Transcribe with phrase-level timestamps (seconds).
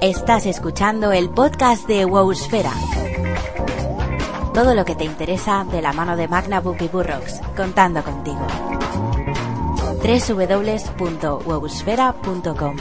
[0.00, 2.72] Estás escuchando el podcast de Wowsfera.
[4.54, 8.40] Todo lo que te interesa de la mano de Magna y Burrox, contando contigo.
[10.02, 12.76] www.wowsfera.com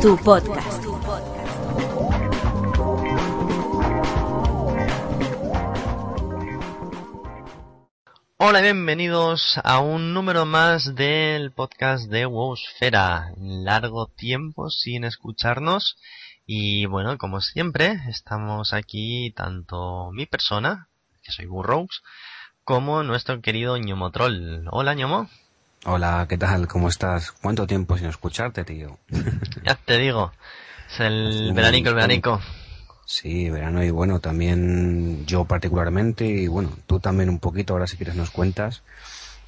[0.00, 0.89] Tu podcast.
[8.42, 13.34] Hola y bienvenidos a un número más del podcast de Wowsfera.
[13.36, 15.98] Largo tiempo sin escucharnos
[16.46, 20.88] y bueno, como siempre, estamos aquí tanto mi persona,
[21.22, 22.02] que soy Burrows,
[22.64, 24.66] como nuestro querido Ñomo Troll.
[24.70, 25.28] Hola Ñomo.
[25.84, 26.66] Hola, ¿qué tal?
[26.66, 27.32] ¿Cómo estás?
[27.32, 28.98] ¿Cuánto tiempo sin escucharte, tío?
[29.66, 30.32] ya te digo,
[30.90, 32.40] es el veranico, el veranico.
[33.10, 37.96] Sí, verano y bueno, también yo particularmente y bueno, tú también un poquito, ahora si
[37.96, 38.84] quieres nos cuentas,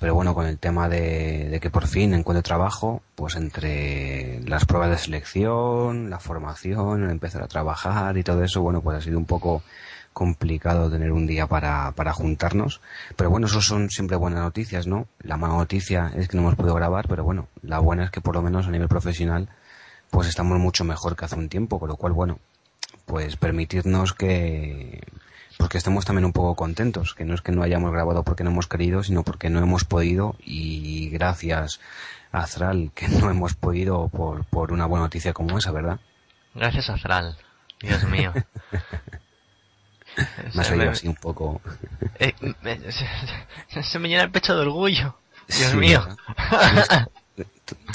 [0.01, 4.65] pero bueno, con el tema de, de que por fin encuentre trabajo, pues entre las
[4.65, 9.01] pruebas de selección, la formación, el empezar a trabajar y todo eso, bueno, pues ha
[9.01, 9.63] sido un poco
[10.13, 12.81] complicado tener un día para, para juntarnos,
[13.17, 15.07] pero bueno, eso son siempre buenas noticias, ¿no?
[15.21, 18.21] La mala noticia es que no hemos podido grabar, pero bueno, la buena es que
[18.21, 19.51] por lo menos a nivel profesional,
[20.11, 22.41] pues estamos mucho mejor que hace un tiempo, con lo cual, bueno,
[23.13, 25.03] pues permitirnos que
[25.59, 28.43] pues que estemos también un poco contentos, que no es que no hayamos grabado porque
[28.43, 31.79] no hemos querido, sino porque no hemos podido y gracias
[32.33, 36.01] a Azral que no hemos podido por, por una buena noticia como esa, ¿verdad?
[36.55, 37.37] Gracias Azral,
[37.83, 38.33] Dios mío.
[40.55, 41.61] me ha salido así un poco.
[42.19, 42.33] Eh,
[43.83, 45.19] se, me llena el pecho de orgullo.
[45.49, 46.09] Dios mío.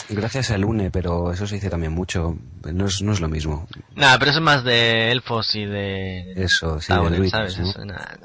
[0.10, 2.38] Gracias al UNE, pero eso se dice también mucho.
[2.64, 3.68] No es, no es lo mismo.
[3.96, 6.34] Nada, pero eso es más de elfos y de...
[6.36, 7.60] Eso, sí, de ¿sabes?
[7.60, 7.86] ¿no?
[7.86, 8.18] Nada,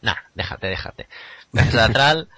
[0.00, 1.08] nah, déjate, déjate.
[1.52, 2.28] Es neutral,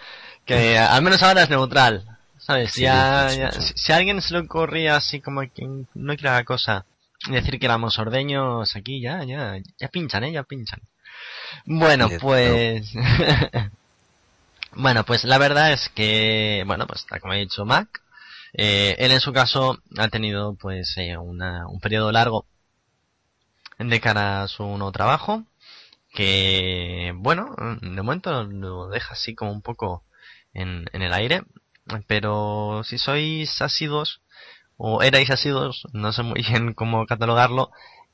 [0.44, 2.18] que al menos ahora es neutral.
[2.38, 2.72] ¿Sabes?
[2.72, 6.30] Sí, ya, ya si, si, a alguien se le ocurría así como que no quiere
[6.30, 6.86] la cosa,
[7.28, 10.32] decir que éramos ordeños aquí, ya, ya, ya pinchan, ¿eh?
[10.32, 10.80] Ya pinchan.
[11.66, 12.90] Bueno, pues...
[14.72, 18.00] bueno, pues la verdad es que, bueno, pues como he dicho Mac,
[18.52, 22.46] eh, él en su caso ha tenido pues eh, una, un periodo largo
[23.78, 25.44] de cara a su nuevo trabajo
[26.12, 30.04] que bueno de momento lo deja así como un poco
[30.54, 31.42] en, el aire
[32.06, 34.20] pero si sois asidos
[34.76, 37.70] o erais asidos no sé muy bien cómo catalogarlo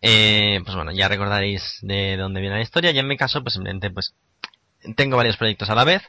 [0.07, 2.91] eh, pues bueno ya recordaréis de dónde viene la historia.
[2.91, 4.15] Y en mi caso pues simplemente pues
[4.97, 6.03] tengo varios proyectos a la vez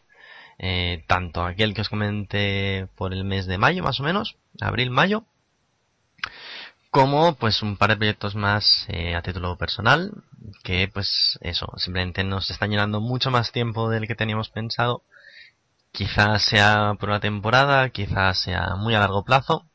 [0.57, 5.25] eh, tanto aquel que os comenté por el mes de mayo más o menos, abril-mayo,
[6.95, 10.13] como pues un par de proyectos más eh, a título personal,
[10.63, 15.03] que pues eso, simplemente nos están llenando mucho más tiempo del que teníamos pensado.
[15.91, 19.65] Quizás sea por una temporada, quizás sea muy a largo plazo.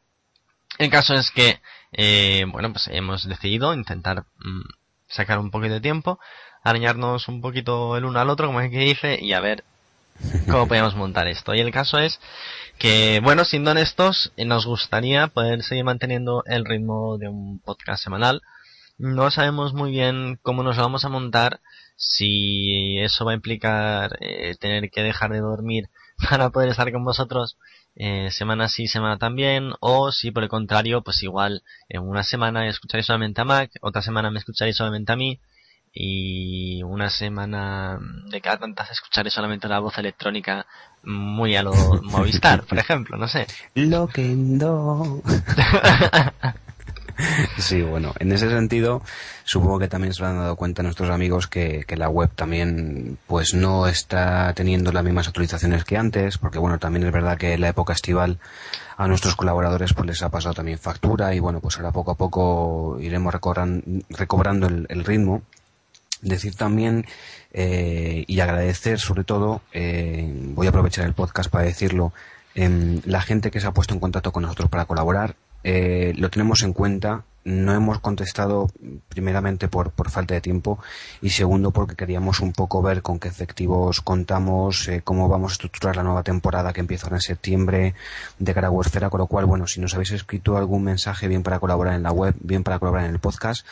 [0.78, 1.60] El caso es que,
[1.92, 4.62] eh, bueno, pues hemos decidido intentar mmm,
[5.06, 6.18] sacar un poquito de tiempo,
[6.62, 9.64] arañarnos un poquito el uno al otro, como es que dice, y a ver
[10.50, 11.54] cómo podemos montar esto.
[11.54, 12.20] Y el caso es
[12.78, 18.42] que, bueno, siendo honestos, nos gustaría poder seguir manteniendo el ritmo de un podcast semanal.
[18.98, 21.60] No sabemos muy bien cómo nos lo vamos a montar,
[21.96, 25.90] si eso va a implicar eh, tener que dejar de dormir
[26.30, 27.58] para poder estar con vosotros
[27.96, 32.66] eh, semana sí, semana también, o si por el contrario, pues igual en una semana
[32.68, 35.40] escucharéis solamente a Mac, otra semana me escucharéis solamente a mí,
[35.92, 37.98] y una semana
[38.30, 40.66] de cada tantas escucharé solamente la voz electrónica
[41.02, 43.46] muy a lo Movistar, por ejemplo, no sé.
[43.74, 45.22] Loquendo.
[47.58, 49.02] Sí, bueno, en ese sentido,
[49.44, 53.18] supongo que también se lo han dado cuenta nuestros amigos que, que, la web también,
[53.26, 57.58] pues no está teniendo las mismas actualizaciones que antes, porque bueno, también es verdad que
[57.58, 58.38] la época estival
[58.96, 62.16] a nuestros colaboradores pues les ha pasado también factura y bueno, pues ahora poco a
[62.16, 65.42] poco iremos recobrando, recobrando el, el ritmo
[66.22, 67.06] decir también
[67.52, 72.12] eh, y agradecer sobre todo, eh, voy a aprovechar el podcast para decirlo,
[72.54, 76.30] eh, la gente que se ha puesto en contacto con nosotros para colaborar, eh, lo
[76.30, 78.70] tenemos en cuenta, no hemos contestado
[79.08, 80.78] primeramente por, por falta de tiempo
[81.22, 85.54] y segundo porque queríamos un poco ver con qué efectivos contamos, eh, cómo vamos a
[85.54, 87.94] estructurar la nueva temporada que empieza en septiembre
[88.38, 91.42] de cara a Wordfera, con lo cual, bueno, si nos habéis escrito algún mensaje bien
[91.42, 93.66] para colaborar en la web, bien para colaborar en el podcast,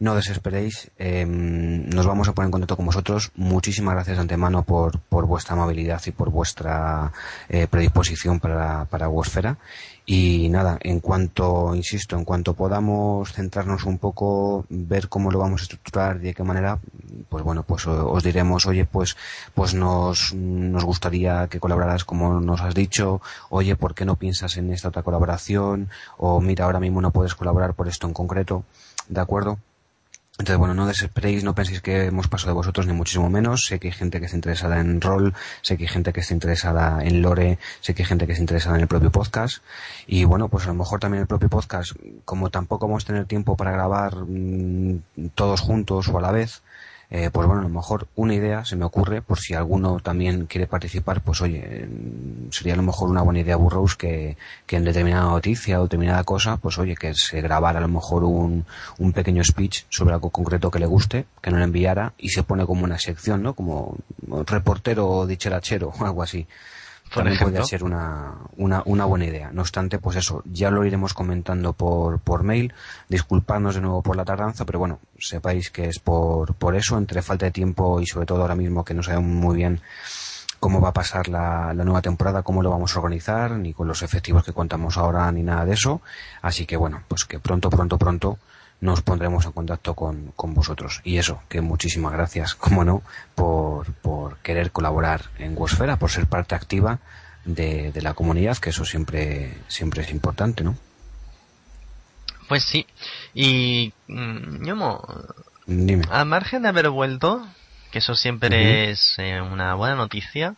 [0.00, 3.30] no desesperéis, eh, nos vamos a poner en contacto con vosotros.
[3.36, 7.12] Muchísimas gracias de antemano por, por vuestra amabilidad y por vuestra
[7.48, 9.58] eh, predisposición para, para Wordfera.
[10.04, 15.60] Y nada, en cuanto, insisto, en cuanto podamos centrarnos un poco, ver cómo lo vamos
[15.60, 16.80] a estructurar y de qué manera,
[17.28, 19.16] pues bueno, pues os diremos, oye, pues,
[19.54, 24.56] pues nos, nos gustaría que colaboraras como nos has dicho, oye, ¿por qué no piensas
[24.56, 25.88] en esta otra colaboración?
[26.16, 28.64] O mira, ahora mismo no puedes colaborar por esto en concreto,
[29.08, 29.58] ¿de acuerdo?
[30.38, 33.66] Entonces, bueno, no desesperéis, no penséis que hemos pasado de vosotros, ni muchísimo menos.
[33.66, 36.32] Sé que hay gente que está interesada en rol, sé que hay gente que está
[36.32, 39.62] interesada en lore, sé que hay gente que está interesada en el propio podcast.
[40.06, 41.92] Y bueno, pues a lo mejor también el propio podcast,
[42.24, 45.00] como tampoco vamos a tener tiempo para grabar mmm,
[45.34, 46.62] todos juntos o a la vez,
[47.14, 50.46] eh, pues bueno, a lo mejor una idea se me ocurre, por si alguno también
[50.46, 51.86] quiere participar, pues oye,
[52.48, 56.24] sería a lo mejor una buena idea Burroughs que, que en determinada noticia o determinada
[56.24, 58.64] cosa, pues oye, que se grabara a lo mejor un,
[58.96, 62.44] un pequeño speech sobre algo concreto que le guste, que no le enviara y se
[62.44, 63.52] pone como una sección, ¿no?
[63.52, 63.98] Como
[64.46, 66.46] reportero dicharachero o algo así
[67.14, 69.50] también puede ser una, una, una, buena idea.
[69.52, 72.72] No obstante, pues eso, ya lo iremos comentando por, por mail.
[73.08, 77.22] Disculpadnos de nuevo por la tardanza, pero bueno, sepáis que es por, por eso, entre
[77.22, 79.80] falta de tiempo y sobre todo ahora mismo que no sabemos muy bien
[80.60, 83.88] cómo va a pasar la, la, nueva temporada, cómo lo vamos a organizar, ni con
[83.88, 86.02] los efectivos que contamos ahora, ni nada de eso.
[86.40, 88.38] Así que bueno, pues que pronto, pronto, pronto
[88.82, 91.00] nos pondremos en contacto con, con vosotros.
[91.04, 93.02] Y eso, que muchísimas gracias, como no,
[93.34, 96.98] por, por querer colaborar en Wosfera, por ser parte activa
[97.44, 100.76] de, de, la comunidad, que eso siempre, siempre es importante, ¿no?
[102.48, 102.86] Pues sí.
[103.34, 105.00] Y, mmm, Yomo,
[105.66, 106.04] Dime.
[106.10, 107.46] al margen de haber vuelto,
[107.92, 108.90] que eso siempre uh -huh.
[108.90, 110.56] es eh, una buena noticia,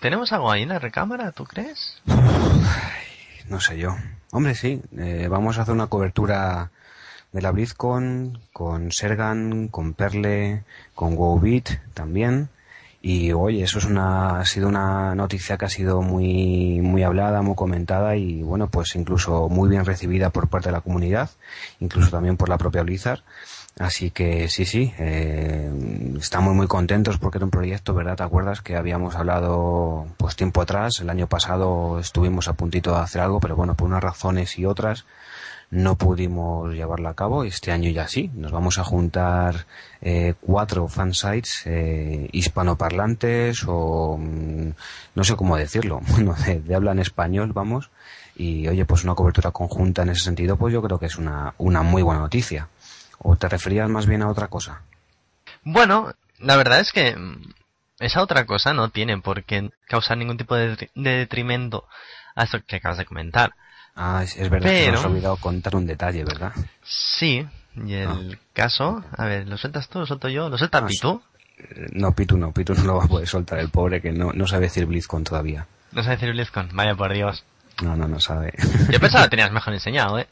[0.00, 2.00] ¿tenemos algo ahí en la recámara, tú crees?
[2.06, 3.96] Ay, no sé yo.
[4.32, 6.70] Hombre, sí, eh, vamos a hacer una cobertura
[7.38, 10.64] de la BlizzCon, con Sergan, con Perle,
[10.96, 12.48] con WoWbeat también.
[13.00, 17.40] Y oye, eso es una, ha sido una noticia que ha sido muy, muy hablada,
[17.42, 21.30] muy comentada y bueno, pues incluso muy bien recibida por parte de la comunidad,
[21.78, 23.20] incluso también por la propia Blizzard.
[23.78, 25.70] Así que sí, sí, eh,
[26.18, 28.16] estamos muy contentos porque era un proyecto, ¿verdad?
[28.16, 30.98] ¿Te acuerdas que habíamos hablado pues tiempo atrás?
[30.98, 34.66] El año pasado estuvimos a puntito de hacer algo, pero bueno, por unas razones y
[34.66, 35.04] otras,
[35.70, 37.44] no pudimos llevarlo a cabo.
[37.44, 38.30] Este año ya sí.
[38.34, 39.66] Nos vamos a juntar
[40.00, 44.70] eh, cuatro fansites eh, hispanoparlantes o mm,
[45.14, 47.90] no sé cómo decirlo, bueno, de, de, español, vamos.
[48.36, 51.54] Y oye, pues una cobertura conjunta en ese sentido, pues yo creo que es una,
[51.58, 52.68] una muy buena noticia.
[53.18, 54.82] ¿O te referías más bien a otra cosa?
[55.64, 57.16] Bueno, la verdad es que
[57.98, 61.88] esa otra cosa no tiene por qué causar ningún tipo de, de detrimento
[62.36, 63.54] a esto que acabas de comentar.
[64.00, 66.52] Ah, es, es verdad Pero, que nos olvidado contar un detalle, ¿verdad?
[66.84, 68.38] Sí, y el ah.
[68.52, 70.48] caso, a ver, ¿lo sueltas tú, lo suelto yo?
[70.48, 71.20] ¿Lo suelta ah, Pitu?
[71.94, 74.46] No, Pitu no, Pitu no lo va a poder soltar, el pobre que no, no
[74.46, 75.66] sabe decir BlizzCon todavía.
[75.90, 77.44] No sabe decir BlizzCon, vaya por Dios.
[77.82, 78.52] No, no, no sabe.
[78.88, 80.28] Yo pensaba que tenías mejor enseñado, ¿eh?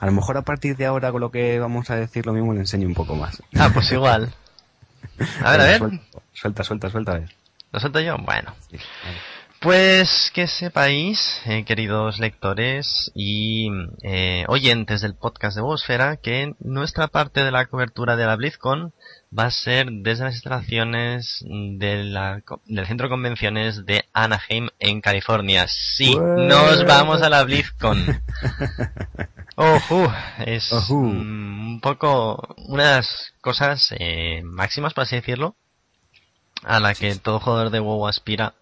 [0.00, 2.54] A lo mejor a partir de ahora con lo que vamos a decir lo mismo
[2.54, 3.40] le enseño un poco más.
[3.56, 4.32] Ah, pues igual.
[5.44, 6.00] A ver, a ver.
[6.32, 7.28] Suelta, suelta, suelta, a ver.
[7.72, 8.16] ¿Lo suelto yo?
[8.18, 8.54] Bueno.
[8.70, 9.18] Sí, vale.
[9.62, 13.68] Pues que sepáis, eh, queridos lectores y
[14.02, 18.92] eh, oyentes del podcast de Bosfera, que nuestra parte de la cobertura de la BlizzCon
[19.38, 25.00] va a ser desde las instalaciones de la, del centro de convenciones de Anaheim en
[25.00, 25.66] California.
[25.68, 26.48] Sí, Ué.
[26.48, 28.20] nos vamos a la BlizzCon.
[29.54, 30.12] Ojo,
[30.44, 35.54] es un poco unas cosas eh, máximas, por así decirlo,
[36.64, 38.54] a la que todo jugador de WoW aspira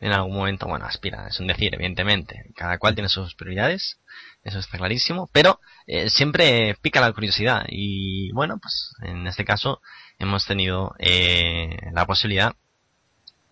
[0.00, 2.44] en algún momento, bueno, aspira, es un decir, evidentemente.
[2.56, 3.98] Cada cual tiene sus prioridades,
[4.44, 9.80] eso está clarísimo, pero eh, siempre pica la curiosidad y bueno, pues en este caso
[10.18, 12.54] hemos tenido eh, la posibilidad,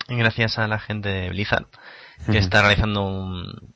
[0.09, 1.67] gracias a la gente de Blizzard,
[2.27, 2.39] que uh -huh.
[2.39, 3.75] está realizando un,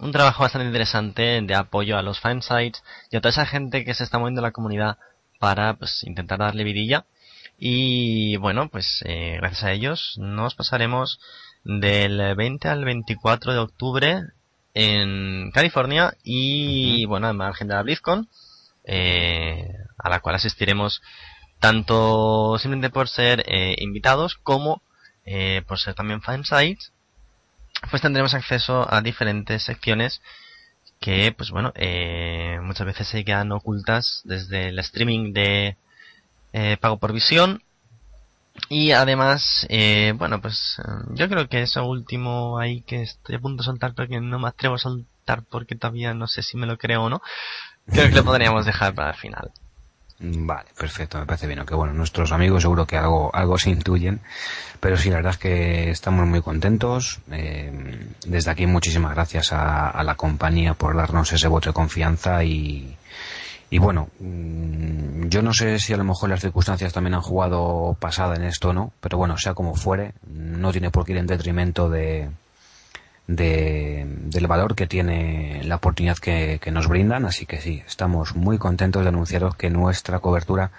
[0.00, 3.94] un trabajo bastante interesante de apoyo a los fansites y a toda esa gente que
[3.94, 4.98] se está moviendo en la comunidad
[5.38, 7.04] para pues intentar darle vidilla
[7.58, 11.20] y bueno pues eh, gracias a ellos nos pasaremos
[11.64, 14.22] del 20 al 24 de octubre
[14.74, 18.28] en California y bueno, al margen de la BlizzCon,
[18.84, 21.02] eh, a la cual asistiremos
[21.58, 24.82] tanto simplemente por ser eh, invitados como
[25.24, 26.92] eh, por ser también fansites,
[27.90, 30.20] pues tendremos acceso a diferentes secciones
[31.00, 35.76] que, pues bueno, eh, muchas veces se quedan ocultas desde el streaming de
[36.52, 37.62] eh, pago por visión
[38.68, 40.76] y además, eh, bueno, pues
[41.10, 44.38] yo creo que eso último ahí que estoy a punto de soltar, pero que no
[44.38, 47.22] me atrevo a soltar porque todavía no sé si me lo creo o no,
[47.86, 49.50] creo que lo podríamos dejar para el final.
[50.22, 51.64] Vale, perfecto, me parece bien.
[51.64, 54.20] Que bueno, nuestros amigos seguro que algo, algo se intuyen,
[54.78, 57.20] pero sí, la verdad es que estamos muy contentos.
[57.32, 62.96] Eh, desde aquí muchísimas gracias a, la compañía por darnos ese voto de confianza y,
[63.70, 67.96] y bueno, mm, yo no sé si a lo mejor las circunstancias también han jugado
[67.98, 71.18] pasada en esto o no, pero bueno, sea como fuere, no tiene por qué ir
[71.18, 72.28] en detrimento de,
[73.36, 77.24] de, del valor que tiene la oportunidad que, nos brindan.
[77.24, 80.70] Así que sí, estamos muy contentos de anunciaros que nuestra cobertura,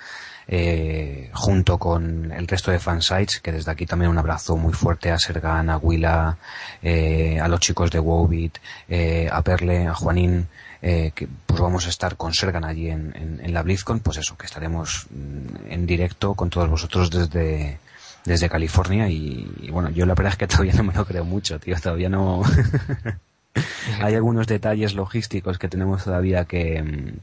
[0.48, 5.12] eh, junto con el resto de fansites, que desde aquí también un abrazo muy fuerte
[5.12, 6.38] a Sergan, a Willa,
[6.82, 8.58] eh, a los chicos de Wobit,
[8.90, 10.48] eh, a Perle, a Juanín,
[10.82, 14.48] que pues vamos a estar con Sergan allí en, en, la BlizzCon, pues eso, que
[14.48, 17.78] estaremos mm, en directo con todos vosotros desde,
[18.26, 21.60] desde California y, bueno, yo la verdad es que todavía no me lo creo mucho,
[21.60, 22.42] tío, todavía no...
[24.02, 27.14] Hay algunos detalles logísticos que tenemos todavía que,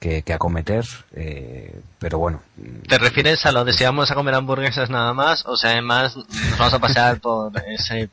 [0.00, 2.40] que, acometer, eh, pero bueno.
[2.88, 5.44] ¿Te refieres a lo de si vamos a comer hamburguesas nada más?
[5.44, 8.08] O sea, además nos vamos a pasear por ese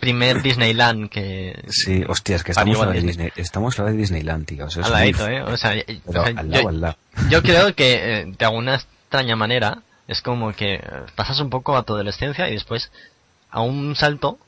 [0.00, 1.64] primer Disneyland que...
[1.68, 4.66] Sí, hostias, que estamos a la de Disney, estamos a la de Disneyland, tío.
[4.66, 5.42] O sea, al ¿eh?
[5.42, 6.96] O sea, al lado, yo, al lado.
[7.30, 10.82] yo creo que eh, de alguna extraña manera es como que
[11.14, 12.90] pasas un poco a tu adolescencia y después
[13.50, 14.38] a un salto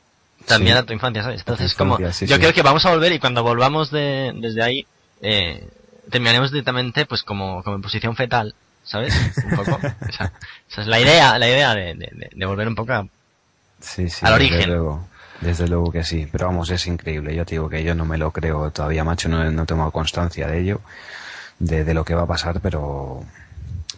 [0.46, 1.40] también a tu infancia, ¿sabes?
[1.40, 4.86] Entonces, como, yo creo que vamos a volver y cuando volvamos de, desde ahí,
[5.22, 5.68] eh,
[6.10, 9.14] terminaremos directamente, pues, como, como en posición fetal, ¿sabes?
[9.44, 9.80] Un poco.
[10.08, 10.32] esa,
[10.76, 11.94] es la idea, la idea de,
[12.32, 13.06] de, volver un poco a,
[13.80, 14.68] sí, al origen.
[14.68, 15.08] Luego,
[15.40, 16.28] desde luego que sí.
[16.30, 17.34] Pero vamos, es increíble.
[17.34, 20.46] Yo te digo que yo no me lo creo todavía, macho, no, no tengo constancia
[20.46, 20.80] de ello,
[21.58, 23.22] de, lo que va a pasar, pero,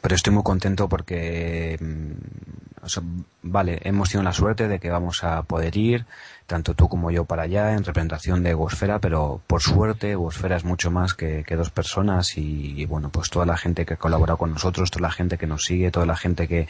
[0.00, 3.09] pero estoy muy contento porque, mm,
[3.42, 6.07] vale, hemos tenido la suerte de que vamos a poder ir,
[6.47, 10.64] tanto tú como yo para allá, en representación de Egosfera, pero por suerte Egosfera es
[10.64, 14.90] mucho más que, dos personas y, bueno, pues toda la gente que colabora con nosotros,
[14.90, 16.68] toda la gente que nos sigue, toda la gente que,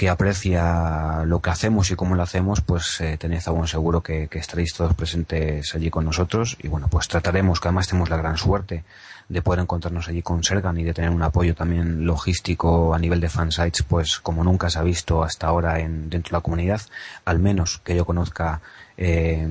[0.00, 4.02] que aprecia lo que hacemos y cómo lo hacemos, pues eh, tenéis a buen seguro
[4.02, 8.08] que, que estaréis todos presentes allí con nosotros y bueno, pues trataremos, que además tenemos
[8.08, 8.82] la gran suerte
[9.28, 13.20] de poder encontrarnos allí con Sergan y de tener un apoyo también logístico a nivel
[13.20, 16.80] de fansites, pues como nunca se ha visto hasta ahora en, dentro de la comunidad,
[17.26, 18.62] al menos que yo conozca
[18.96, 19.46] eh,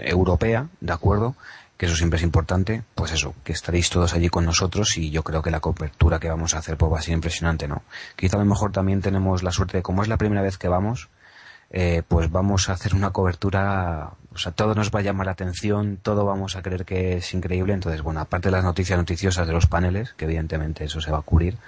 [0.00, 1.34] europea, ¿de acuerdo?
[1.76, 5.22] Que eso siempre es importante, pues eso, que estaréis todos allí con nosotros y yo
[5.22, 7.82] creo que la cobertura que vamos a hacer pues va a ser impresionante, ¿no?
[8.16, 10.68] Quizá a lo mejor también tenemos la suerte de, como es la primera vez que
[10.68, 11.08] vamos,
[11.70, 15.32] eh, pues vamos a hacer una cobertura, o sea, todo nos va a llamar la
[15.32, 19.46] atención, todo vamos a creer que es increíble, entonces, bueno, aparte de las noticias noticiosas
[19.46, 21.58] de los paneles, que evidentemente eso se va a cubrir,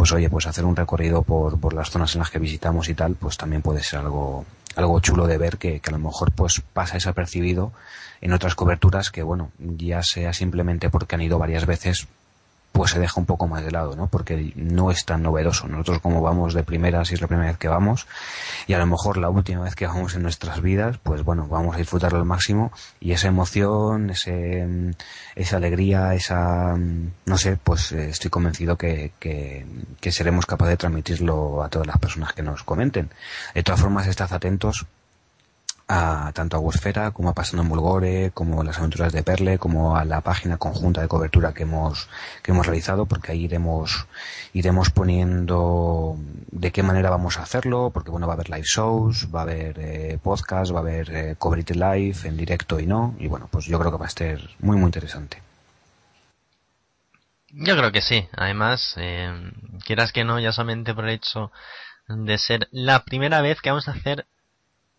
[0.00, 2.94] pues oye, pues hacer un recorrido por, por las zonas en las que visitamos y
[2.94, 6.32] tal, pues también puede ser algo, algo chulo de ver que, que a lo mejor
[6.32, 7.70] pues pasa desapercibido
[8.22, 12.08] en otras coberturas que bueno, ya sea simplemente porque han ido varias veces,
[12.80, 14.06] pues se deja un poco más de lado, ¿no?
[14.06, 15.68] Porque no es tan novedoso.
[15.68, 18.06] Nosotros como vamos de primera, si es la primera vez que vamos,
[18.66, 21.74] y a lo mejor la última vez que vamos en nuestras vidas, pues bueno, vamos
[21.74, 24.94] a disfrutarlo al máximo y esa emoción, ese,
[25.34, 26.74] esa alegría, esa,
[27.26, 29.66] no sé, pues eh, estoy convencido que, que,
[30.00, 33.10] que seremos capaces de transmitirlo a todas las personas que nos comenten.
[33.54, 34.86] De todas formas, estad atentos
[35.92, 39.96] a tanto a Wosfera como a Pasando en Bulgore, como las aventuras de Perle, como
[39.96, 42.08] a la página conjunta de cobertura que hemos,
[42.44, 44.06] que hemos realizado, porque ahí iremos,
[44.52, 46.16] iremos poniendo
[46.52, 49.42] de qué manera vamos a hacerlo, porque bueno, va a haber live shows, va a
[49.42, 51.36] haber eh, podcast, va a haber eh,
[51.74, 54.76] live en directo y no, y bueno, pues yo creo que va a ser muy
[54.76, 55.42] muy interesante.
[57.52, 59.32] Yo creo que sí, además, eh,
[59.84, 61.50] quieras que no, ya solamente por el hecho
[62.06, 64.26] de ser la primera vez que vamos a hacer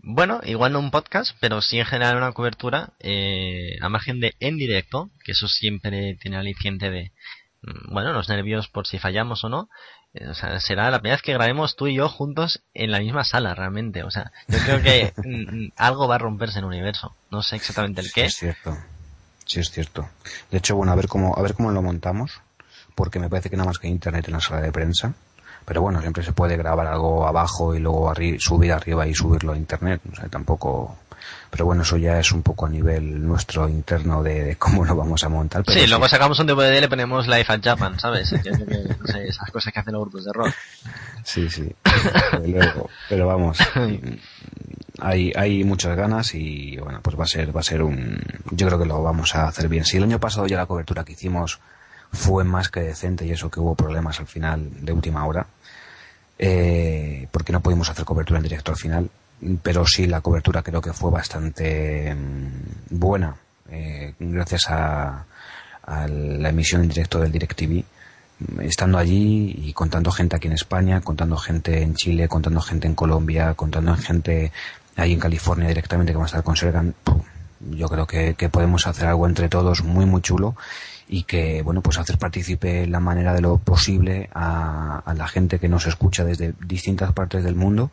[0.03, 4.35] bueno, igual no un podcast, pero sí en general una cobertura eh, a margen de
[4.39, 7.11] en directo, que eso siempre tiene aliciente de,
[7.61, 9.69] mm, bueno, los nervios por si fallamos o no.
[10.13, 12.99] Eh, o sea, será la primera vez que grabemos tú y yo juntos en la
[12.99, 14.03] misma sala, realmente.
[14.03, 17.15] O sea, yo creo que mm, algo va a romperse en el universo.
[17.29, 18.25] No sé exactamente el qué.
[18.25, 18.77] es cierto.
[19.45, 20.09] Sí, es cierto.
[20.49, 22.41] De hecho, bueno, a ver cómo, a ver cómo lo montamos,
[22.95, 25.13] porque me parece que nada más que internet en la sala de prensa
[25.71, 29.55] pero bueno, siempre se puede grabar algo abajo y luego subir arriba y subirlo a
[29.55, 30.97] internet, o sea, tampoco,
[31.49, 35.23] pero bueno, eso ya es un poco a nivel nuestro interno de, cómo lo vamos
[35.23, 35.63] a montar.
[35.65, 38.33] sí, luego sacamos un DVD y le ponemos Life at Japan, ¿sabes?
[38.33, 40.53] esas cosas que hacen los grupos de rock.
[41.23, 41.73] Sí, sí,
[43.07, 43.57] pero vamos,
[44.99, 48.67] hay, hay muchas ganas y bueno, pues va a ser, va a ser un, yo
[48.67, 49.85] creo que lo vamos a hacer bien.
[49.85, 51.61] Si el año pasado ya la cobertura que hicimos
[52.11, 55.47] fue más que decente y eso que hubo problemas al final de última hora,
[56.43, 59.09] eh, porque no pudimos hacer cobertura en directo al final,
[59.61, 63.35] pero sí la cobertura creo que fue bastante mm, buena,
[63.69, 65.23] eh, gracias a,
[65.83, 67.83] a, la emisión en directo del DirecTV,
[68.61, 72.95] estando allí y contando gente aquí en España, contando gente en Chile, contando gente en
[72.95, 74.51] Colombia, contando gente
[74.95, 76.95] ahí en California directamente que va a estar con Sergan,
[77.69, 80.55] yo creo que, podemos hacer algo entre todos muy muy chulo
[81.11, 85.67] y que bueno pues hacer partícipe la manera de lo posible a, la gente que
[85.67, 87.91] nos escucha desde distintas partes del mundo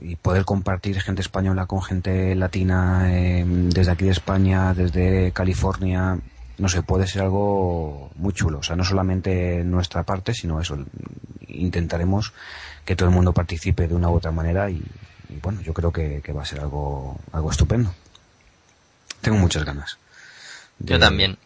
[0.00, 6.18] y poder compartir gente española con gente latina eh, desde aquí de España, desde California,
[6.56, 8.58] no sé, puede ser algo muy chulo.
[8.58, 10.76] O sea, no solamente nuestra parte, sino eso.
[11.46, 12.32] Intentaremos
[12.84, 14.82] que todo el mundo participe de una u otra manera y,
[15.40, 17.94] bueno, yo creo que, va a ser algo, algo estupendo.
[19.20, 19.98] Tengo muchas ganas.
[20.80, 21.38] yo también.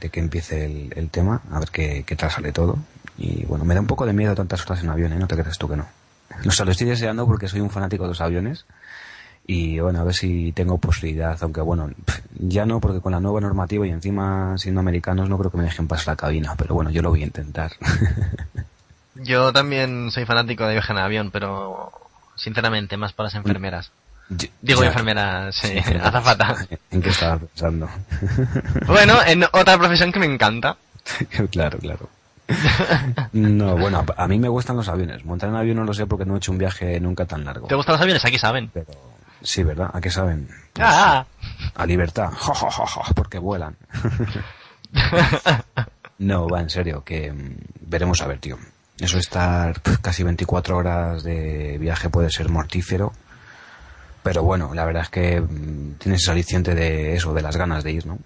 [0.00, 2.78] De que empiece el, tema, a ver qué, qué tal sale todo.
[3.16, 5.16] Y bueno, me da un poco de miedo tantas horas en avión, ¿eh?
[5.18, 5.86] No te crees tú que no.
[6.46, 8.64] O sea, lo estoy deseando porque soy un fanático de los aviones
[9.50, 11.90] y bueno, a ver si tengo posibilidad, aunque bueno,
[12.38, 15.64] ya no, porque con la nueva normativa y encima siendo americanos no creo que me
[15.64, 17.72] dejen pasar la cabina, pero bueno, yo lo voy a intentar.
[19.14, 21.90] yo también soy fanático de viajar en avión, pero
[22.36, 23.90] sinceramente más para las enfermeras.
[24.60, 26.66] Digo enfermeras, sí, azafata.
[26.90, 27.88] ¿En qué estaba pensando?
[28.86, 30.76] bueno, en otra profesión que me encanta.
[31.50, 32.08] claro, claro.
[33.32, 35.24] No, bueno, a mí me gustan los aviones.
[35.24, 37.66] Montar en avión no lo sé porque no he hecho un viaje nunca tan largo.
[37.66, 38.24] ¿Te gustan los aviones?
[38.24, 38.70] Aquí saben.
[38.72, 38.86] Pero
[39.42, 39.90] Sí, ¿verdad?
[39.92, 40.48] ¿A qué saben?
[40.72, 41.24] Pues, ah.
[41.74, 42.30] A libertad.
[43.14, 43.76] porque vuelan.
[46.18, 48.58] no, va, en serio, que mm, veremos a ver, tío.
[48.98, 53.12] Eso estar casi 24 horas de viaje puede ser mortífero.
[54.28, 57.82] Pero bueno, la verdad es que mm, tienes ese aliciente de eso, de las ganas
[57.82, 58.18] de ir, ¿no?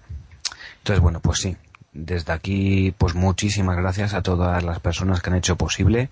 [0.79, 1.55] Entonces, bueno, pues sí.
[1.93, 6.09] Desde aquí, pues muchísimas gracias a todas las personas que han hecho posible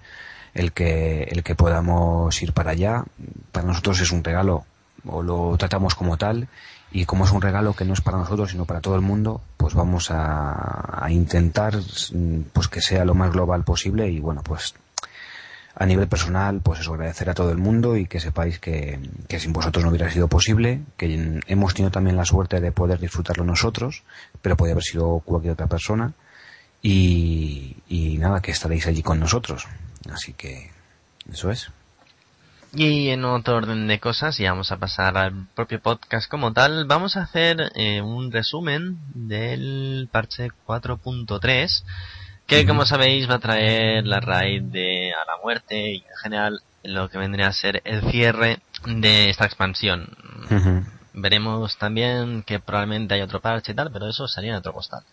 [0.53, 3.03] el que, el que podamos ir para allá.
[3.51, 4.63] Para nosotros es un regalo
[5.05, 6.47] o lo tratamos como tal
[6.93, 9.41] y como es un regalo que no es para nosotros sino para todo el mundo
[9.57, 11.73] pues vamos a, intentar
[12.53, 14.75] pues que sea lo más global posible y bueno pues
[15.81, 19.39] a nivel personal pues eso agradecer a todo el mundo y que sepáis que, que
[19.39, 23.43] sin vosotros no hubiera sido posible que hemos tenido también la suerte de poder disfrutarlo
[23.43, 24.03] nosotros
[24.41, 26.13] pero podría haber sido cualquier otra persona
[26.81, 29.67] y, y nada que estaréis allí con nosotros.
[30.11, 30.71] Así que
[31.31, 31.69] eso es.
[32.73, 36.85] Y en otro orden de cosas, y vamos a pasar al propio podcast como tal,
[36.85, 41.83] vamos a hacer eh, un resumen del parche 4.3,
[42.47, 44.90] que como sabéis va a traer la raíz de
[45.35, 50.09] la muerte y en general lo que vendría a ser el cierre de esta expansión.
[51.13, 55.03] Veremos también que probablemente hay otro parche y tal, pero eso sería en otro costal.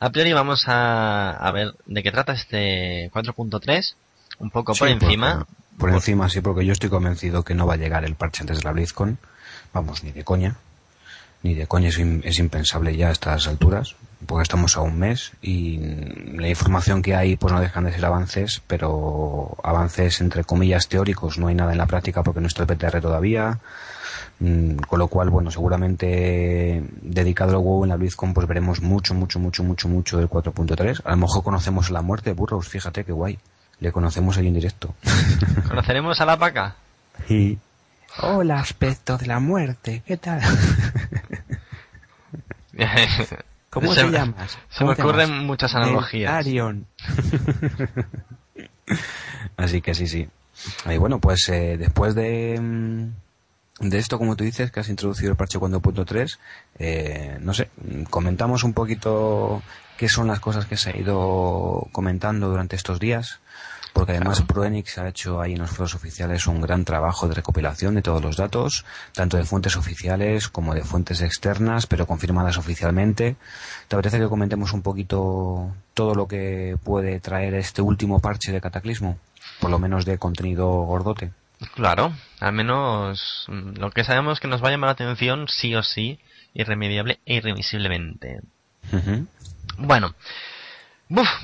[0.00, 3.94] A priori vamos a, a ver de qué trata este 4.3,
[4.38, 5.46] un poco por encima.
[5.78, 8.58] Por encima, sí, porque yo estoy convencido que no va a llegar el parche antes
[8.58, 9.18] de la BlizzCon.
[9.72, 10.56] Vamos, ni de coña.
[11.42, 13.94] Ni de coña es, impensable ya a estas alturas,
[14.26, 15.78] porque estamos a un mes y
[16.36, 21.38] la información que hay pues no dejan de ser avances, pero avances entre comillas teóricos,
[21.38, 23.58] no hay nada en la práctica porque no está el PTR todavía.
[24.40, 29.14] Mm, con lo cual, bueno, seguramente dedicado al WoW en la BlizzCon pues veremos mucho,
[29.14, 31.02] mucho, mucho, mucho, mucho del 4.3.
[31.04, 33.38] A lo mejor conocemos la muerte de Burroughs, fíjate qué guay.
[33.80, 34.94] Le conocemos ahí en directo.
[35.68, 36.76] ¿Conoceremos a la paca?
[37.26, 37.58] Sí.
[38.22, 40.40] Hola, aspecto de la muerte, ¿qué tal?
[43.70, 44.58] ¿Cómo te llamas?
[44.70, 46.32] Se me ocurren muchas analogías.
[46.32, 46.86] Arion.
[49.56, 50.28] Así que sí, sí.
[50.86, 55.30] Y bueno, pues eh, después de, mm, de esto, como tú dices, que has introducido
[55.30, 56.38] el parche 4.3,
[56.78, 57.68] eh, no sé,
[58.10, 59.62] comentamos un poquito
[59.96, 63.40] qué son las cosas que se ha ido comentando durante estos días
[63.98, 67.96] porque además Proenix ha hecho ahí en los foros oficiales un gran trabajo de recopilación
[67.96, 73.34] de todos los datos, tanto de fuentes oficiales como de fuentes externas, pero confirmadas oficialmente.
[73.88, 78.60] ¿Te parece que comentemos un poquito todo lo que puede traer este último parche de
[78.60, 79.18] Cataclismo?
[79.58, 81.32] Por lo menos de contenido gordote.
[81.74, 85.82] Claro, al menos lo que sabemos que nos va a llamar la atención sí o
[85.82, 86.20] sí,
[86.54, 88.42] irremediable e irremisiblemente.
[89.76, 90.14] Bueno,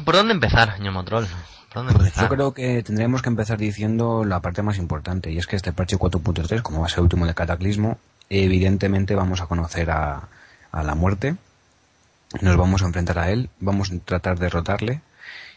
[0.05, 1.27] ¿por dónde empezar, Ñomotrol?
[1.75, 5.73] Yo creo que tendríamos que empezar diciendo la parte más importante, y es que este
[5.73, 7.99] parche 4.3, como va a ser el último de Cataclismo,
[8.31, 10.29] evidentemente vamos a conocer a,
[10.73, 11.37] la muerte,
[12.41, 15.01] nos vamos a enfrentar a él, vamos a tratar de derrotarle,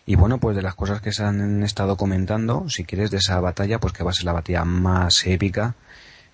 [0.05, 3.39] y bueno, pues de las cosas que se han estado comentando, si quieres, de esa
[3.39, 5.75] batalla, pues que va a ser la batalla más épica,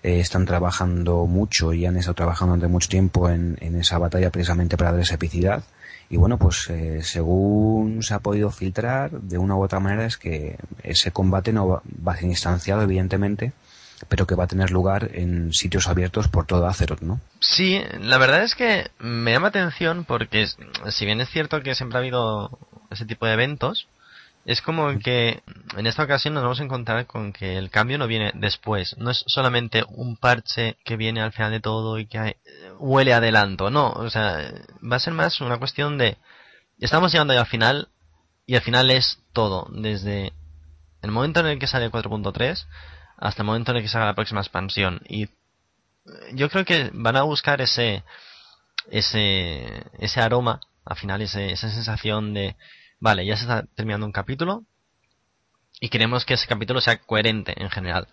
[0.02, 4.30] eh, están trabajando mucho y han estado trabajando durante mucho tiempo en, en esa batalla
[4.30, 5.64] precisamente para dar esa epicidad.
[6.10, 10.16] Y bueno, pues eh, según se ha podido filtrar, de una u otra manera es
[10.16, 13.52] que ese combate no va, a ser instanciado, evidentemente,
[14.08, 17.20] pero que va a tener lugar en sitios abiertos por toda Azeroth, ¿no?
[17.40, 21.98] Sí, la verdad es que me llama atención porque si bien es cierto que siempre
[21.98, 22.58] ha habido
[22.90, 23.88] ese tipo de eventos,
[24.44, 25.42] es como que
[25.76, 28.96] en esta ocasión nos vamos a encontrar con que el cambio no viene después.
[28.98, 32.36] No es solamente un parche que viene al final de todo y que eh,
[32.78, 33.70] huele adelanto.
[33.70, 36.16] No, o sea, va a ser más una cuestión de...
[36.78, 37.88] Estamos llegando ya al final
[38.46, 39.68] y al final es todo.
[39.70, 40.32] Desde
[41.02, 42.66] el momento en el que sale 4.3
[43.16, 45.00] hasta el momento en el que salga la próxima expansión.
[45.08, 45.28] Y
[46.32, 48.02] yo creo que van a buscar ese,
[48.90, 52.56] ese, ese aroma, al final, ese, esa sensación de
[53.00, 54.64] vale, ya se está terminando un capítulo
[55.80, 58.08] y queremos que ese capítulo sea coherente en general.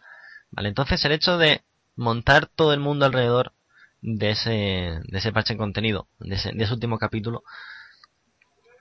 [0.51, 1.61] Vale, entonces el hecho de
[1.95, 3.53] montar todo el mundo alrededor
[4.01, 7.43] de ese, de ese parche en contenido, de ese, de ese último capítulo,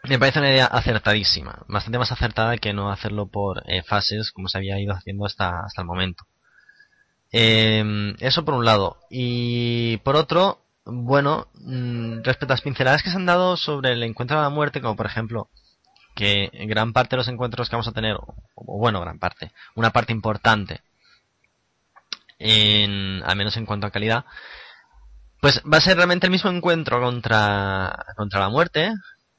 [0.04, 4.48] me parece una idea acertadísima, bastante más acertada que no hacerlo por eh, fases como
[4.48, 6.24] se había ido haciendo hasta, hasta el momento.
[7.32, 8.98] Eh, eso por un lado.
[9.10, 14.02] Y por otro, bueno, mm, respecto a las pinceladas que se han dado sobre el
[14.02, 15.50] encuentro de la muerte, como por ejemplo
[16.14, 19.90] que gran parte de los encuentros que vamos a tener, o bueno, gran parte, una
[19.90, 20.82] parte importante,
[22.38, 24.24] en, al menos en cuanto a calidad,
[25.40, 28.92] pues va a ser realmente el mismo encuentro contra, contra la muerte,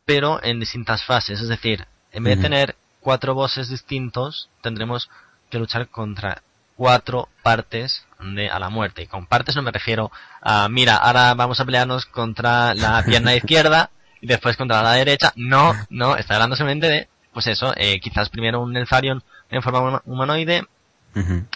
[0.05, 1.39] pero en distintas fases.
[1.39, 5.09] Es decir, en vez de tener cuatro bosses distintos, tendremos
[5.49, 6.41] que luchar contra
[6.75, 9.03] cuatro partes de a la muerte.
[9.03, 10.11] Y con partes no me refiero
[10.41, 15.31] a, mira, ahora vamos a pelearnos contra la pierna izquierda y después contra la derecha.
[15.35, 20.01] No, no, está hablando simplemente de, pues eso, eh, quizás primero un Elfarion en forma
[20.05, 20.65] humanoide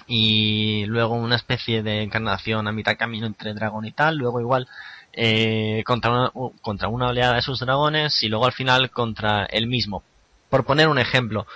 [0.07, 4.67] y luego una especie de encarnación a mitad camino entre dragón y tal, luego igual
[5.13, 9.67] eh, contra, una, contra una oleada de sus dragones y luego al final contra el
[9.67, 10.03] mismo.
[10.49, 11.47] Por poner un ejemplo.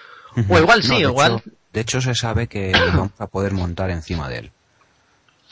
[0.48, 1.42] O igual sí, igual.
[1.74, 4.52] de hecho se sabe que vamos a poder montar encima de él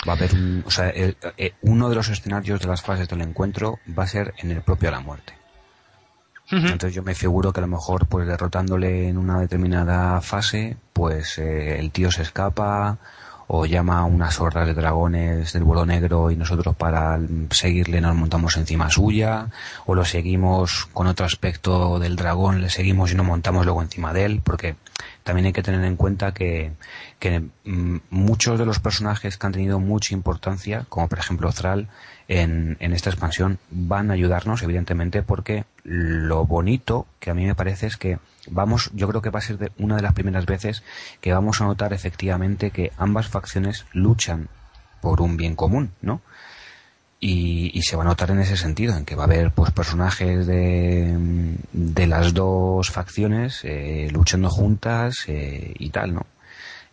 [0.07, 0.31] va a haber
[0.65, 4.33] o sea, eh, uno de los escenarios de las fases del encuentro va a ser
[4.37, 5.36] en el propio a la muerte.
[6.49, 11.37] Entonces yo me figuro que a lo mejor pues derrotándole en una determinada fase, pues
[11.37, 12.97] eh, el tío se escapa
[13.47, 17.17] o llama a unas hordas de dragones del vuelo negro y nosotros para
[17.49, 19.47] seguirle nos montamos encima suya,
[19.85, 24.11] o lo seguimos con otro aspecto del dragón, le seguimos y nos montamos luego encima
[24.13, 24.75] de él, porque
[25.23, 26.73] también hay que tener en cuenta que,
[27.19, 31.87] que mm, muchos de los personajes que han tenido mucha importancia, como por ejemplo Thrall,
[32.27, 37.55] en, en esta expansión, van a ayudarnos, evidentemente, porque lo bonito que a mí me
[37.55, 40.45] parece es que vamos, yo creo que va a ser de una de las primeras
[40.45, 40.83] veces
[41.21, 44.49] que vamos a notar efectivamente que ambas facciones luchan
[45.01, 46.21] por un bien común, ¿no?
[47.19, 50.45] Y, se va a notar en ese sentido, en que va a haber pues personajes
[50.45, 51.15] de,
[51.71, 56.25] de las dos facciones eh, luchando juntas eh, y tal, ¿no?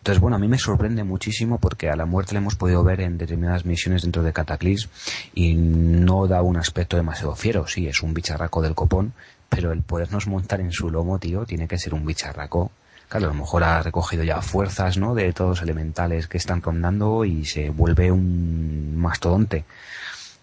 [0.05, 3.01] Entonces, bueno, a mí me sorprende muchísimo porque a la muerte la hemos podido ver
[3.01, 4.87] en determinadas misiones dentro de Cataclysm
[5.33, 7.65] y no da un aspecto demasiado fiero.
[7.65, 9.13] Sí, es un bicharraco del copón,
[9.49, 12.71] pero el podernos montar en su lomo, tío, tiene que ser un bicharraco
[13.09, 15.15] claro, a lo mejor ha recogido ya fuerzas, ¿no?
[15.15, 19.65] De todos los elementales que están rondando y se vuelve un mastodonte.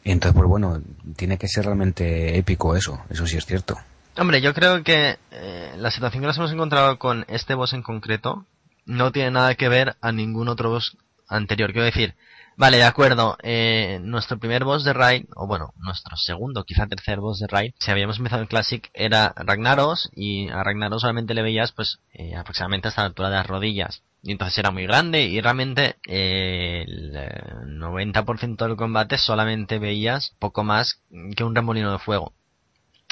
[0.03, 0.83] Entonces, pues bueno,
[1.15, 3.79] tiene que ser realmente épico eso, eso sí es cierto.
[4.19, 7.83] Hombre, yo creo que eh, la situación que nos hemos encontrado con este boss en
[7.83, 8.45] concreto
[8.85, 10.97] no tiene nada que ver a ningún otro boss
[11.29, 11.73] anterior.
[11.73, 12.15] Quiero decir,
[12.57, 17.21] vale, de acuerdo, eh, nuestro primer boss de Raid, o bueno, nuestro segundo, quizá tercer
[17.21, 21.43] boss de Raid, si habíamos empezado en Classic, era Ragnaros, y a Ragnaros solamente le
[21.43, 24.03] veías, pues, eh, aproximadamente hasta la altura de las rodillas.
[24.25, 30.63] Y entonces era muy grande y realmente eh, el 90% del combate solamente veías poco
[30.63, 31.03] más
[31.37, 32.33] que un remolino de fuego.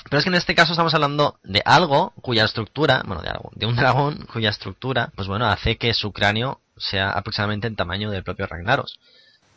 [0.09, 3.51] Pero es que en este caso estamos hablando de algo cuya estructura, bueno, de algo,
[3.55, 8.11] de un dragón cuya estructura, pues bueno, hace que su cráneo sea aproximadamente el tamaño
[8.11, 8.99] del propio Ragnaros.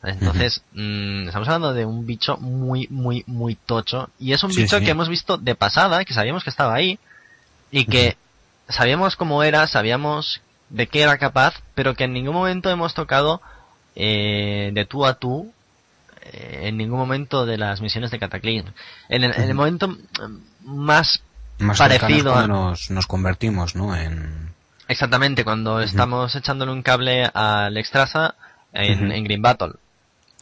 [0.04, 4.10] Entonces, mm, estamos hablando de un bicho muy, muy, muy tocho.
[4.20, 7.00] Y es un bicho que hemos visto de pasada, que sabíamos que estaba ahí,
[7.72, 8.18] y que
[8.68, 13.42] sabíamos cómo era, sabíamos de qué era capaz, pero que en ningún momento hemos tocado
[13.96, 15.54] eh, de tú a tú
[16.32, 18.68] en ningún momento de las misiones de Cataclysm.
[19.10, 19.96] En el, momento
[20.62, 21.24] más,
[21.78, 22.48] parecido a...
[22.48, 23.96] Nos, nos convertimos, ¿no?
[23.96, 24.54] En...
[24.88, 28.36] Exactamente, cuando estamos echándole un cable al Extrasa
[28.74, 29.74] en, en Green Battle.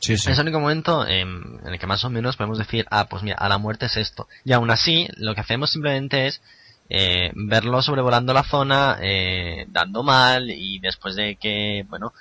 [0.01, 0.31] Sí, sí.
[0.31, 3.35] Es el único momento en, el que más o menos podemos decir, ah, pues mira,
[3.37, 4.27] a la muerte es esto.
[4.43, 6.41] Y aún así, lo que hacemos simplemente es
[6.89, 12.13] eh, verlo sobrevolando la zona, eh, dando mal y después de que, bueno,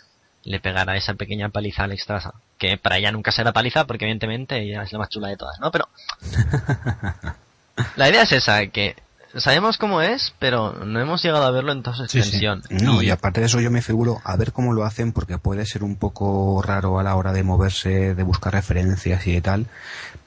[0.45, 2.35] le pegara esa pequeña paliza al extrasa.
[2.59, 5.59] Que para ella nunca será paliza porque evidentemente ella es la más chula de todas,
[5.61, 5.71] ¿no?
[5.71, 5.89] Pero
[7.97, 8.97] la idea es esa, que
[9.37, 12.63] sabemos cómo es, pero no hemos llegado a verlo en toda su extensión.
[12.71, 13.11] No, y...
[13.11, 15.97] aparte de eso yo me figuro a ver cómo lo hacen porque puede ser un
[15.97, 19.67] poco raro a la hora de moverse, de buscar referencias y de tal,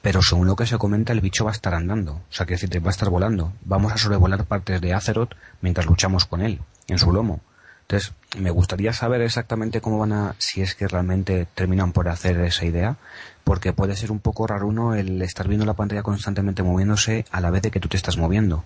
[0.02, 2.54] pero según lo que se comenta el bicho va a estar andando, o sea que
[2.54, 3.52] decir, va a estar volando.
[3.64, 7.40] Vamos a sobrevolar partes de Azeroth mientras luchamos con él, en su lomo.
[7.88, 12.40] Entonces, me gustaría saber exactamente cómo van a, si es que realmente terminan por hacer
[12.40, 12.96] esa idea,
[13.44, 17.40] porque puede ser un poco raro uno el estar viendo la pantalla constantemente moviéndose a
[17.40, 18.64] la vez de que tú te estás moviendo.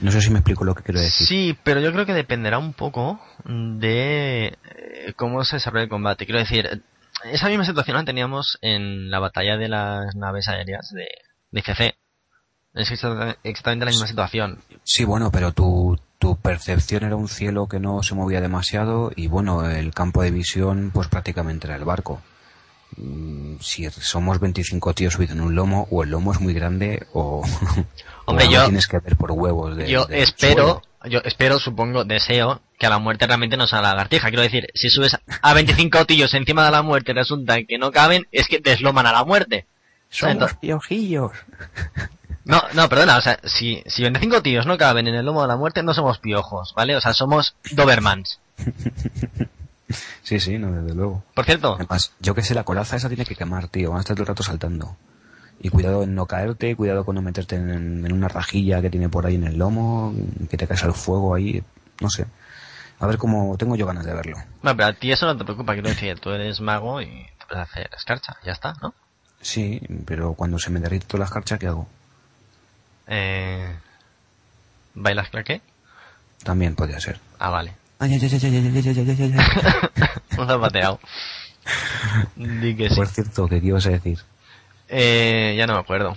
[0.00, 1.26] No sé si me explico lo que quiero decir.
[1.26, 6.24] Sí, pero yo creo que dependerá un poco de eh, cómo se desarrolla el combate.
[6.24, 6.82] Quiero decir,
[7.24, 11.08] esa misma situación la teníamos en la batalla de las naves aéreas de,
[11.50, 11.94] de.
[12.74, 14.58] Es exactamente la misma situación.
[14.82, 19.26] Sí, bueno, pero tu, tu percepción era un cielo que no se movía demasiado y
[19.26, 22.22] bueno, el campo de visión pues prácticamente era el barco.
[22.96, 27.08] Mm, si somos 25 tíos subidos en un lomo, o el lomo es muy grande,
[27.12, 27.42] o,
[28.26, 29.76] Hombre, yo, tienes que ver por huevos.
[29.76, 33.88] De, yo espero, yo espero, supongo, deseo que a la muerte realmente no sea la
[33.88, 34.28] lagartija.
[34.28, 37.90] Quiero decir, si subes a 25 tíos encima de la muerte y resulta que no
[37.90, 39.66] caben, es que desloman a la muerte.
[40.08, 41.32] Somos piojillos.
[42.44, 45.48] No, no, perdona, o sea, si, si 25 tíos no caben en el lomo de
[45.48, 46.96] la muerte, no somos piojos, ¿vale?
[46.96, 48.40] O sea, somos Dobermans.
[50.22, 51.22] Sí, sí, no, desde luego.
[51.34, 51.74] Por cierto.
[51.74, 53.90] Además, yo que sé, la coraza esa tiene que quemar, tío.
[53.90, 54.96] Van a estar todo el rato saltando.
[55.60, 59.08] Y cuidado en no caerte, cuidado con no meterte en, en una rajilla que tiene
[59.08, 60.14] por ahí en el lomo,
[60.50, 61.62] que te caes al fuego ahí,
[62.00, 62.26] no sé.
[62.98, 64.36] A ver cómo tengo yo ganas de verlo.
[64.62, 67.06] Bueno, pero a ti eso no te preocupa, quiero decir, tú eres mago y
[67.38, 68.94] te puedes hacer escarcha, ya está, ¿no?
[69.40, 71.86] Sí, pero cuando se me derrite toda la escarcha, ¿qué hago?
[73.06, 73.74] Eh,
[74.94, 75.60] ¿Bailas claqué?
[76.42, 77.20] También podría ser.
[77.38, 77.74] Ah, vale.
[82.96, 84.18] Por cierto, ¿qué ibas a decir?
[84.88, 86.16] Eh, ya no me acuerdo.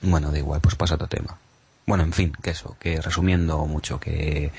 [0.00, 1.38] Bueno, da igual, pues pasa otro tema.
[1.86, 4.50] Bueno, en fin, que eso, que resumiendo mucho, que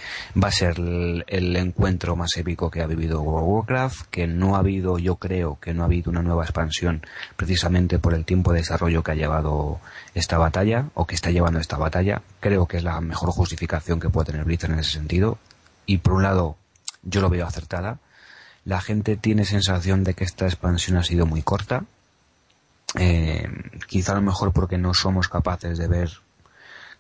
[0.42, 4.56] va a ser el, encuentro más épico que ha vivido World of Warcraft, que no
[4.56, 7.02] ha habido, yo creo que no ha habido una nueva expansión
[7.36, 9.80] precisamente por el tiempo de desarrollo que ha llevado
[10.14, 12.22] esta batalla, o que está llevando esta batalla.
[12.40, 15.40] Creo que es la mejor justificación que puede tener Blizzard en ese sentido.
[15.88, 16.58] Y por un lado,
[17.02, 17.98] yo lo veo acertada.
[18.66, 21.86] La gente tiene sensación de que esta expansión ha sido muy corta.
[23.00, 23.50] Eh,
[23.88, 26.25] quizá a lo mejor porque no somos capaces de ver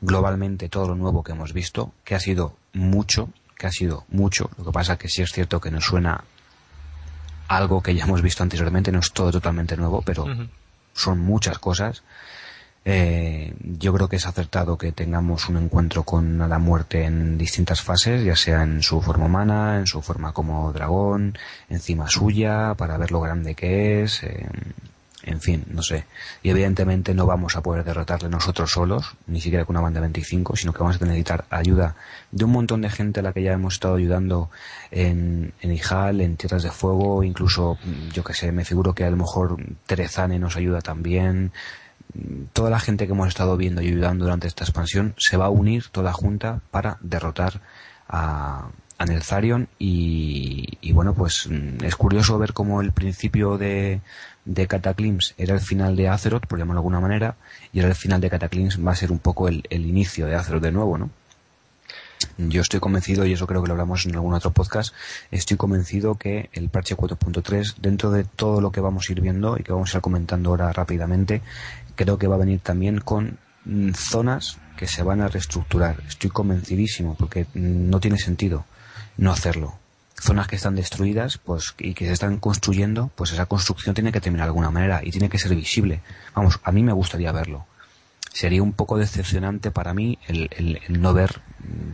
[0.05, 4.49] globalmente todo lo nuevo que hemos visto, que ha sido mucho, que ha sido mucho.
[4.57, 6.23] Lo que pasa que sí es cierto que nos suena
[7.47, 10.25] algo que ya hemos visto anteriormente, no es todo totalmente nuevo, pero
[10.93, 12.03] son muchas cosas.
[12.87, 17.81] Eh, yo creo que es acertado que tengamos un encuentro con la muerte en distintas
[17.81, 21.35] fases, ya sea en su forma humana, en su forma como dragón,
[21.67, 24.47] encima suya, para ver lo grande que es, eh,
[25.25, 26.05] en fin, no sé.
[26.43, 30.07] Y evidentemente no vamos a poder derrotarle nosotros solos, ni siquiera con una banda de
[30.07, 31.95] 25, sino que vamos a necesitar ayuda
[32.31, 34.49] de un montón de gente a la que ya hemos estado ayudando
[34.91, 39.03] en, en Ijal, en Tierras de Fuego, incluso, mm, yo que sé, me figuro que
[39.03, 39.57] a lo mejor
[39.87, 41.51] Terezane nos ayuda también.
[42.13, 45.45] Mm, Toda la gente que hemos estado viendo y ayudando durante esta expansión se va
[45.45, 47.61] a unir toda junta para derrotar
[48.07, 54.01] a, a Nelzarion y, y bueno, pues mm, es curioso ver cómo el principio de,
[54.45, 57.35] de Cataclysm era el final de Azeroth, por llamarlo de alguna manera,
[57.73, 60.35] y ahora el final de Cataclysm va a ser un poco el, el inicio de
[60.35, 61.09] Azeroth de nuevo, ¿no?
[62.37, 64.93] Yo estoy convencido, y eso creo que lo hablamos en algún otro podcast,
[65.31, 69.57] estoy convencido que el parche 4.3, dentro de todo lo que vamos a ir viendo
[69.57, 71.41] y que vamos a ir comentando ahora rápidamente,
[71.95, 76.01] creo que va a venir también con mm, zonas que se van a reestructurar.
[76.07, 78.65] Estoy convencidísimo, porque mm, no tiene sentido
[79.17, 79.75] no hacerlo.
[80.17, 84.21] Zonas que están destruidas pues y que se están construyendo, pues esa construcción tiene que
[84.21, 86.01] terminar de alguna manera y tiene que ser visible.
[86.33, 87.65] Vamos, a mí me gustaría verlo
[88.33, 91.39] sería un poco decepcionante para mí el, el- el no ver,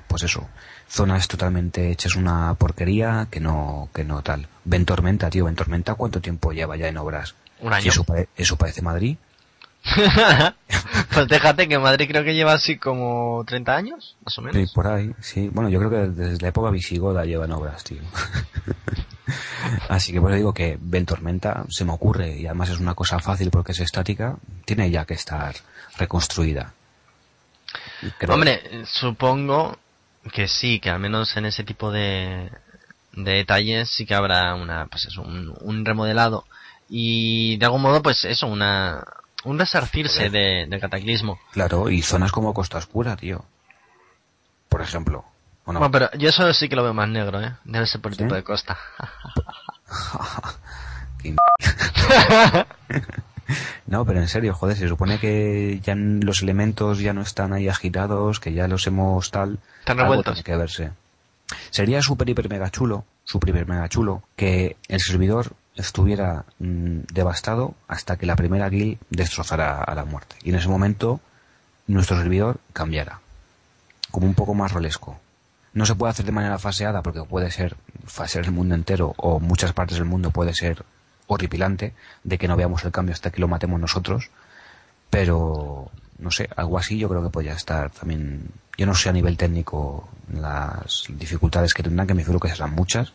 [0.08, 0.48] pues eso,
[0.90, 4.48] zonas totalmente hechas una porquería que no, que no tal.
[4.66, 7.36] Ventormenta, tío, Ventormenta, ¿cuánto tiempo lleva ya en obras?
[7.60, 7.84] Un año.
[7.84, 9.18] Si eso, pare- eso parece Madrid.
[11.14, 14.72] pues déjate que Madrid creo que lleva así como 30 años, más o Sí, menos.
[14.74, 15.50] por ahí, sí.
[15.52, 18.02] Bueno, yo creo que desde la época visigoda llevan obras, tío.
[19.90, 23.20] Así que por eso digo que Ventormenta se me ocurre, y además es una cosa
[23.20, 25.56] fácil porque es estática, tiene ya que estar
[25.98, 26.74] reconstruida.
[28.18, 29.78] Creo- Hombre, supongo
[30.34, 32.52] que sí, que al menos en ese tipo de,
[33.14, 36.46] de detalles sí que habrá una, pues eso, un, un remodelado
[36.90, 39.04] y de algún modo pues eso, una,
[39.44, 41.40] un resarcirse de, cataclismo.
[41.52, 43.44] Claro, y zonas como Costa Oscura, tío.
[44.70, 45.26] Por ejemplo.
[45.66, 47.54] Bueno, pero yo eso sí que lo veo más negro, eh.
[47.64, 48.24] Debe ser por el ¿Sí?
[48.24, 48.78] tipo de costa.
[53.88, 57.68] No, pero en serio, joder, se supone que ya los elementos ya no están ahí
[57.68, 59.60] agitados, que ya los hemos tal.
[59.80, 60.42] Están revueltos.
[60.44, 60.92] que verse.
[61.70, 67.76] Sería súper, hiper, mega chulo, súper, hiper, mega chulo, que el servidor estuviera mm, devastado
[67.88, 70.36] hasta que la primera guild destrozara a la muerte.
[70.44, 71.20] Y en ese momento
[71.88, 73.20] nuestro servidor cambiara.
[74.12, 75.20] Como un poco más rolesco.
[75.74, 79.40] No se puede hacer de manera faseada porque puede ser fasear el mundo entero o
[79.40, 80.84] muchas partes del mundo puede ser
[81.28, 84.30] horripilante de que no veamos el cambio hasta que lo matemos nosotros.
[85.10, 85.90] Pero,
[86.20, 88.50] no sé, algo así yo creo que podría estar también.
[88.78, 92.74] Yo no sé a nivel técnico las dificultades que tendrán, que me figuro que serán
[92.74, 93.14] muchas.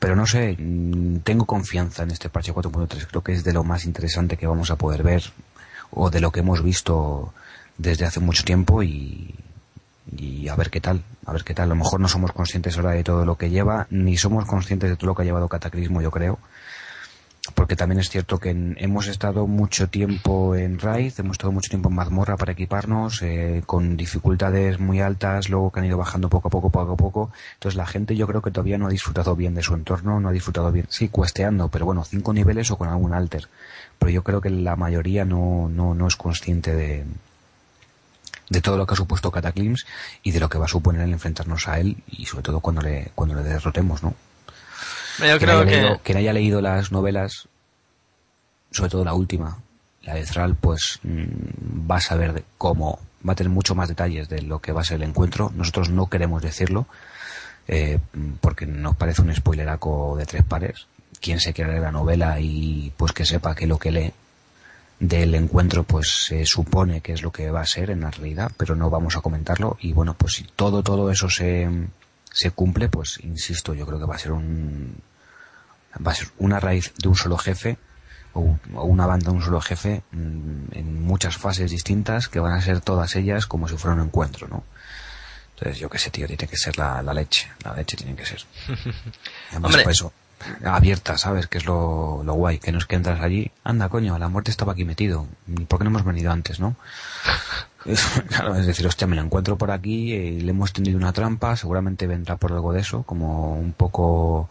[0.00, 3.06] Pero no sé, mm, tengo confianza en este parche 4.3.
[3.06, 5.22] Creo que es de lo más interesante que vamos a poder ver
[5.92, 7.32] o de lo que hemos visto
[7.78, 9.34] desde hace mucho tiempo y,
[10.16, 11.66] y a ver qué tal, a ver qué tal.
[11.66, 14.88] A lo mejor no somos conscientes ahora de todo lo que lleva, ni somos conscientes
[14.88, 16.38] de todo lo que ha llevado Cataclismo, yo creo.
[17.54, 21.88] Porque también es cierto que hemos estado mucho tiempo en Raid, hemos estado mucho tiempo
[21.88, 26.48] en mazmorra para equiparnos, eh, con dificultades muy altas, luego que han ido bajando poco
[26.48, 27.32] a poco, poco a poco.
[27.54, 30.28] Entonces la gente yo creo que todavía no ha disfrutado bien de su entorno, no
[30.28, 33.48] ha disfrutado bien, sí, cuesteando, pero bueno, cinco niveles o con algún alter.
[33.98, 37.04] Pero yo creo que la mayoría no, no, no es consciente de,
[38.50, 39.76] de todo lo que ha supuesto Cataclysm
[40.22, 42.82] y de lo que va a suponer el enfrentarnos a él y sobre todo cuando
[42.82, 44.14] le, cuando le derrotemos, ¿no?
[45.20, 45.76] Yo creo que...
[45.76, 47.48] Leído, quien haya leído las novelas,
[48.70, 49.58] sobre todo la última,
[50.02, 54.28] la de Thrall, pues mmm, va a saber cómo, va a tener mucho más detalles
[54.28, 55.52] de lo que va a ser el encuentro.
[55.54, 56.86] Nosotros no queremos decirlo,
[57.68, 57.98] eh,
[58.40, 60.86] porque nos parece un spoileraco de tres pares.
[61.20, 64.12] Quien se quiera leer la novela y pues que sepa que lo que lee
[65.00, 68.52] del encuentro pues se supone que es lo que va a ser en la realidad,
[68.56, 71.68] pero no vamos a comentarlo y bueno, pues si todo todo eso se,
[72.32, 74.94] se cumple, pues insisto, yo creo que va a ser un
[76.04, 77.78] va a ser una raíz de un solo jefe
[78.34, 82.52] o, o una banda de un solo jefe mmm, en muchas fases distintas que van
[82.52, 84.62] a ser todas ellas como si fuera un encuentro, ¿no?
[85.54, 87.48] Entonces, yo qué sé, tío, tiene que ser la, la leche.
[87.64, 88.40] La leche tiene que ser.
[89.50, 89.82] Además, Hombre.
[89.84, 90.12] pues eso,
[90.64, 91.48] abierta, ¿sabes?
[91.48, 94.50] Que es lo, lo guay, que no es que entras allí, anda, coño, la muerte
[94.50, 95.26] estaba aquí metido.
[95.68, 96.76] ¿Por qué no hemos venido antes, no?
[97.86, 101.14] Es, claro, es decir, hostia, me lo encuentro por aquí, eh, le hemos tendido una
[101.14, 104.50] trampa, seguramente vendrá por algo de eso, como un poco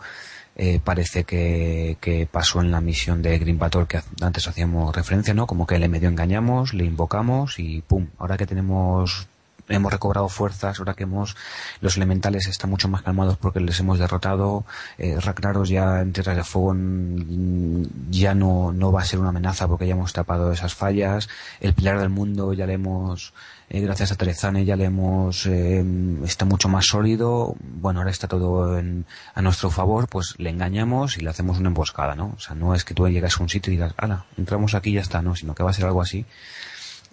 [0.62, 5.34] eh, parece que, que pasó en la misión de Green Patrol que antes hacíamos referencia,
[5.34, 5.48] ¿no?
[5.48, 9.30] Como que le medio engañamos, le invocamos y pum, ahora que tenemos
[9.70, 11.38] hemos recobrado fuerzas, ahora que hemos
[11.80, 14.66] los elementales están mucho más calmados porque les hemos derrotado,
[14.98, 16.76] eh, Ragnaros ya en Tierras de Fuego
[18.10, 21.30] ya no, no va a ser una amenaza porque ya hemos tapado esas fallas,
[21.62, 23.34] el Pilar del Mundo ya le hemos,
[23.70, 25.84] eh, gracias a Terezane ya le hemos, eh,
[26.26, 29.06] está mucho más sólido, bueno, ahora está todo en,
[29.36, 32.34] a nuestro favor, pues le engañamos y le hacemos una emboscada, ¿no?
[32.36, 34.90] O sea, no es que tú llegas a un sitio y digas, ala, entramos aquí
[34.90, 36.26] y ya está, no, sino que va a ser algo así.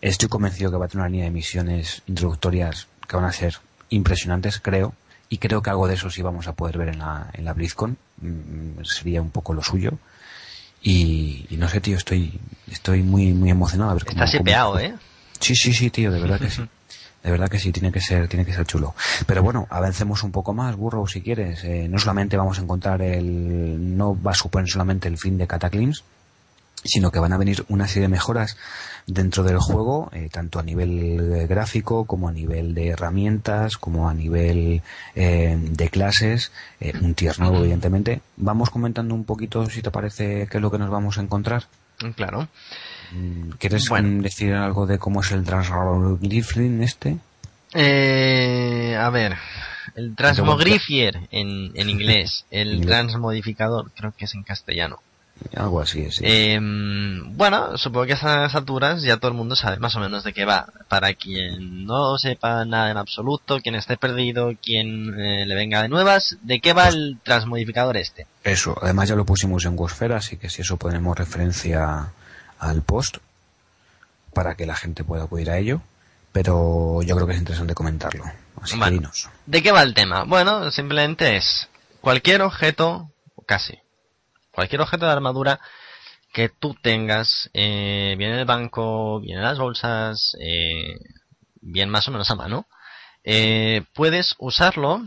[0.00, 3.56] Estoy convencido que va a tener una línea de misiones introductorias que van a ser
[3.90, 4.94] impresionantes, creo.
[5.28, 7.52] Y creo que algo de eso sí vamos a poder ver en la, en la
[7.52, 7.96] BlizzCon.
[8.20, 9.98] Mm, sería un poco lo suyo.
[10.82, 12.38] Y, y, no sé, tío, estoy,
[12.70, 14.22] estoy muy, muy emocionado a ver cómo.
[14.22, 14.34] Estás
[14.78, 14.94] ¿eh?
[15.40, 16.62] Sí, sí, sí, tío, de verdad que sí.
[17.22, 18.94] De verdad que sí, tiene que ser, tiene que ser chulo.
[19.26, 21.64] Pero bueno, avancemos un poco más, burro, si quieres.
[21.64, 25.48] Eh, no solamente vamos a encontrar el, no va a suponer solamente el fin de
[25.48, 26.04] Cataclysm,
[26.84, 28.56] sino que van a venir una serie de mejoras
[29.06, 34.14] dentro del juego, eh, tanto a nivel gráfico como a nivel de herramientas, como a
[34.14, 34.82] nivel
[35.14, 38.20] eh, de clases, eh, un tier nuevo evidentemente.
[38.36, 41.66] Vamos comentando un poquito si te parece qué es lo que nos vamos a encontrar.
[42.14, 42.48] Claro.
[43.58, 44.22] ¿Quieres bueno.
[44.22, 47.18] decir algo de cómo es el Transmogrifier este?
[47.72, 49.36] Eh, a ver,
[49.94, 55.00] el Transmogrifier en, en inglés, el Transmodificador creo que es en castellano.
[55.54, 56.22] Algo así, sí.
[56.24, 60.24] Eh, bueno, supongo que a esas alturas ya todo el mundo sabe más o menos
[60.24, 60.66] de qué va.
[60.88, 65.88] Para quien no sepa nada en absoluto, quien esté perdido, quien eh, le venga de
[65.88, 68.26] nuevas, ¿de qué va pues, el transmodificador este?
[68.44, 72.12] Eso, además ya lo pusimos en Wosfera, así que si eso ponemos referencia
[72.58, 73.18] al post
[74.32, 75.80] para que la gente pueda acudir a ello.
[76.32, 78.24] Pero yo creo que es interesante comentarlo.
[78.60, 79.30] Así que dinos.
[79.46, 80.24] ¿De qué va el tema?
[80.24, 81.68] Bueno, simplemente es
[82.02, 83.10] cualquier objeto,
[83.46, 83.78] casi,
[84.56, 85.60] cualquier objeto de armadura
[86.32, 90.98] que tú tengas, eh, bien en el banco, bien en las bolsas, eh,
[91.60, 92.66] bien más o menos a mano,
[93.22, 95.02] eh, puedes usarlo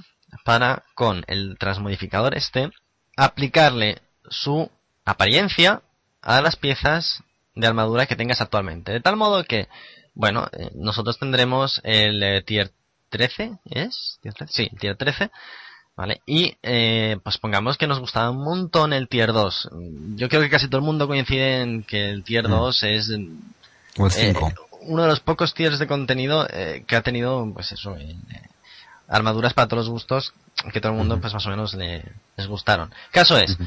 [0.45, 2.69] para, con el transmodificador este,
[3.17, 4.69] aplicarle su
[5.03, 5.81] apariencia
[6.21, 7.23] a las piezas
[7.55, 8.91] de armadura que tengas actualmente.
[8.91, 9.67] De tal modo que,
[10.13, 12.71] bueno, eh, nosotros tendremos el eh, tier
[13.09, 14.19] 13, ¿es?
[14.21, 14.53] ¿Tier 13?
[14.53, 15.31] Sí, tier 13
[15.99, 16.21] ¿Vale?
[16.25, 19.69] Y eh, pues pongamos que nos gustaba un montón el tier 2.
[20.15, 23.09] Yo creo que casi todo el mundo coincide en que el tier 2 es
[23.97, 24.47] O el 5.
[24.47, 28.15] eh, uno de los pocos tiers de contenido eh, que ha tenido, pues eso, eh,
[29.09, 30.34] armaduras para todos los gustos
[30.71, 32.05] que todo el mundo, pues más o menos le,
[32.38, 32.93] les gustaron.
[33.11, 33.57] Caso es,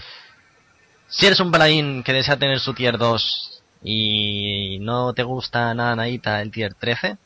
[1.08, 5.96] si eres un paladín que desea tener su tier 2 y no te gusta nada
[5.96, 7.18] nadita el tier 13,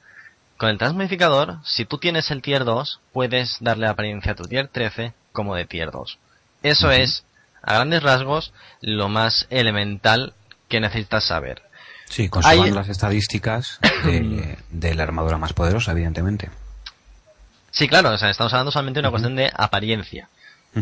[0.57, 4.69] con el transmodificador, si tú tienes el tier 2, puedes darle apariencia a tu tier
[4.69, 6.19] 13 como de tier 2.
[6.63, 7.25] Eso es,
[7.63, 10.33] a grandes rasgos, lo más elemental
[10.69, 11.63] que necesitas saber.
[12.09, 16.51] Sí, conservando Hay- las estadísticas de, de la armadura más poderosa, evidentemente.
[17.71, 20.29] Sí, claro, o sea, estamos hablando solamente de una cuestión de apariencia.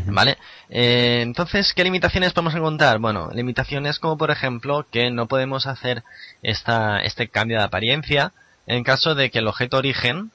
[0.07, 0.39] ¿Vale?
[0.71, 2.99] Eh, entonces, ¿qué limitaciones podemos encontrar?
[2.99, 6.03] Bueno, limitaciones como por ejemplo que no podemos hacer
[6.43, 8.33] esta, este cambio de apariencia
[8.67, 10.31] en caso de que el objeto origen,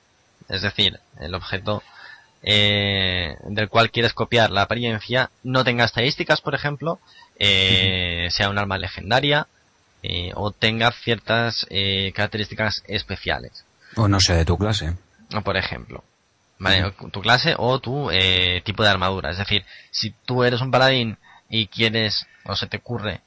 [0.48, 1.84] es decir, el objeto
[2.42, 7.00] eh, del cual quieres copiar la apariencia, no tenga estadísticas, por ejemplo,
[7.38, 9.48] eh, sea un arma legendaria
[10.04, 13.66] eh, o tenga ciertas eh, características especiales.
[13.96, 14.96] O no sé de tu clase.
[15.44, 16.04] Por ejemplo.
[16.60, 16.92] ¿Vale?
[17.12, 19.32] Tu clase o tu eh, tipo de armadura.
[19.32, 21.18] Es decir, si tú eres un paladín
[21.50, 23.22] y quieres, o se te ocurre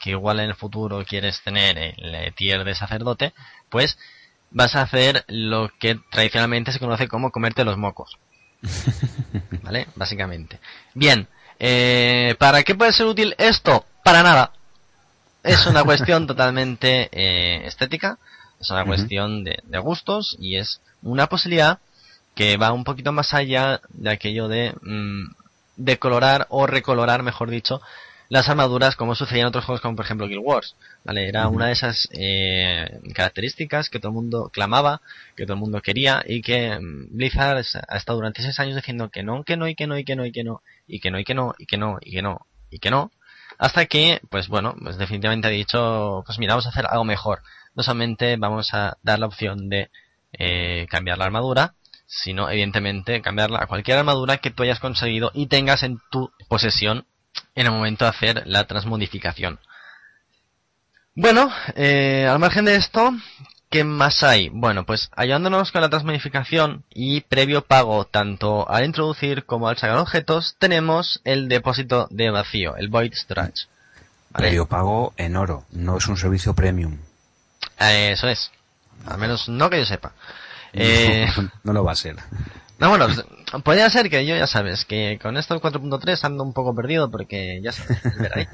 [0.00, 3.32] que igual en el futuro quieres tener el eh, tier de sacerdote,
[3.70, 3.96] pues
[4.54, 8.16] vas a hacer lo que tradicionalmente se conoce como comerte los mocos.
[9.62, 9.88] ¿Vale?
[9.94, 10.58] Básicamente.
[10.94, 11.28] Bien.
[11.58, 13.84] Eh, ¿Para qué puede ser útil esto?
[14.02, 14.52] Para nada.
[15.42, 18.18] Es una cuestión totalmente eh, estética.
[18.60, 21.80] Es una cuestión de, de gustos y es una posibilidad
[22.34, 25.32] que va un poquito más allá de aquello de mm,
[25.76, 27.82] decolorar o recolorar, mejor dicho,
[28.28, 30.76] las armaduras como sucedía en otros juegos como por ejemplo Guild Wars.
[31.04, 31.28] ¿Vale?
[31.28, 35.02] Era una de esas eh, características que todo el mundo clamaba,
[35.36, 39.10] que todo el mundo quería y que mm, Blizzard ha estado durante seis años diciendo
[39.10, 41.10] que no, que no, y que no, y que no, y que no, y que
[41.10, 43.10] no, y que no, y que no, y que no, y que no.
[43.58, 47.42] Hasta que, pues bueno, pues definitivamente ha dicho, pues mira, vamos a hacer algo mejor.
[47.74, 49.90] No solamente vamos a dar la opción de
[50.32, 51.74] eh, cambiar la armadura,
[52.06, 57.06] sino evidentemente cambiarla a cualquier armadura que tú hayas conseguido y tengas en tu posesión
[57.54, 59.58] en el momento de hacer la transmodificación.
[61.14, 63.12] Bueno, eh, al margen de esto,
[63.70, 64.48] ¿qué más hay?
[64.48, 69.98] Bueno, pues ayudándonos con la transmodificación y previo pago tanto al introducir como al sacar
[69.98, 73.66] objetos, tenemos el depósito de vacío, el Void Storage.
[74.30, 74.48] ¿Vale?
[74.48, 76.98] Previo pago en oro, no es un servicio premium.
[77.78, 78.50] Eh, eso es.
[79.06, 80.12] Al menos no que yo sepa.
[80.76, 81.28] Eh,
[81.62, 82.16] no lo va a ser.
[82.80, 83.06] no, bueno,
[83.62, 87.10] podría ser que yo ya sabes que con esto del 4.3 ando un poco perdido
[87.10, 88.48] porque ya sabes, el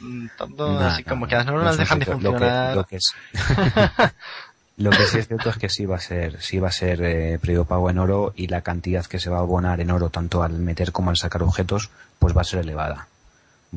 [0.00, 2.76] mm, todo No, así no, como que las neuronas dejan de sitio- lo que- funcionar.
[2.76, 3.14] Lo que, es-
[4.76, 7.00] lo que sí es cierto es que sí va a ser, sí va a ser
[7.02, 10.10] eh, previo pago en oro y la cantidad que se va a abonar en oro
[10.10, 13.06] tanto al meter como al sacar objetos, pues va a ser elevada.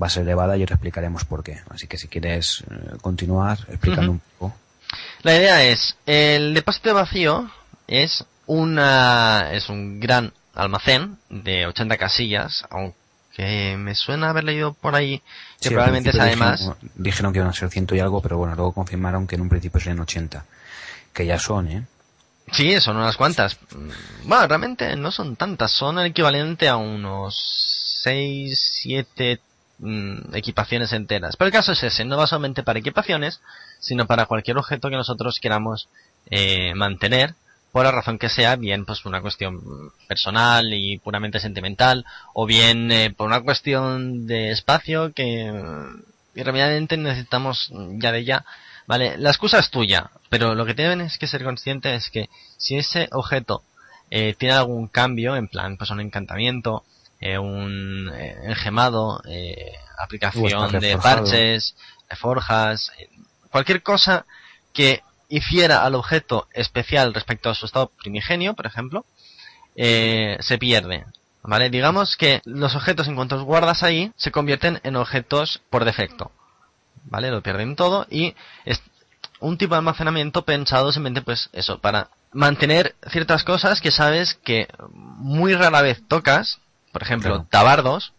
[0.02, 1.60] Va a ser elevada y ahora explicaremos por qué.
[1.70, 4.56] Así que si quieres eh, continuar explicando un poco.
[5.24, 7.52] La idea es, el depósito de vacío
[7.88, 14.96] es una, es un gran almacén de 80 casillas, aunque me suena haber leído por
[14.96, 15.20] ahí
[15.62, 18.38] que Sí, probablemente es además, Dijeron, dijeron que iban a ser ciento y algo, pero
[18.38, 20.46] bueno, luego confirmaron que en un principio serían 80.
[21.14, 21.86] Que ya son, ¿eh?
[22.52, 23.58] sí, son unas cuantas.
[24.24, 29.40] Bueno, realmente no son tantas, son el equivalente a unos 6, 7
[29.80, 31.36] mm, equipaciones enteras.
[31.38, 33.42] Pero el caso es ese, no va solamente para equipaciones,
[33.80, 35.90] sino para cualquier objeto que nosotros queramos
[36.30, 37.36] eh, mantener,
[37.72, 39.62] por la razón que sea, bien pues por una cuestión
[40.08, 46.98] personal y puramente sentimental, o bien eh, por una cuestión de espacio que mm, irremediablemente
[46.98, 48.46] necesitamos ya de ya.
[48.88, 52.78] Vale, la excusa es tuya, pero lo que tienes que ser consciente es que si
[52.78, 53.64] ese objeto
[54.10, 56.86] eh, tiene algún cambio, en plan, pues un encantamiento,
[57.20, 61.02] eh, un eh, engemado, eh, aplicación de reforjado.
[61.02, 61.76] parches,
[62.16, 63.10] forjas, eh,
[63.52, 64.26] cualquier cosa
[64.74, 69.06] que hiciera al objeto especial respecto a su estado primigenio, por ejemplo,
[69.76, 71.06] eh, se pierde.
[71.44, 71.70] ¿Vale?
[71.70, 76.32] Digamos que los objetos en cuanto los guardas ahí se convierten en objetos por defecto.
[77.06, 77.32] ¿Vale?
[77.32, 78.82] Lo pierden todo y es
[79.40, 84.68] un tipo de almacenamiento pensado simplemente pues eso, para mantener ciertas cosas que sabes que
[84.90, 86.60] muy rara vez tocas,
[86.92, 87.48] por ejemplo, Claro.
[87.50, 88.14] tabardos,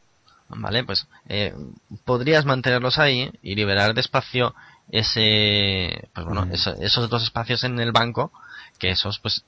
[0.48, 0.84] ¿vale?
[0.84, 1.54] Pues eh,
[2.06, 4.54] podrías mantenerlos ahí y liberar de espacio
[4.90, 8.32] ese, pues bueno, eso- esos otros espacios en el banco
[8.78, 9.44] que esos pues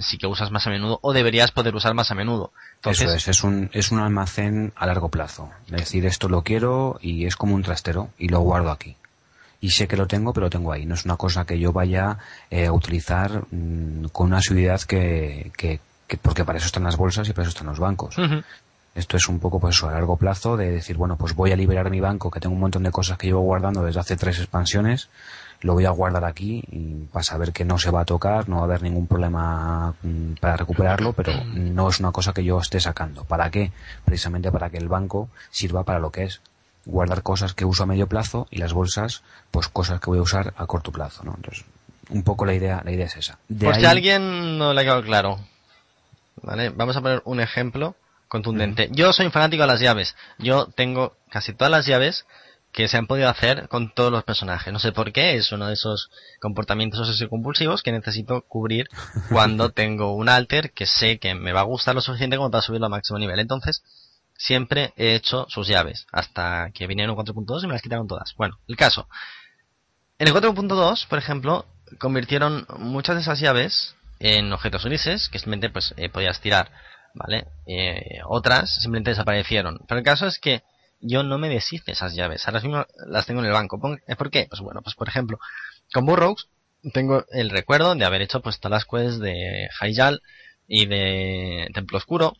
[0.00, 2.52] sí que usas más a menudo o deberías poder usar más a menudo.
[2.76, 5.50] Entonces, Eso es, es un, es un almacén a largo plazo.
[5.66, 8.96] Es decir, esto lo quiero y es como un trastero y lo guardo aquí.
[9.62, 10.84] Y sé que lo tengo, pero lo tengo ahí.
[10.84, 12.18] No es una cosa que yo vaya
[12.50, 16.98] eh, a utilizar mm, con una asiduidad que, que, que- porque para eso están las
[16.98, 18.16] bolsas y para eso están los bancos.
[18.96, 21.90] Esto es un poco pues a largo plazo de decir, bueno, pues voy a liberar
[21.90, 25.10] mi banco, que tengo un montón de cosas que llevo guardando desde hace tres expansiones,
[25.60, 28.56] lo voy a guardar aquí y para saber que no se va a tocar, no
[28.56, 32.58] va a haber ningún problema mm, para recuperarlo, pero no es una cosa que yo
[32.58, 33.24] esté sacando.
[33.24, 33.70] ¿Para qué?
[34.06, 36.40] Precisamente para que el banco sirva para lo que es
[36.86, 40.22] guardar cosas que uso a medio plazo y las bolsas, pues cosas que voy a
[40.22, 41.34] usar a corto plazo, ¿no?
[41.36, 41.66] Entonces,
[42.08, 43.38] un poco la idea, la idea es esa.
[43.60, 45.38] Por si a alguien no le ha quedado claro,
[46.42, 46.70] ¿vale?
[46.70, 47.94] Vamos a poner un ejemplo
[48.28, 48.88] contundente.
[48.92, 50.16] Yo soy un fanático de las llaves.
[50.38, 52.26] Yo tengo casi todas las llaves
[52.72, 54.72] que se han podido hacer con todos los personajes.
[54.72, 56.10] No sé por qué, es uno de esos
[56.40, 58.88] comportamientos obsesivos compulsivos que necesito cubrir
[59.30, 62.62] cuando tengo un alter que sé que me va a gustar lo suficiente como para
[62.62, 63.40] subirlo a máximo nivel.
[63.40, 63.82] Entonces,
[64.36, 68.34] siempre he hecho sus llaves, hasta que vinieron 4.2 y me las quitaron todas.
[68.36, 69.08] Bueno, el caso.
[70.18, 71.66] En el 4.2, por ejemplo,
[71.98, 76.70] convirtieron muchas de esas llaves en objetos grises, que simplemente pues eh, podías tirar,
[77.16, 77.46] ¿vale?
[77.66, 79.80] Eh, otras simplemente desaparecieron.
[79.88, 80.62] Pero el caso es que
[81.00, 82.46] yo no me deshice esas llaves.
[82.46, 83.80] Ahora mismo las tengo en el banco.
[83.80, 84.46] ¿Por qué?
[84.48, 85.38] Pues bueno, pues por ejemplo,
[85.92, 86.48] con Burroughs
[86.92, 90.22] tengo el recuerdo de haber hecho pues todas las quests de Hyjal
[90.68, 92.34] y de Templo Oscuro,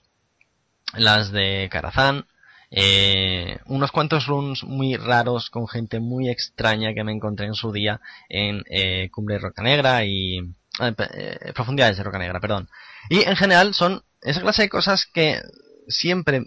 [0.95, 2.27] las de Karazhan,
[2.71, 7.73] eh, unos cuantos runes muy raros con gente muy extraña que me encontré en su
[7.73, 10.39] día en eh, Cumbre Roca Negra y
[10.81, 12.69] eh, eh, Profundidades de Roca Negra, perdón.
[13.09, 15.41] Y en general son esa clase de cosas que
[15.89, 16.43] siempre,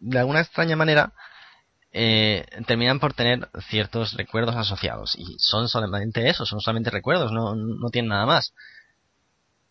[0.00, 1.12] de alguna extraña manera,
[1.92, 5.14] eh, terminan por tener ciertos recuerdos asociados.
[5.16, 8.52] Y son solamente eso, son solamente recuerdos, no, no tienen nada más.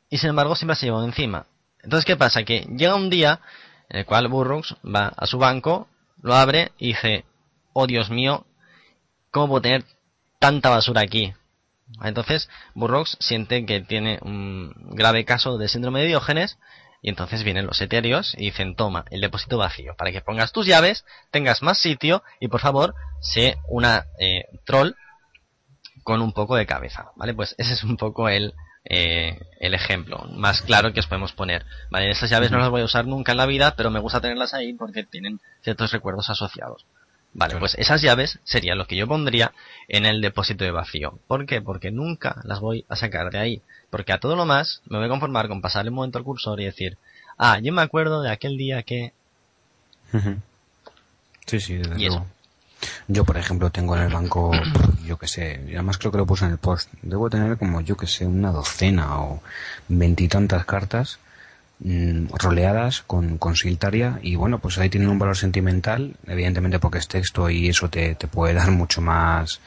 [0.09, 1.45] Y sin embargo siempre se llevan encima.
[1.81, 2.43] Entonces, ¿qué pasa?
[2.43, 3.41] Que llega un día
[3.89, 5.89] en el cual Burroughs va a su banco,
[6.21, 7.25] lo abre y dice,
[7.73, 8.45] oh Dios mío,
[9.31, 9.83] ¿cómo puedo tener
[10.39, 11.33] tanta basura aquí?
[12.01, 16.57] Entonces, Burroughs siente que tiene un grave caso de síndrome de Diógenes
[17.03, 20.65] y entonces vienen los etéreos y dicen, toma, el depósito vacío, para que pongas tus
[20.65, 24.93] llaves, tengas más sitio y por favor, sé una eh, troll
[26.03, 27.33] con un poco de cabeza, ¿vale?
[27.33, 28.53] Pues ese es un poco el,
[28.85, 32.09] eh, el ejemplo más claro que os podemos poner, ¿vale?
[32.09, 34.53] Estas llaves no las voy a usar nunca en la vida, pero me gusta tenerlas
[34.53, 36.85] ahí porque tienen ciertos recuerdos asociados.
[37.33, 39.53] Vale, pues esas llaves serían lo que yo pondría
[39.87, 41.19] en el depósito de vacío.
[41.27, 41.61] ¿Por qué?
[41.61, 43.61] Porque nunca las voy a sacar de ahí.
[43.89, 46.61] Porque a todo lo más me voy a conformar con pasar el momento al cursor
[46.61, 46.97] y decir,
[47.37, 49.13] ah, yo me acuerdo de aquel día que...
[51.47, 52.27] Sí, sí, desde luego.
[53.07, 54.51] Yo, por ejemplo, tengo en el banco,
[55.05, 57.97] yo que sé, además creo que lo puse en el post, debo tener como, yo
[57.97, 59.41] que sé, una docena o
[59.87, 61.19] veintitantas cartas
[61.79, 66.99] mmm, roleadas con, con Siltaria y bueno, pues ahí tienen un valor sentimental, evidentemente porque
[66.99, 69.59] es texto y eso te, te puede dar mucho más,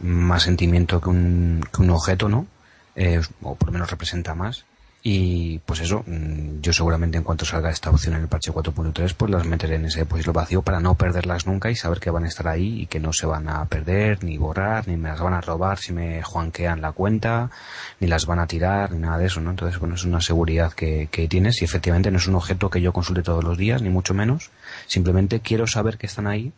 [0.00, 2.46] más sentimiento que un, que un objeto, ¿no?
[2.98, 4.64] eh, o por lo menos representa más.
[5.02, 9.14] Y pues eso, mm, yo seguramente en cuanto salga esta opción en el parche 4.3,
[9.14, 12.24] pues las meteré en ese depósito vacío para no perderlas nunca y saber que van
[12.24, 15.20] a estar ahí y que no se van a perder, ni borrar, ni me las
[15.20, 17.50] van a robar si me juanquean la cuenta,
[18.00, 19.50] ni las van a tirar, ni nada de eso, ¿no?
[19.50, 22.80] Entonces, bueno, es una seguridad que, que tienes y efectivamente no es un objeto que
[22.80, 24.50] yo consulte todos los días, ni mucho menos.
[24.86, 26.52] Simplemente quiero saber que están ahí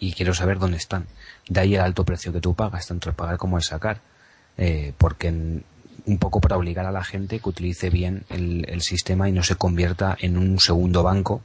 [0.00, 1.06] y quiero saber dónde están.
[1.48, 4.00] De ahí el alto precio que tú pagas, tanto el pagar como el sacar.
[4.56, 5.62] Eh, porque
[6.06, 9.42] un poco para obligar a la gente que utilice bien el, el, sistema y no
[9.42, 11.42] se convierta en un segundo banco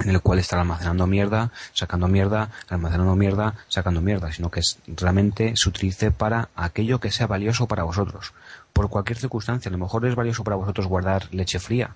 [0.00, 4.78] en el cual estar almacenando mierda, sacando mierda, almacenando mierda, sacando mierda, sino que es,
[4.86, 8.32] realmente se utilice para aquello que sea valioso para vosotros.
[8.72, 11.94] Por cualquier circunstancia, a lo mejor es valioso para vosotros guardar leche fría.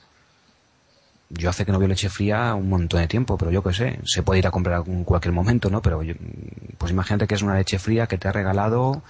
[1.31, 3.99] Yo hace que no veo leche fría un montón de tiempo, pero yo qué sé,
[4.05, 5.83] se puede ir a comprar en cualquier momento, ¿no?
[5.83, 6.15] Pero yo,
[6.79, 9.03] pues imagínate que es una leche fría que te ha regalado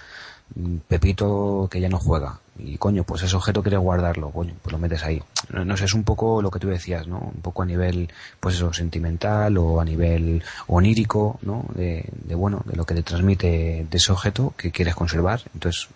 [0.87, 2.39] Pepito que ya no juega.
[2.59, 5.21] Y coño, pues ese objeto quiere guardarlo, coño, pues lo metes ahí.
[5.49, 7.19] No, no sé, es un poco lo que tú decías, ¿no?
[7.19, 11.65] Un poco a nivel, pues eso, sentimental o a nivel onírico, ¿no?
[11.75, 15.41] De, de bueno, de lo que te transmite de ese objeto que quieres conservar.
[15.53, 15.87] Entonces,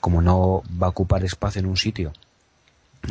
[0.00, 2.12] como no va a ocupar espacio en un sitio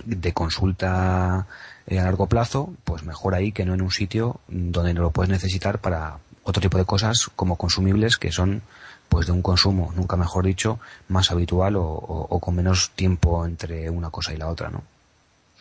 [0.03, 1.47] de consulta
[1.87, 5.11] eh, a largo plazo, pues mejor ahí que no en un sitio donde no lo
[5.11, 8.61] puedes necesitar para otro tipo de cosas como consumibles que son
[9.09, 13.45] pues de un consumo, nunca mejor dicho, más habitual o, o, o con menos tiempo
[13.45, 14.83] entre una cosa y la otra, ¿no?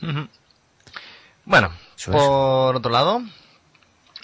[0.03, 0.29] Uh -huh.
[1.45, 2.79] Bueno, Eso por es.
[2.79, 3.21] otro lado,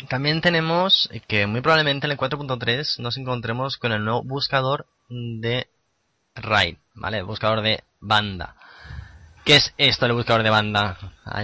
[0.08, 5.68] también tenemos que muy probablemente en el 4.3 nos encontremos con el nuevo buscador de
[6.34, 7.22] RAID, ¿vale?
[7.22, 8.56] buscador de banda.
[9.44, 10.96] ¿Qué es esto el buscador de banda?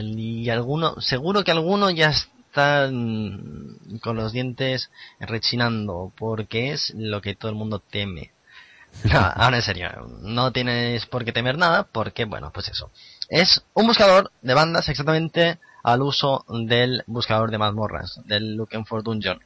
[0.03, 2.13] Y alguno, seguro que alguno ya
[2.57, 4.91] están con los dientes
[5.21, 8.33] rechinando porque es lo que todo el mundo teme.
[9.13, 9.91] No, ahora en serio,
[10.23, 12.91] no tienes por qué temer nada porque, bueno, pues eso.
[13.29, 19.03] Es un buscador de bandas exactamente al uso del buscador de mazmorras, del Looking for
[19.03, 19.39] Dungeon.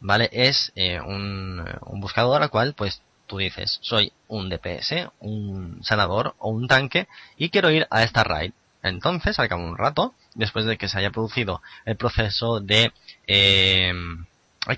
[0.00, 0.28] ¿Vale?
[0.32, 6.34] Es eh, un, un buscador al cual pues tú dices, soy un DPS, un sanador
[6.38, 8.52] o un tanque y quiero ir a esta raid.
[8.82, 12.92] Entonces, al cabo de un rato, después de que se haya producido el proceso de...
[13.26, 13.92] Eh,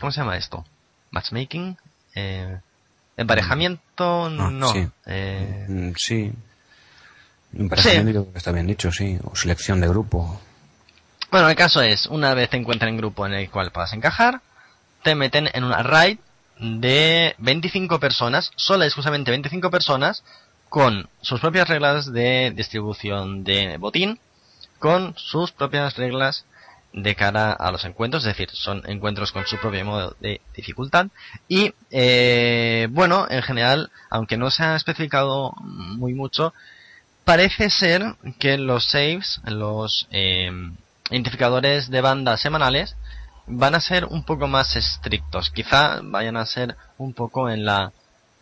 [0.01, 0.65] ¿Cómo se llama esto?
[1.11, 1.77] Matchmaking.
[2.15, 2.59] Eh,
[3.17, 4.69] emparejamiento, Ah, no.
[4.73, 4.89] sí.
[5.07, 6.33] Eh, Mm, Sí.
[7.57, 9.19] Emparejamiento que está bien dicho, sí.
[9.25, 10.41] O selección de grupo.
[11.31, 14.41] bueno, el caso es, una vez te encuentran en grupo en el cual puedas encajar,
[15.03, 16.19] te meten en una raid
[16.59, 20.23] de 25 personas, solo exclusivamente 25 personas,
[20.73, 24.19] con sus propias reglas de distribución de botín,
[24.79, 26.47] con sus propias reglas
[26.95, 31.09] de cara a los encuentros, es decir, son encuentros con su propio modo de dificultad.
[31.47, 36.55] Y eh, bueno, en general, aunque no se ha especificado muy mucho,
[37.27, 40.51] parece ser que los saves, los eh,
[41.11, 42.97] identificadores de bandas semanales
[43.47, 47.93] van a ser un poco más estrictos, quizá vayan a ser un poco en la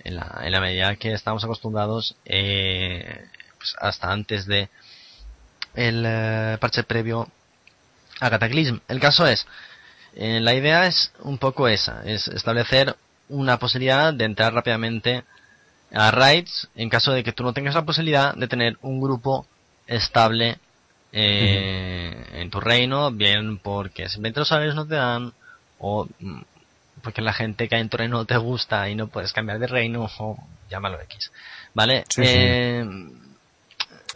[0.04, 3.26] en la, en la medida que estamos acostumbrados eh,
[3.58, 4.68] pues hasta antes de
[5.74, 7.28] el eh, parche previo
[8.20, 8.78] a Cataclysm.
[8.88, 9.46] El caso es,
[10.14, 12.96] eh, la idea es un poco esa, es establecer
[13.28, 15.24] una posibilidad de entrar rápidamente
[15.92, 19.46] a raids en caso de que tú no tengas la posibilidad de tener un grupo
[19.86, 20.58] estable
[21.12, 25.32] eh, en tu reino, bien porque simplemente los salarios no te dan
[25.78, 26.40] o mm,
[27.02, 29.58] porque la gente que hay en tu reino no te gusta y no puedes cambiar
[29.58, 30.36] de reino o
[30.70, 31.32] llámalo X.
[31.74, 32.04] ¿Vale?
[32.08, 32.32] Sí, sí.
[32.34, 32.84] Eh,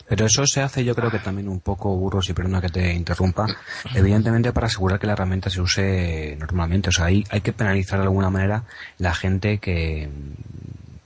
[0.08, 2.92] Pero eso se hace yo creo que también un poco burros y perdona que te
[2.92, 3.46] interrumpa,
[3.94, 6.90] evidentemente para asegurar que la herramienta se use normalmente.
[6.90, 8.64] O sea, hay, hay que penalizar de alguna manera
[8.98, 10.08] la gente que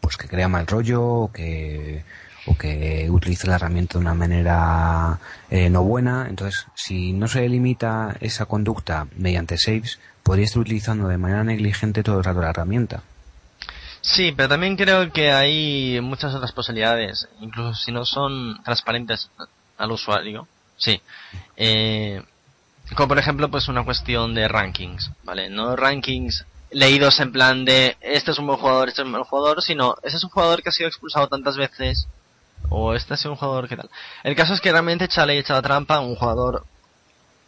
[0.01, 2.03] pues que crea mal rollo o que
[2.47, 5.19] o que utiliza la herramienta de una manera
[5.51, 6.27] eh, no buena.
[6.29, 9.99] Entonces, si no se limita esa conducta mediante saves,
[10.29, 13.03] podría estar utilizando de manera negligente todo el rato la herramienta.
[14.03, 19.31] Sí, pero también creo que hay muchas otras posibilidades, incluso si no son transparentes
[19.79, 20.47] al usuario.
[20.77, 21.01] Sí.
[21.57, 22.23] Eh,
[22.95, 25.49] como por ejemplo, pues una cuestión de rankings, ¿vale?
[25.49, 29.25] No rankings leídos en plan de este es un buen jugador, este es un mal
[29.25, 32.07] jugador, sino este es un jugador que ha sido expulsado tantas veces,
[32.69, 33.89] o este ha sido un jugador que tal.
[34.25, 36.67] El caso es que realmente Chale y echado trampa un jugador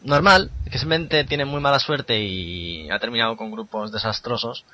[0.03, 4.65] normal, que simplemente tiene muy mala suerte y ha terminado con grupos desastrosos,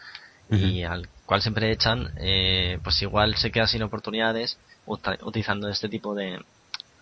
[0.48, 6.14] y al cual siempre echan, eh, pues igual se queda sin oportunidades utilizando este tipo
[6.14, 6.38] de,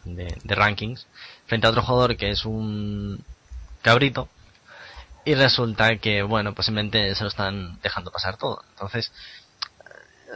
[0.05, 1.07] de, de rankings
[1.45, 3.22] frente a otro jugador que es un
[3.83, 4.31] cabrito
[5.25, 8.62] y resulta que, bueno, pues simplemente se lo están dejando pasar todo.
[8.70, 9.11] Entonces,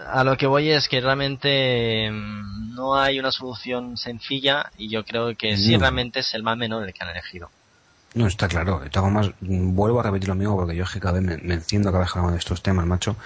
[0.07, 5.05] a lo que voy es que realmente mm, no hay una solución sencilla y yo
[5.05, 7.51] creo que sí realmente es el más menor el que han elegido.
[8.15, 8.81] No, está claro.
[9.41, 12.05] Mm, vuelvo a repetir lo mismo porque yo es que cada vez me, enciendo cada
[12.05, 13.17] vez que de estos temas, macho.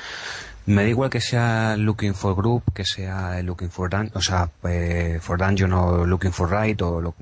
[0.66, 4.48] Me da igual que sea Looking for Group, que sea Looking for Dungeon, o sea,
[4.64, 7.14] eh, for Dungeon o Looking for Right o lo-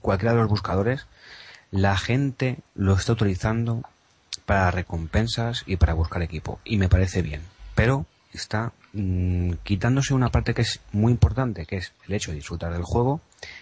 [0.00, 1.06] cualquiera de los buscadores.
[1.70, 3.82] La gente lo está utilizando
[4.46, 6.60] para recompensas y para buscar equipo.
[6.64, 7.42] Y me parece bien.
[7.74, 12.38] Pero está mm, quitándose una parte que es muy importante, que es el hecho de
[12.38, 13.20] disfrutar del juego,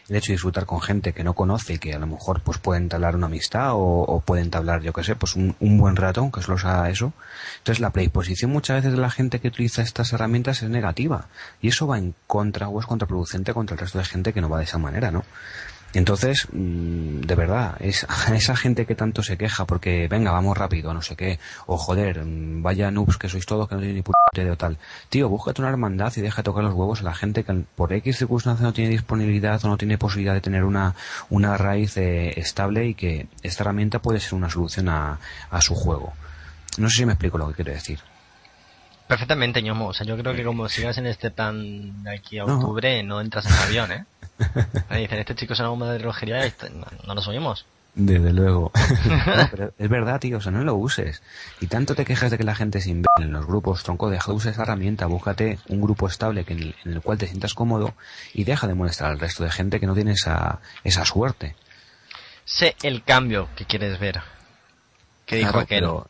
[0.08, 2.58] el hecho de disfrutar con gente que no conoce y que a lo mejor pues
[2.58, 5.96] puede entablar una amistad o, o puede entablar, yo que sé, pues un, un buen
[5.96, 7.12] rato, aunque solo sea eso.
[7.58, 11.26] Entonces la predisposición muchas veces de la gente que utiliza estas herramientas es negativa
[11.60, 14.48] y eso va en contra o es contraproducente contra el resto de gente que no
[14.48, 15.24] va de esa manera, ¿no?
[15.93, 20.57] Entonces, mm, de verdad, es a esa gente que tanto se queja porque, venga, vamos
[20.57, 23.97] rápido, no sé qué, o joder, mm, vaya noobs que sois todos que no tienen
[23.97, 24.78] ni puta idea o tal.
[25.09, 27.93] Tío, búscate una hermandad y deja de tocar los huevos a la gente que por
[27.93, 30.95] X circunstancia no tiene disponibilidad o no tiene posibilidad de tener una,
[31.28, 35.18] una raíz eh, estable y que esta herramienta puede ser una solución a,
[35.51, 36.12] a su juego.
[36.78, 37.99] No sé si me explico lo que quiero decir.
[39.09, 39.88] Perfectamente, ñomo.
[39.88, 42.59] O sea, yo creo que como sigas en este plan de aquí a No.
[42.61, 44.05] octubre, no entras en avión, ¿eh?
[44.88, 47.66] Ahí dicen, este chico es una bomba de relojería y no, no los oímos.
[47.95, 48.70] Desde luego.
[49.07, 51.22] No, pero es verdad, tío, o sea, no lo uses.
[51.61, 54.30] Y tanto te quejas de que la gente se imbécil en los grupos, tronco, deja
[54.30, 57.26] de usar esa herramienta, búscate un grupo estable que en, el, en el cual te
[57.26, 57.95] sientas cómodo
[58.32, 61.57] y deja de molestar al resto de gente que no tiene esa, esa suerte.
[62.45, 64.20] Sé el cambio que quieres ver.
[65.26, 65.80] Que dijo Claro, aquel.
[65.80, 66.07] pero-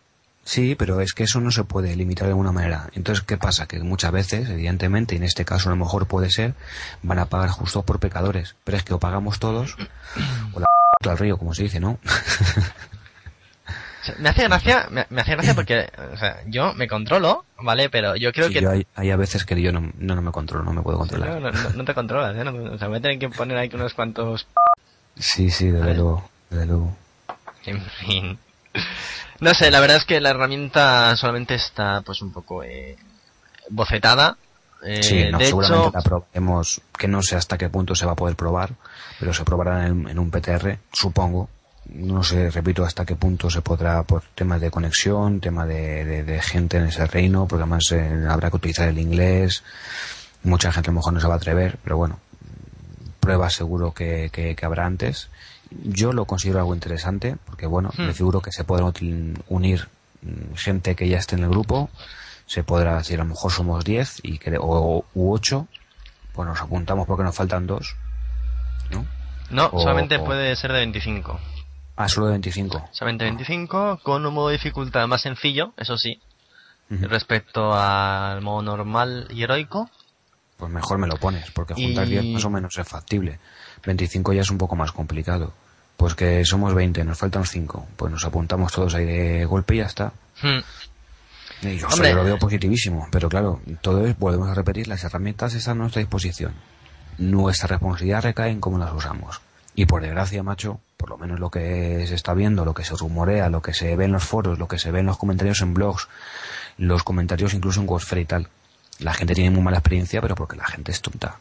[0.51, 2.89] sí, pero es que eso no se puede limitar de alguna manera.
[2.95, 3.67] Entonces, ¿qué pasa?
[3.67, 6.55] Que muchas veces, evidentemente, y en este caso a lo mejor puede ser,
[7.03, 8.57] van a pagar justo por pecadores.
[8.65, 9.77] Pero es que o pagamos todos,
[10.53, 10.67] o la
[11.11, 11.99] al río, como se dice, ¿no?
[14.19, 17.91] Me hace gracia, me, me hace gracia porque, o sea, yo me controlo, ¿vale?
[17.91, 18.61] Pero yo creo Sí, que...
[18.63, 20.97] yo hay, hay a veces que yo no, no, no me controlo, no me puedo
[21.05, 21.41] Sí, controlar.
[21.41, 22.43] no, no- no te controlas, ¿eh?
[22.45, 24.47] No- o sea, voy a tener que poner ahí unos cuantos...
[25.19, 26.29] Sí, sí, desde luego.
[26.49, 26.97] desde luego.
[27.67, 28.39] En fin.
[29.41, 32.97] No sé, la verdad es que la herramienta solamente está pues un poco eh,
[33.71, 34.37] bocetada.
[34.83, 38.07] Eh, Sí, no, de seguramente hecho, la probaremos, que no sé hasta qué punto se
[38.07, 38.71] va a poder probar,
[39.19, 41.49] pero se probará en, en un PTR, supongo.
[41.87, 46.23] No sé, repito, hasta qué punto se podrá por temas de conexión, tema de, de-
[46.23, 49.63] de gente en ese reino, porque además eh, habrá que utilizar el inglés.
[50.45, 52.21] Mucha gente a lo mejor no se va a atrever, pero bueno,
[53.21, 55.29] pruebas seguro que, que- que habrá antes.
[55.71, 58.07] Yo lo considero algo interesante, porque bueno, Hmm.
[58.07, 58.93] me figuro que se podrán
[59.49, 59.89] unir
[60.23, 61.89] mm, gente que ya esté en el grupo,
[62.47, 65.67] se podrá decir a lo mejor somos 10 y que, o, u 8,
[66.33, 67.97] pues nos apuntamos porque nos faltan dos,
[68.91, 69.07] ¿no?
[69.51, 71.41] no, o- solamente o- puede ser de 25.
[71.97, 72.89] Ah, solo de 25.
[72.93, 73.29] Solamente Ah.
[73.29, 76.21] 25, con un modo de dificultad más sencillo, eso sí,
[76.91, 79.89] respecto al modo normal y heroico.
[80.57, 83.39] Pues mejor me lo pones, porque juntar Y- 10 más o menos es factible.
[83.85, 85.53] 25 ya es un poco más complicado.
[85.97, 87.89] Pues que somos 20, nos faltan 5.
[87.97, 90.13] Pues nos apuntamos todos ahí de golpe y ya está.
[90.43, 90.61] Hmm.
[91.63, 92.11] Y yo, Hombre.
[92.11, 95.81] yo lo veo positivísimo, pero claro, todo es, volvemos a repetir, las herramientas están a
[95.83, 96.55] nuestra disposición.
[97.19, 99.43] Nuestra responsabilidad recae en cómo las usamos.
[99.75, 102.97] Y por desgracia, macho, por lo menos lo que se está viendo, lo que se
[102.97, 105.61] rumorea, lo que se ve en los foros, lo que se ve en los comentarios
[105.61, 106.09] en blogs,
[106.79, 108.49] los comentarios incluso en Wordfare y tal,
[108.99, 111.37] la gente tiene muy mala experiencia, pero porque la gente es tonta.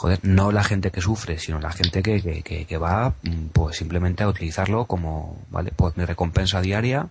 [0.00, 3.48] Joder, no la gente que sufre, sino la gente que, que, que, que va mm,
[3.52, 7.08] pues simplemente a utilizarlo como, vale, pues mi recompensa diaria,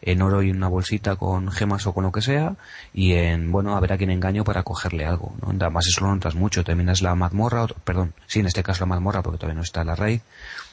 [0.00, 2.56] en oro y una bolsita con gemas o con lo que sea,
[2.94, 5.50] y en, bueno, a ver a quién engaño para cogerle algo, ¿no?
[5.50, 9.20] Además eso lo notas mucho, terminas la mazmorra, perdón, sí, en este caso la mazmorra
[9.20, 10.22] porque todavía no está la raid,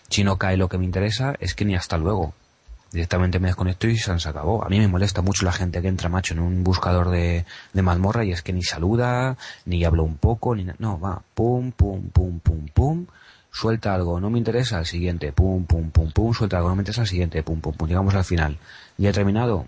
[0.08, 2.34] si no cae lo que me interesa, es que ni hasta luego.
[2.92, 4.64] Directamente me desconecto y se acabó.
[4.66, 7.82] A mí me molesta mucho la gente que entra, macho, en un buscador de, de
[7.82, 12.10] mazmorra y es que ni saluda, ni habla un poco, ni No, va, pum, pum,
[12.10, 13.06] pum, pum, pum,
[13.52, 16.82] suelta algo, no me interesa, al siguiente, pum, pum, pum, pum, suelta algo, no me
[16.82, 18.58] interesa, al siguiente, pum, pum, pum, llegamos al final.
[18.98, 19.68] ¿Ya he terminado?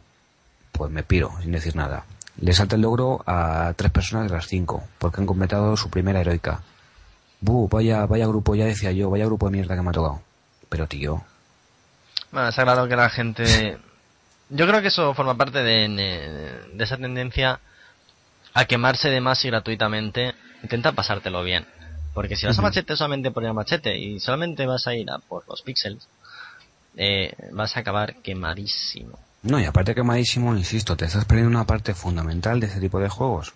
[0.72, 2.06] Pues me piro, sin decir nada.
[2.40, 6.22] Le salta el logro a tres personas de las cinco, porque han completado su primera
[6.22, 6.62] heroica.
[7.40, 10.22] Buh, vaya, vaya grupo, ya decía yo, vaya grupo de mierda que me ha tocado.
[10.70, 11.24] Pero tío,
[12.32, 13.78] Bueno, está claro que la gente...
[14.50, 15.88] Yo creo que eso forma parte de,
[16.74, 17.60] de esa tendencia
[18.54, 20.34] a quemarse de más y gratuitamente.
[20.62, 21.66] Intenta pasártelo bien.
[22.14, 25.10] Porque si vas a machete solamente por ir a machete y solamente vas a ir
[25.10, 26.06] a por los píxeles,
[26.98, 29.18] eh, vas a acabar quemadísimo.
[29.44, 33.08] No, y aparte quemadísimo, insisto, te estás perdiendo una parte fundamental de ese tipo de
[33.08, 33.54] juegos.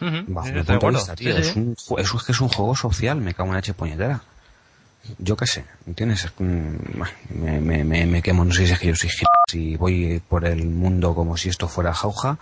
[0.00, 0.98] Ujú, Bajo sí, mi estoy de punto de acuerdo.
[1.00, 1.36] vista, tío.
[1.36, 1.50] Sí, sí.
[1.50, 3.74] Es, un, es, un- es que es un juego social, me cago en la H
[3.74, 4.22] puñetera.
[5.18, 6.24] Yo qué sé, ¿entiendes?
[6.24, 9.10] Es, Me, me, me, me quemo, no sé si es que yo soy
[9.52, 12.38] y voy por el mundo como si esto fuera jauja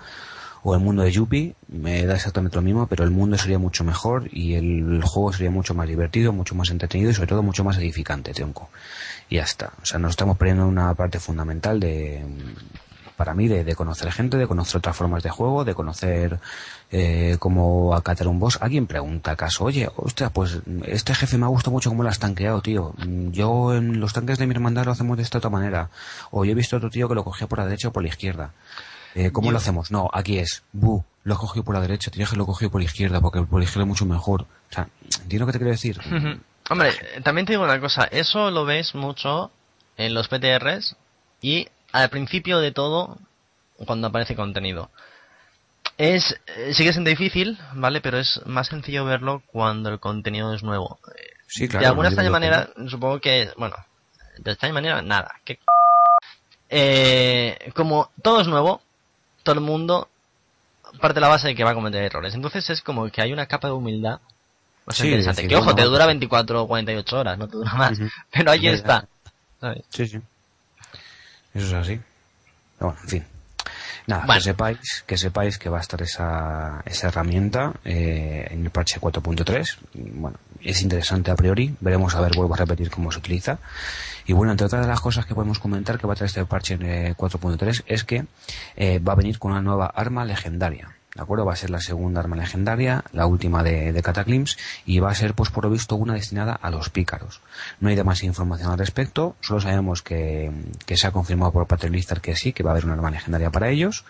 [0.62, 3.84] o el mundo de Yuppie, me da exactamente lo mismo, pero el mundo sería mucho
[3.84, 7.64] mejor y el juego sería mucho más divertido, mucho más entretenido y sobre todo mucho
[7.64, 8.68] más edificante, tronco.
[9.30, 9.72] Y ya está.
[9.80, 12.24] O sea, nos estamos perdiendo una parte fundamental de,
[13.18, 16.38] para mí, de, de conocer gente, de conocer otras formas de juego, de conocer
[16.90, 18.58] eh, cómo acatar un boss.
[18.62, 22.18] Alguien pregunta acaso, oye, ostras, pues este jefe me ha gustado mucho cómo lo has
[22.20, 22.94] tanqueado, tío.
[23.32, 25.90] Yo en los tanques de mi hermandad lo hacemos de esta otra manera.
[26.30, 28.08] O yo he visto otro tío que lo cogía por la derecha o por la
[28.08, 28.52] izquierda.
[29.14, 29.90] Eh, ¿Cómo Yo- lo hacemos?
[29.90, 32.70] No, aquí es, bu, lo has cogido por la derecha, tienes que lo he cogido
[32.70, 34.42] por la izquierda, porque por la izquierda es mucho mejor.
[34.42, 36.00] O sea, ¿entiendes lo que te quiero decir?
[36.70, 36.92] Hombre,
[37.24, 39.50] también te digo una cosa, eso lo ves mucho
[39.96, 40.94] en los PTRs
[41.40, 43.18] y al principio de todo,
[43.86, 44.90] cuando aparece contenido.
[45.96, 48.00] Es, eh, sigue siendo difícil, ¿vale?
[48.00, 50.98] Pero es más sencillo verlo cuando el contenido es nuevo.
[51.46, 51.82] Sí, claro.
[51.82, 53.74] de alguna extraña manera, supongo que, bueno,
[54.38, 55.34] de extraña manera, nada.
[55.44, 55.58] ¿Qué
[56.70, 58.82] eh, como todo es nuevo,
[59.42, 60.08] todo el mundo
[61.00, 62.34] parte de la base de que va a cometer errores.
[62.34, 64.20] Entonces es como que hay una capa de humildad
[64.86, 65.42] bastante Sí, interesante.
[65.42, 67.98] decir, que ojo, te dura 24 o 48 horas, no te dura más.
[68.30, 69.06] Pero ahí está.
[69.60, 69.82] ¿sabes?
[69.90, 70.20] Sí, sí.
[71.54, 72.00] Eso es así.
[72.80, 73.24] Bueno, en fin.
[74.06, 74.38] Nada, Bueno.
[74.38, 78.98] que sepáis, que sepáis que va a estar esa, esa herramienta eh, en el parche
[78.98, 79.76] 4.3.
[79.92, 81.74] Bueno, es interesante a priori.
[81.80, 83.58] Veremos a ver, vuelvo a repetir cómo se utiliza.
[84.26, 86.44] Y bueno, entre otras de las cosas que podemos comentar que va a traer este
[86.46, 88.24] parche en eh, 4.3 es que
[88.76, 90.88] eh, va a venir con una nueva arma legendaria.
[91.18, 91.44] ¿De acuerdo?
[91.44, 94.56] Va a ser la segunda arma legendaria, la última de, de Cataclysm,
[94.86, 97.40] y va a ser, pues por lo visto, una destinada a los pícaros.
[97.80, 100.52] No hay demasiada información al respecto, solo sabemos que,
[100.86, 103.50] que se ha confirmado por Blizzard que sí, que va a haber una arma legendaria
[103.50, 104.04] para ellos,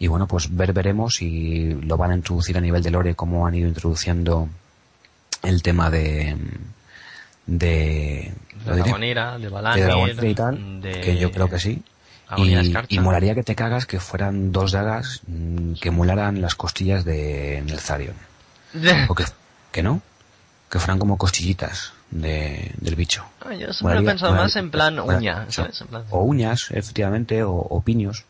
[0.00, 3.46] y bueno, pues ver veremos si lo van a introducir a nivel de lore, como
[3.46, 4.48] han ido introduciendo
[5.44, 6.36] el tema de...
[7.46, 8.32] de...
[8.64, 11.84] De diré, Dragonira, de de Valanir, Dragonir y tal, de que yo creo que sí.
[12.36, 12.54] Y,
[12.88, 17.62] y molaría que te cagas que fueran dos dagas mm, que emularan las costillas de
[17.64, 18.16] Nelzarion.
[19.08, 19.24] ¿O que,
[19.72, 20.02] que no?
[20.70, 23.24] que fueran como costillitas de, del bicho.
[23.40, 25.46] Ah, yo siempre he pensado más en plan uña,
[26.10, 28.24] O uñas, efectivamente, o, o, piños,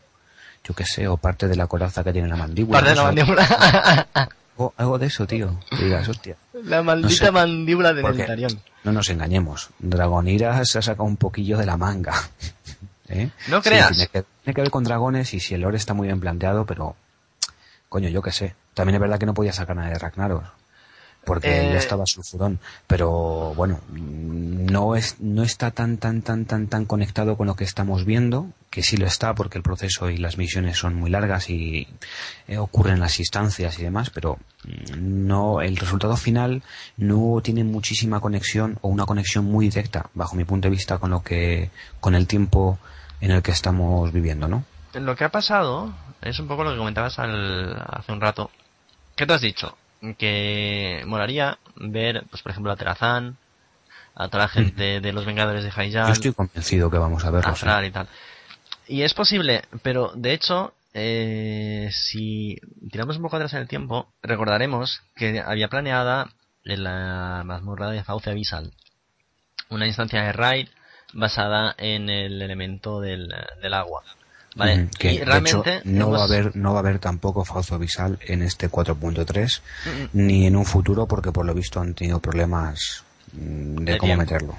[0.63, 2.79] yo qué sé, o parte de la coraza que tiene la mandíbula.
[2.79, 4.07] Parte de la mandíbula.
[4.57, 5.59] o, algo de eso, tío.
[5.77, 6.35] digas, hostia.
[6.63, 8.61] La maldita mandíbula de Nentarión.
[8.83, 9.69] No nos engañemos.
[9.79, 12.13] Dragonira se ha sacado un poquillo de la manga.
[13.09, 13.29] ¿Eh?
[13.47, 13.89] No creas.
[13.89, 16.65] tiene, que, tiene, que, ver con dragones y si el lore está muy bien planteado,
[16.65, 16.95] pero...
[17.89, 18.55] Coño, yo qué sé.
[18.75, 20.43] También es verdad que no podía sacar nada de Ragnaros
[21.29, 22.59] porque ya eh, estaba sulfurón.
[22.87, 27.63] Pero bueno, no es, no está tan, tan, tan, tan, tan conectado con lo que
[27.63, 31.49] estamos viendo, que sí lo está porque el proceso y las misiones son muy largas
[31.49, 31.87] y
[32.47, 36.63] eh, ocurren las instancias y demás, pero mm, no, el resultado final
[36.97, 41.11] no tiene muchísima conexión o una conexión muy directa, bajo mi punto de vista, con
[41.11, 42.79] lo que, con el tiempo
[43.21, 44.63] en el que estamos viviendo, ¿no?
[44.93, 48.49] Lo que ha pasado es un poco lo que comentabas hace un rato.
[49.15, 49.77] ¿Qué te has dicho?
[50.17, 53.37] que molaría ver, pues por ejemplo, a Terazán,
[54.15, 56.07] a toda la gente de los Vengadores de Haijal.
[56.07, 57.53] Yo estoy convencido que vamos a verlo.
[57.61, 58.07] A y tal.
[58.87, 62.57] Y es posible, pero de hecho, eh, si
[62.89, 66.29] tiramos un poco atrás en el tiempo, recordaremos que había planeada
[66.63, 68.71] en la mazmorra de Fauce Abyssal
[69.69, 70.67] una instancia de raid
[71.13, 74.03] basada en el elemento del, del agua.
[74.55, 78.41] Vale, que realmente no va a haber no va a haber tampoco falso visal en
[78.41, 79.61] este 4.3
[80.13, 84.57] ni en un futuro porque por lo visto han tenido problemas mm, de, cómo meterlo.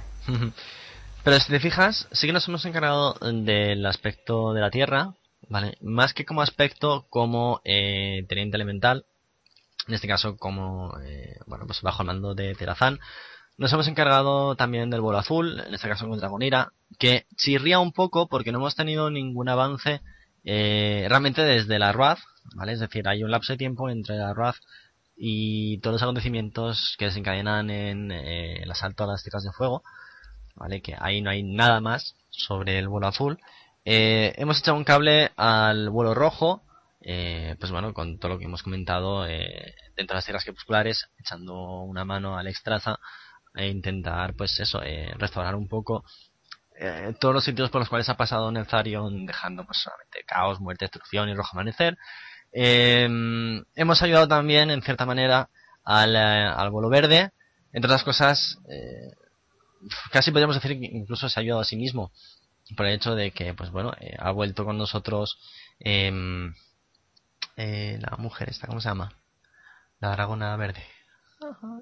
[1.22, 5.14] Pero si te fijas, sí que nos hemos encargado del aspecto de la Tierra,
[5.48, 5.76] ¿vale?
[5.82, 9.04] Más que como aspecto como eh, teniente elemental,
[9.86, 13.00] en este caso como, eh, bueno, pues bajo el mando de Terazán,
[13.60, 17.92] nos hemos encargado también del vuelo azul, en este caso con Dragonira, que chirría un
[17.92, 20.00] poco porque no hemos tenido ningún avance
[20.44, 22.20] eh, realmente desde la RUAZ,
[22.54, 22.72] ¿vale?
[22.72, 24.56] Es decir, hay un lapso de tiempo entre la RUAZ
[25.14, 29.82] y todos los acontecimientos que desencadenan en eh, el asalto a las tierras de fuego,
[30.56, 30.80] ¿vale?
[30.80, 33.38] Que ahí no hay nada más sobre el vuelo azul.
[33.84, 36.62] Eh, hemos echado un cable al vuelo rojo,
[37.02, 41.10] eh, pues bueno, con todo lo que hemos comentado eh, dentro de las tierras crepusculares,
[41.18, 42.98] echando una mano al extraza
[43.54, 46.04] e intentar, pues eso, eh, restaurar un poco
[46.78, 50.84] eh, todos los sitios por los cuales ha pasado Nelzarion, dejando pues solamente caos, muerte,
[50.84, 51.98] destrucción y rojo amanecer.
[52.52, 55.50] Em, hemos ayudado también, en cierta manera,
[55.84, 57.32] al, eh, al vuelo verde.
[57.72, 58.58] Entre otras cosas,
[60.10, 62.10] casi podríamos decir que incluso se ha ayudado a sí mismo
[62.76, 65.38] por el hecho de que, pues bueno, ha vuelto con nosotros
[65.78, 66.52] em,
[67.56, 69.12] la mujer esta, ¿cómo se llama?
[70.00, 70.84] La dragona verde.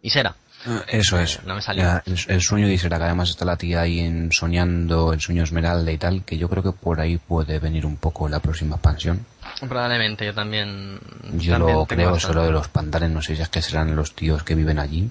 [0.03, 0.35] Isera.
[0.67, 1.43] Ah, eso es.
[1.45, 2.03] No me salió.
[2.05, 5.91] el, sueño de Isera, que además está la tía ahí en soñando el sueño esmeralda
[5.91, 9.25] y tal, que yo creo que por ahí puede venir un poco la próxima expansión.
[9.69, 11.01] Probablemente, yo también.
[11.35, 14.43] Yo lo creo, solo de los pantanes, no sé si es que serán los tíos
[14.43, 15.11] que viven allí.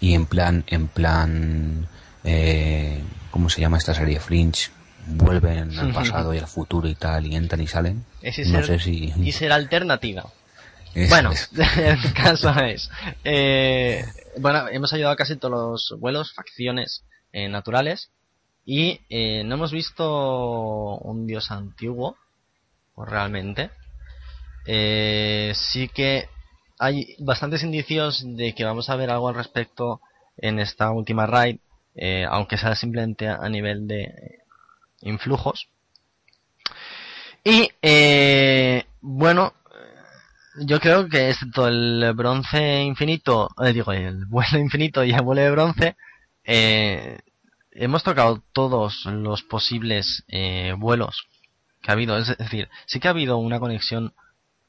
[0.00, 1.88] Y en plan, en plan,
[2.24, 4.20] eh, ¿cómo se llama esta serie?
[4.20, 4.70] Fringe.
[5.06, 8.04] Vuelven al pasado y al futuro y tal, y entran y salen.
[8.22, 9.12] no sé si...
[9.16, 10.24] Y será alternativa.
[11.08, 11.30] Bueno,
[11.76, 12.90] el caso es,
[13.24, 14.04] eh,
[14.38, 18.10] bueno, hemos ayudado a casi todos los vuelos, facciones eh, naturales,
[18.64, 22.16] y eh, no hemos visto un dios antiguo,
[22.96, 23.70] realmente.
[24.66, 26.28] Eh, sí que
[26.78, 30.00] hay bastantes indicios de que vamos a ver algo al respecto
[30.36, 31.58] en esta última raid,
[31.94, 34.38] eh, aunque sea simplemente a nivel de
[35.02, 35.68] influjos.
[37.44, 39.52] Y eh, bueno,
[40.56, 45.42] yo creo que excepto el bronce infinito, eh, digo, el vuelo infinito y el vuelo
[45.42, 45.96] de bronce,
[46.44, 47.18] eh,
[47.72, 51.26] hemos tocado todos los posibles eh, vuelos
[51.82, 52.16] que ha habido.
[52.16, 54.12] Es decir, sí que ha habido una conexión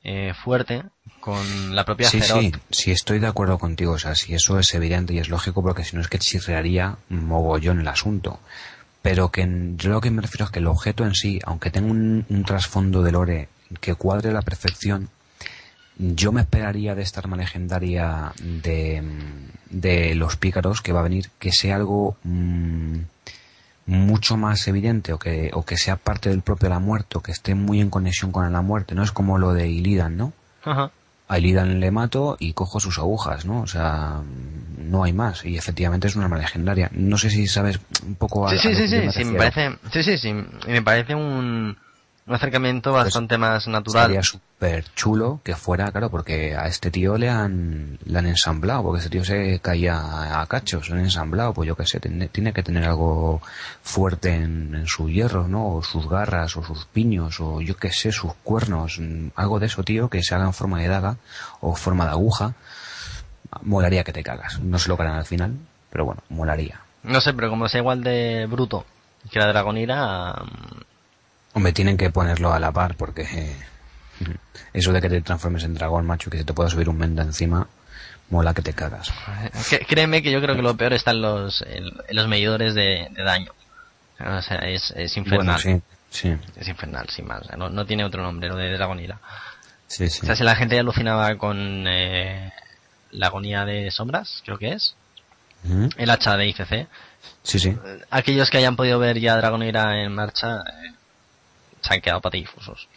[0.04, 0.84] eh, fuerte
[1.20, 3.94] con la propia Sí, sí, sí, estoy de acuerdo contigo.
[3.94, 6.98] O sea, si eso es evidente y es lógico, porque si no es que chirrearía
[7.10, 8.40] mogollón el asunto.
[9.02, 11.92] Pero que yo lo que me refiero es que el objeto en sí, aunque tenga
[11.92, 15.10] un, un trasfondo de lore que cuadre a la perfección,
[15.98, 19.04] yo me esperaría de esta arma legendaria de,
[19.70, 23.00] de los pícaros que va a venir que sea algo mmm,
[23.86, 27.32] mucho más evidente o que, o que sea parte del propio la muerte o que
[27.32, 28.96] esté muy en conexión con la muerte.
[28.96, 30.34] No es como lo de Illidan, ¿no?
[30.64, 30.92] Ajá.
[31.28, 33.62] A Illidan le mato y cojo sus agujas, ¿no?
[33.62, 34.22] O sea,
[34.78, 35.46] no hay más.
[35.46, 36.90] Y efectivamente es una arma legendaria.
[36.94, 40.04] No sé si sabes un poco a, Sí, sí, sí, sí, sí, me parece, sí,
[40.04, 41.78] sí, sí, me parece un,
[42.28, 44.08] un acercamiento pues bastante más natural.
[44.08, 48.84] Sería súper chulo que fuera, claro, porque a este tío le han, le han ensamblado,
[48.84, 52.28] porque ese tío se caía a cachos, le han ensamblado, pues yo qué sé, tiene,
[52.30, 53.42] tiene, que tener algo
[53.84, 55.76] fuerte en, en su hierro, ¿no?
[55.76, 59.00] O sus garras, o sus piños, o yo qué sé, sus cuernos,
[59.36, 61.18] algo de eso, tío, que se haga en forma de daga,
[61.62, 62.56] o forma de aguja,
[63.62, 64.60] Molaría que te cagas.
[64.60, 65.56] No se lo ganan al final,
[65.90, 66.82] pero bueno, molaría.
[67.04, 68.86] No sé, pero como sea igual de bruto
[69.32, 70.36] que la Dragonira...
[71.56, 73.56] Hombre, tienen que ponerlo a la par porque eh,
[74.74, 77.24] eso de que te transformes en dragón, macho, que se te pueda subir un menda
[77.24, 77.66] encima,
[78.30, 79.14] mola que te cagas.
[79.88, 81.64] Créeme que yo creo que lo peor está en los,
[82.10, 83.54] los medidores de, daño.
[84.20, 85.58] O sea, es, es infernal.
[85.62, 86.36] sí, sí.
[86.58, 87.44] Es infernal, sin más.
[87.58, 89.22] No, no tiene otro nombre, lo de Dragonira.
[89.88, 90.20] Sí, sí.
[90.24, 92.52] O sea, si la gente alucinaba con eh,
[93.12, 94.96] la agonía de sombras, creo que es.
[95.98, 96.88] El hacha de ICC.
[97.44, 97.78] Sí, sí.
[98.12, 100.95] Aquellos que hayan podido ver ya Dragonira en marcha eh,
[101.86, 102.88] se han quedado patifusos.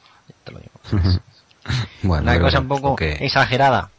[0.44, 0.72] Te lo digo.
[2.02, 3.90] bueno, Una cosa un poco exagerada.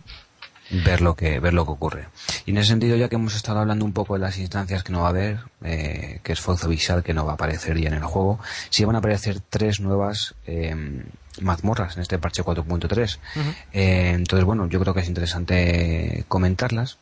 [0.71, 2.07] Ver lo que ver lo que ocurre.
[2.45, 4.91] Y en ese sentido, ya que hemos estado hablando un poco de las instancias que
[4.91, 7.87] no va a haber, eh, que es Fozo Visual, que no va a aparecer ya
[7.87, 11.03] en el juego, sí van a aparecer tres nuevas eh,
[11.41, 13.17] mazmorras en este parche 4.3.
[13.73, 16.99] Eh, entonces, bueno, yo creo que es interesante comentarlas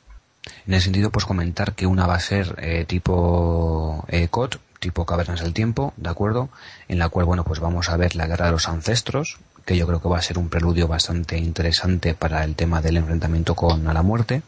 [0.67, 5.05] en ese sentido, pues comentar que una va a ser eh, tipo eh, COD, tipo
[5.05, 6.49] Cavernas del Tiempo, ¿de acuerdo?
[6.87, 9.85] En la cual, bueno, pues vamos a ver la Guerra de los Ancestros, que yo
[9.85, 13.87] creo que va a ser un preludio bastante interesante para el tema del enfrentamiento con
[13.87, 14.41] a la muerte,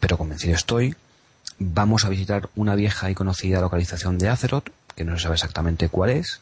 [0.00, 0.94] pero convencido estoy.
[1.58, 5.88] Vamos a visitar una vieja y conocida localización de Azeroth, que no se sabe exactamente
[5.88, 6.40] cuál es,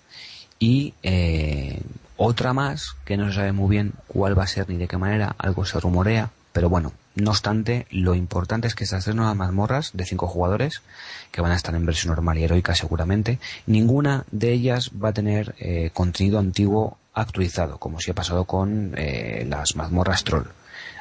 [0.59, 1.81] y eh,
[2.17, 4.97] otra más, que no se sabe muy bien cuál va a ser ni de qué
[4.97, 9.35] manera, algo se rumorea, pero bueno, no obstante, lo importante es que estas tres nuevas
[9.35, 10.83] mazmorras de cinco jugadores,
[11.33, 15.15] que van a estar en versión normal y heroica seguramente, ninguna de ellas va a
[15.15, 20.49] tener eh, contenido antiguo actualizado, como si ha pasado con eh, las mazmorras troll.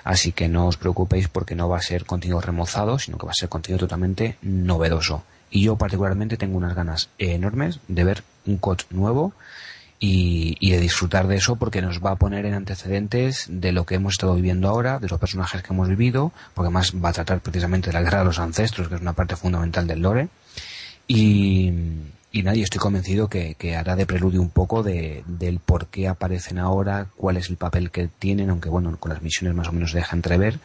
[0.06, 3.32] Así que no os preocupéis porque no va a ser contenido remozado, sino que va
[3.32, 5.24] a ser contenido totalmente novedoso.
[5.50, 9.34] Y yo particularmente tengo unas ganas enormes de ver un COD nuevo
[10.00, 13.96] y, de disfrutar de eso porque nos va a poner en antecedentes de lo que
[13.96, 17.40] hemos estado viviendo ahora, de los personajes que hemos vivido, porque además va a tratar
[17.40, 20.28] precisamente de la guerra de los ancestros, que es una parte fundamental del lore.
[21.08, 21.72] Y,
[22.32, 26.60] y nadie, estoy convencido que, hará de preludio un poco de, del por qué aparecen
[26.60, 29.94] ahora, cuál es el papel que tienen, aunque bueno, con las misiones más o menos
[29.94, 30.60] deja entrever.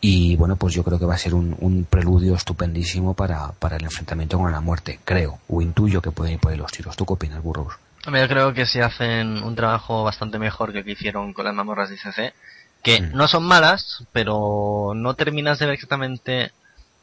[0.00, 3.76] Y bueno, pues yo creo que va a ser un, un preludio estupendísimo para, para
[3.76, 6.96] el enfrentamiento con la muerte, creo, o intuyo que pueden ir por ahí los tiros.
[6.96, 7.74] ¿Tú qué opinas, Burros?
[8.06, 11.54] Yo creo que si hacen un trabajo bastante mejor que el que hicieron con las
[11.54, 12.34] mamorras de ICC,
[12.82, 13.16] que mm.
[13.16, 16.52] no son malas, pero no terminas de ver exactamente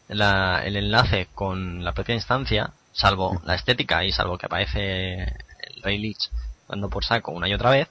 [0.08, 3.40] el enlace con la propia instancia, salvo mm.
[3.46, 6.30] la estética y salvo que aparece el Rey Lich
[6.68, 7.88] dando por saco una y otra vez.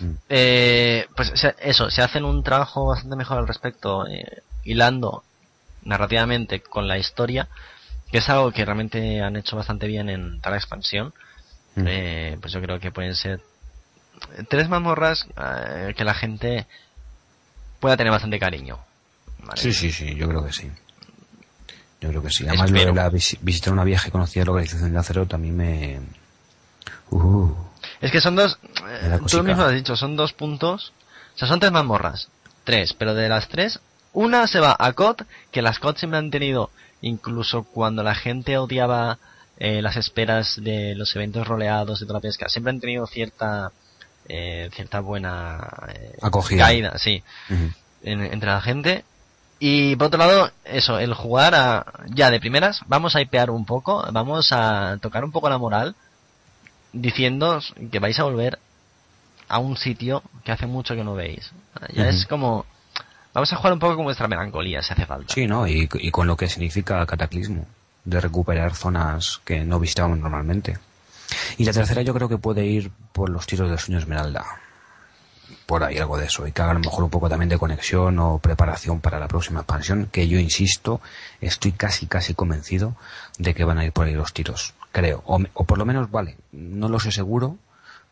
[0.00, 0.12] Mm.
[0.28, 5.22] Eh, pues eso, se hacen un trabajo bastante mejor al respecto, eh, hilando
[5.82, 7.48] narrativamente con la historia,
[8.10, 11.12] que es algo que realmente han hecho bastante bien en tal expansión
[11.78, 11.86] Mm.
[11.86, 13.40] Eh, pues yo creo que pueden ser
[14.48, 16.66] tres mazmorras eh, que la gente
[17.80, 18.78] pueda tener bastante cariño.
[19.54, 20.70] Sí, sí, sí, yo creo que sí.
[22.00, 22.46] Yo creo que sí.
[22.46, 26.00] Además, lo de la visitar una vieja y conocida localización de acero también me.
[27.10, 27.52] Uh,
[28.00, 28.58] es que son dos.
[28.88, 30.92] Eh, tú mismo has dicho, son dos puntos.
[31.34, 32.28] O sea, son tres mazmorras.
[32.64, 33.80] Tres, pero de las tres,
[34.12, 36.70] una se va a COD, que las COD siempre han tenido,
[37.00, 39.18] incluso cuando la gente odiaba
[39.60, 43.72] eh, las esperas de los eventos roleados de toda la pesca siempre han tenido cierta
[44.28, 46.64] eh, cierta buena eh, acogida.
[46.64, 47.24] caída sí
[48.02, 49.04] entre la gente.
[49.58, 51.84] Y por otro lado eso el jugar a,
[52.14, 55.96] ya de primeras vamos a hipear un poco vamos a tocar un poco la moral
[56.92, 58.60] diciendo que vais a volver
[59.48, 61.50] a un sitio que hace mucho que no veis.
[61.92, 62.64] Ya es como
[63.34, 65.34] vamos a jugar un poco con vuestra melancolía si hace falta.
[65.34, 67.66] Sí no y, y con lo que significa cataclismo
[68.04, 70.78] de recuperar zonas que no visitábamos normalmente.
[71.56, 74.44] Y la tercera yo creo que puede ir por los tiros del sueño esmeralda.
[75.66, 76.46] Por ahí algo de eso.
[76.46, 79.28] Y que haga a lo mejor un poco también de conexión o preparación para la
[79.28, 80.08] próxima expansión.
[80.10, 81.00] Que yo insisto,
[81.40, 82.96] estoy casi casi convencido
[83.38, 84.74] de que van a ir por ahí los tiros.
[84.92, 85.22] Creo.
[85.26, 87.58] O, por lo menos, vale, no lo sé seguro,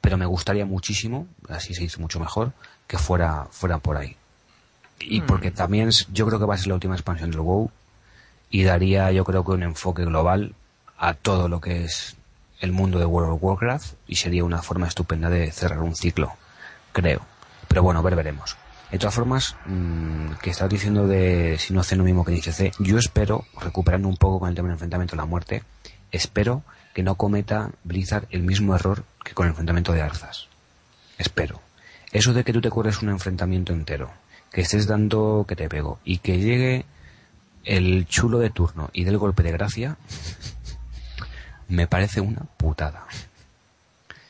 [0.00, 2.52] pero me gustaría muchísimo, así se dice mucho mejor,
[2.86, 4.16] que fuera, fuera por ahí.
[5.00, 5.26] Y hmm.
[5.26, 7.70] porque también yo creo que va a ser la última expansión del WoW
[8.50, 10.54] y daría yo creo que un enfoque global
[10.98, 12.16] a todo lo que es
[12.60, 16.32] el mundo de World of Warcraft y sería una forma estupenda de cerrar un ciclo,
[16.92, 17.20] creo.
[17.68, 18.56] Pero bueno, ver, veremos.
[18.90, 22.52] De todas formas, mm, que estás diciendo de si no hace lo mismo que dice
[22.52, 25.64] C, yo espero, recuperando un poco con el tema del enfrentamiento a la muerte,
[26.12, 26.62] espero
[26.94, 30.48] que no cometa Blizzard el mismo error que con el enfrentamiento de Arzas.
[31.18, 31.60] Espero.
[32.12, 34.10] Eso de que tú te corres un enfrentamiento entero,
[34.52, 36.86] que estés dando que te pego y que llegue
[37.66, 39.96] el chulo de turno y del golpe de gracia
[41.68, 43.04] me parece una putada.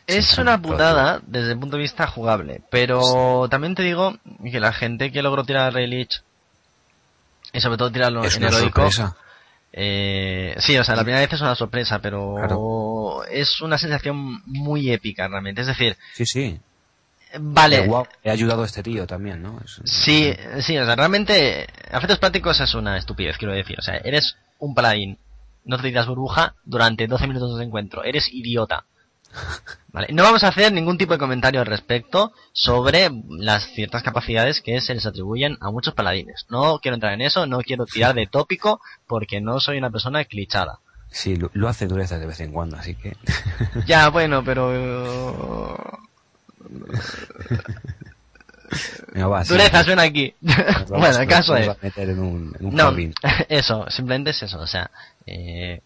[0.06, 4.72] Es una putada desde el punto de vista jugable, pero también te digo que la
[4.72, 6.08] gente que logró tirar a Rayleigh
[7.52, 8.82] Y sobre todo tirarlo Es en una heroico.
[8.90, 9.16] sorpresa.
[9.72, 14.90] Eh, sí, o sea, la primera vez es una sorpresa, pero es una sensación muy
[14.90, 15.60] épica realmente.
[15.60, 16.58] Es decir, Sí, sí.
[17.40, 19.60] Vale, "Guau, he ayudado a este tío también, ¿no?
[19.64, 23.76] Es- Sí, sí, o sea, realmente, efectos prácticos es una estupidez, quiero decir.
[23.78, 25.18] O sea, eres un paladín,
[25.64, 28.84] no te tiras burbuja durante 12 minutos de encuentro, eres idiota.
[29.92, 34.60] Vale, no vamos a hacer ningún tipo de comentario al respecto sobre las ciertas capacidades
[34.60, 36.44] que se les atribuyen a muchos paladines.
[36.50, 40.24] No quiero entrar en eso, no quiero tirar de tópico porque no soy una persona
[40.26, 40.80] clichada.
[41.10, 43.16] Sí, lo, lo hace dureza de vez en cuando, así que...
[43.86, 45.76] Ya, bueno, pero...
[49.12, 49.54] Venga, va, sí.
[49.98, 50.34] Aquí.
[50.40, 51.68] Nos vamos- bueno, el caso es...
[51.68, 53.14] a meter en un, en un No, jardín.
[53.48, 54.90] eso, simplemente es eso, o sea,
[55.26, 55.80] eh,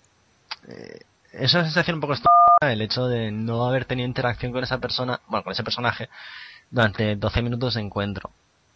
[0.68, 1.00] eh,
[1.32, 4.78] es una sensación un poco estúpida el hecho de no haber tenido interacción con esa
[4.78, 6.08] persona, bueno, con ese personaje,
[6.70, 8.30] durante 12 minutos de encuentro,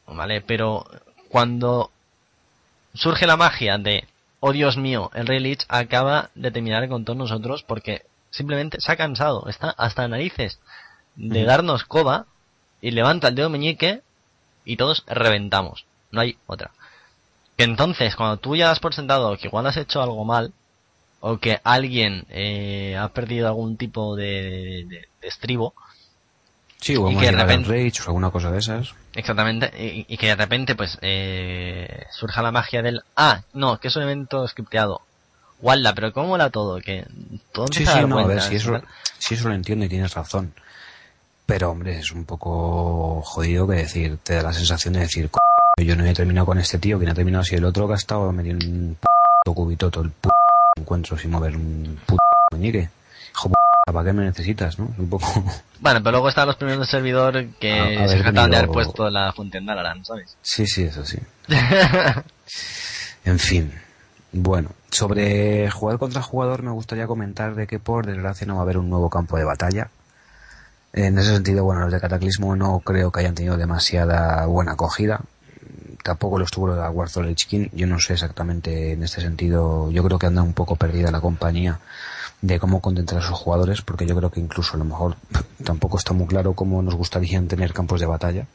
[0.07, 0.41] ¿vale?
[0.43, 0.87] Pero
[1.29, 1.91] cuando
[2.93, 4.07] surge la magia de,
[4.41, 8.93] oh Dios mío, el Rey Lich acaba de terminar con todos nosotros porque simplemente se
[8.93, 10.59] ha cansado, está hasta narices
[11.17, 12.27] de darnos coba
[12.81, 14.03] y levanta el dedo meñique
[14.65, 16.71] y todos reventamos, no hay otra.
[17.57, 20.53] Que entonces, cuando tú ya das por sentado que igual has hecho algo mal,
[21.21, 25.73] o que alguien eh, ha perdido algún tipo de, de- de estribo,
[26.81, 28.95] Sí, o y que de repente- Rage o alguna cosa de esas.
[29.15, 33.89] exactamente, y, y que de repente pues eh, surja la magia del, ah, no, que
[33.89, 35.01] es un evento scripteado.
[35.63, 36.79] Walla, pero ¿cómo mola todo?
[36.81, 37.07] Que
[37.53, 38.59] todo Sí, sí, no, a ver, si
[39.19, 40.53] si eso lo entiendo y tienes razón.
[41.47, 45.41] Pero, hombre, es un poco jodido que decir, te da la sensación de decir, "Co-
[45.79, 47.93] yo no he terminado con este tío, que no ha terminado si el otro que
[47.95, 48.97] ha estado metido un
[49.45, 50.35] puto cubito todo el puto
[50.79, 52.23] encuentro sin mover un puto
[52.53, 52.89] meñique.
[53.33, 53.51] Hijo
[53.93, 54.91] ¿para qué me necesitas, no?
[54.97, 55.27] Un poco...
[55.81, 58.71] Bueno, pero luego están los primeros del servidor que A- haber se trataban de haber
[58.71, 60.35] puesto la fuente en Dalaran, ¿sabes?
[60.41, 61.19] Sí, sí, eso sí.
[63.27, 63.73] En fin.
[64.33, 68.63] Bueno, sobre jugador contra jugador me gustaría comentar de que por desgracia no va a
[68.65, 69.89] haber un nuevo campo de batalla.
[70.97, 75.23] En ese sentido, bueno, los de Cataclismo no creo que hayan tenido demasiada buena acogida.
[76.05, 77.67] Tampoco los tuvo la Warzone Lich King.
[77.73, 79.91] Yo no sé exactamente en este sentido.
[79.91, 81.81] Yo creo que anda un poco perdida la compañía
[82.43, 85.17] de cómo contentar a sus jugadores, porque yo creo que incluso a lo mejor
[85.65, 88.47] tampoco está muy claro cómo nos gustaría tener campos de batalla.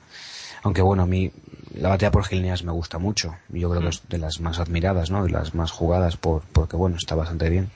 [0.63, 1.33] Aunque bueno, a mí
[1.75, 3.35] la batalla por líneas me gusta mucho.
[3.49, 5.25] Yo creo que es de las más admiradas, ¿no?
[5.25, 7.69] De las más jugadas por, porque bueno, está bastante bien.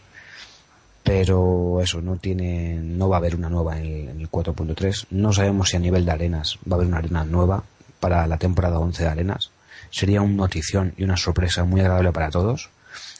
[1.03, 5.07] Pero eso, no tiene, no va a haber una nueva en el, en el 4.3.
[5.11, 7.63] No sabemos si a nivel de arenas va a haber una arena nueva
[7.99, 9.51] para la temporada 11 de arenas.
[9.91, 12.69] Sería una notición y una sorpresa muy agradable para todos.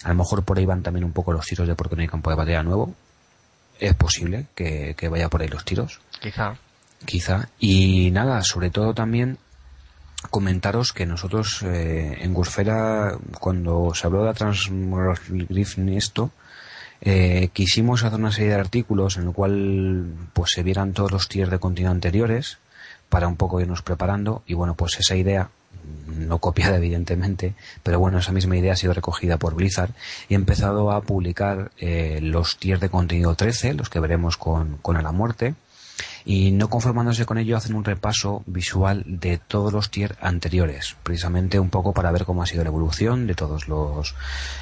[0.03, 2.07] A lo mejor por ahí van también un poco los tiros de porque no hay
[2.07, 2.93] campo de batalla nuevo.
[3.79, 6.55] Es posible que, que vaya por ahí los tiros Quizá.
[7.05, 7.49] quizá.
[7.59, 9.37] Y nada, sobre todo también
[10.29, 16.31] comentaros que nosotros eh, en Gusfera, cuando se habló de la Transmogrifn esto,
[17.05, 21.27] eh, quisimos hacer una serie de artículos en el cual pues se vieran todos los
[21.27, 22.59] tiers de contenido anteriores
[23.09, 25.49] para un poco irnos preparando y bueno pues esa idea
[26.07, 29.91] no copiada evidentemente pero bueno esa misma idea ha sido recogida por Blizzard
[30.29, 34.77] y ha empezado a publicar eh, los tiers de contenido 13 los que veremos con,
[34.77, 35.55] con a la muerte
[36.25, 41.59] y no conformándose con ello hacen un repaso visual de todos los tier anteriores precisamente
[41.59, 44.15] un poco para ver cómo ha sido la evolución de todos los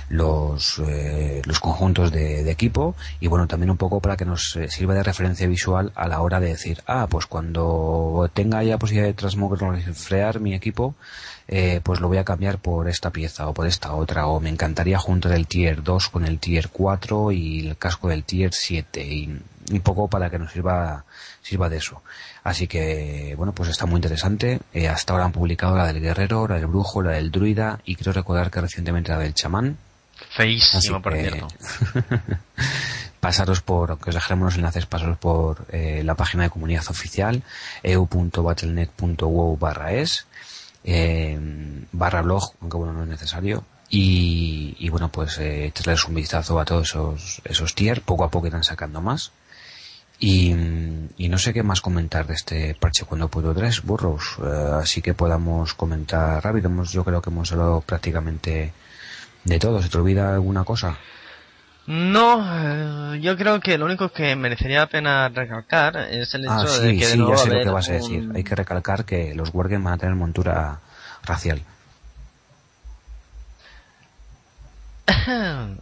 [0.10, 4.70] los, eh, los conjuntos de, equipo y bueno también un poco para que nos eh,
[4.70, 9.08] sirva de referencia visual a la hora de decir ah pues cuando tenga ya posibilidad
[9.08, 10.96] de transmogrificar mi equipo
[11.48, 14.50] eh, pues lo voy a cambiar por esta pieza o por esta otra o me
[14.50, 19.06] encantaría juntar el tier 2 con el tier 4 y el casco del tier 7
[19.06, 19.40] y
[19.72, 21.06] un poco para que nos sirva
[21.52, 22.02] sirva de eso
[22.44, 26.48] así que bueno pues está muy interesante Eh, hasta ahora han publicado la del guerrero
[26.48, 29.78] la del brujo la del druida y creo recordar que recientemente la del chamán
[30.30, 31.48] Feísimo, por cierto.
[33.20, 37.44] pasaros por, que os dejaremos los enlaces, pasaros por eh, la página de comunidad oficial,
[37.84, 40.26] eu.battle.net.wow barra es,
[40.84, 41.40] eh,
[41.92, 43.64] barra blog, aunque bueno, no es necesario.
[43.90, 48.32] Y, y bueno, pues eh, echarles un vistazo a todos esos, esos tier, poco a
[48.32, 49.32] poco irán sacando más.
[50.24, 50.52] Y,
[51.18, 55.02] y no sé qué más comentar de este parche cuando puedo tres burros, eh, así
[55.02, 56.68] que podamos comentar rápido.
[56.70, 58.72] Hemos, yo creo que hemos hablado prácticamente
[59.44, 59.82] de todo.
[59.82, 60.96] ¿Se te olvida alguna cosa?
[61.88, 62.46] No,
[63.16, 66.62] eh, yo creo que lo único que merecería la pena recalcar es el hecho Ah,
[66.66, 68.30] de sí, que de sí, nuevo ya sé lo que vas a decir.
[68.30, 70.78] un- Hay que recalcar que los Worgen van a tener montura
[71.24, 71.64] racial.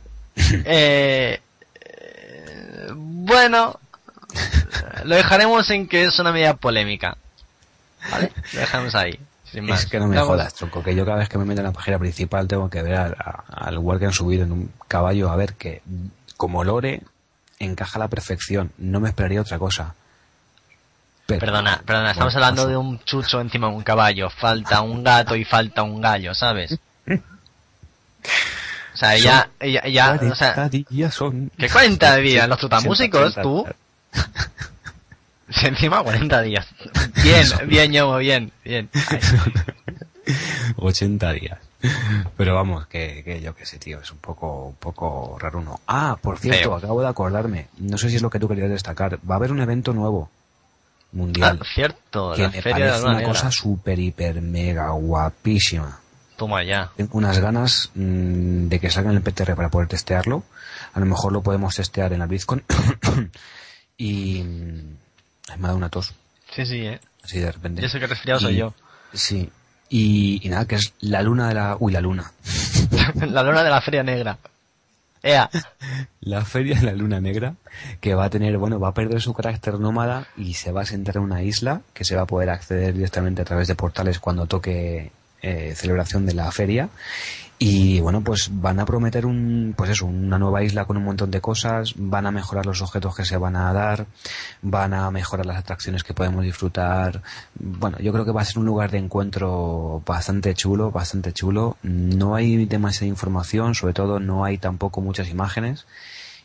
[0.66, 1.38] Eh,
[1.82, 3.78] eh, bueno,
[5.03, 7.18] lo dejaremos en que es una medida polémica.
[8.11, 8.31] ¿Vale?
[8.53, 9.19] Lo dejamos ahí.
[9.53, 11.73] es que no me jodas, tronco, que yo cada vez que me meto en la
[11.73, 13.15] página principal tengo que ver
[13.47, 15.81] al lugar que han subido en un caballo a ver que
[16.38, 17.01] como lore
[17.60, 18.72] encaja a la perfección.
[18.77, 19.93] No me esperaría otra cosa.
[21.27, 24.30] perdona, perdona, estamos hablando de un chucho encima de un caballo.
[24.30, 26.80] Falta un gato y falta un gallo, ¿sabes?
[28.93, 31.51] O sea, ella, ella, ella, o sea, días son.
[31.57, 32.49] ¿Qué 40 días?
[32.49, 33.35] ¿Los trotamúsicos?
[33.41, 33.65] ¿Tú?
[35.64, 36.68] Encima 40 días.
[37.23, 38.90] Bien, bien, yo, bien, bien.
[40.77, 41.60] 80 días.
[42.38, 45.80] Pero vamos, que, que yo qué sé, tío, es un poco, un poco raro uno.
[45.88, 47.68] Ah, por cierto, acabo de acordarme.
[47.77, 49.19] No sé si es lo que tú querías destacar.
[49.30, 50.30] Va a haber un evento nuevo.
[51.11, 51.60] Mundial.
[51.60, 55.99] Ah, cierto, que me parece una cosa súper, hiper, mega guapísima.
[56.36, 56.91] Toma ya.
[56.95, 60.44] Tengo unas ganas mm, de que salga el PTR para poder testearlo.
[60.94, 62.64] A lo mejor lo podemos testear en la BlizzCon.
[63.99, 64.95] Y me
[65.49, 66.15] ha dado una tos.
[66.55, 66.99] Sí, sí, eh.
[67.23, 67.81] Así de repente.
[67.81, 68.73] Yo sé que resfriado soy yo.
[69.13, 69.51] Sí.
[69.89, 71.76] Y, nada, que es la luna de la...
[71.80, 72.31] Uy, la luna.
[73.15, 74.38] la luna de la Feria Negra.
[75.21, 75.49] Ea.
[76.21, 77.55] La Feria de la Luna Negra,
[77.99, 80.85] que va a tener, bueno, va a perder su carácter nómada y se va a
[80.85, 84.19] sentar en una isla que se va a poder acceder directamente a través de portales
[84.19, 85.11] cuando toque
[85.41, 86.89] eh, celebración de la feria
[87.61, 91.30] y bueno, pues van a prometer un, pues eso, una nueva isla con un montón
[91.30, 94.07] de cosas, van a mejorar los objetos que se van a dar,
[94.61, 97.22] van a mejorar las atracciones que podemos disfrutar.
[97.56, 101.76] Bueno, yo creo que va a ser un lugar de encuentro bastante chulo, bastante chulo.
[101.84, 105.86] No hay demasiada información, sobre todo no hay tampoco muchas imágenes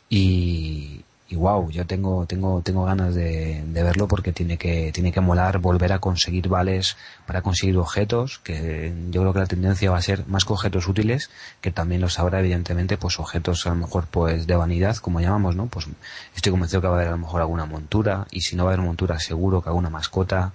[0.09, 5.11] y, y wow, yo tengo, tengo, tengo ganas de, de, verlo porque tiene que, tiene
[5.11, 9.89] que molar volver a conseguir vales para conseguir objetos, que yo creo que la tendencia
[9.89, 11.31] va a ser más que objetos útiles,
[11.61, 15.55] que también los habrá evidentemente, pues objetos a lo mejor pues de vanidad, como llamamos,
[15.55, 15.65] ¿no?
[15.65, 15.87] Pues
[16.35, 18.71] estoy convencido que va a haber a lo mejor alguna montura, y si no va
[18.71, 20.53] a haber montura seguro que alguna mascota,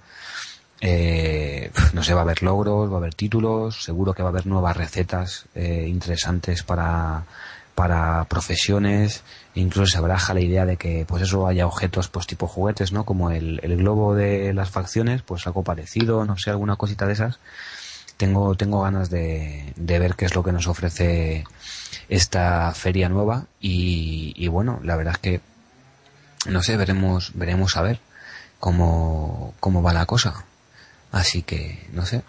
[0.80, 4.32] eh, no sé, va a haber logros, va a haber títulos, seguro que va a
[4.32, 7.24] haber nuevas recetas eh, interesantes para,
[7.74, 9.22] para profesiones,
[9.54, 13.04] incluso se baraja la idea de que pues eso haya objetos pues tipo juguetes, ¿no?
[13.04, 17.14] Como el, el globo de las facciones, pues algo parecido, no sé, alguna cosita de
[17.14, 17.38] esas.
[18.16, 21.44] Tengo, tengo ganas de, de ver qué es lo que nos ofrece
[22.08, 25.40] esta feria nueva y, y bueno, la verdad es que
[26.46, 28.00] no sé, veremos, veremos a ver
[28.58, 30.44] cómo, cómo va la cosa.
[31.12, 32.22] Así que, no sé.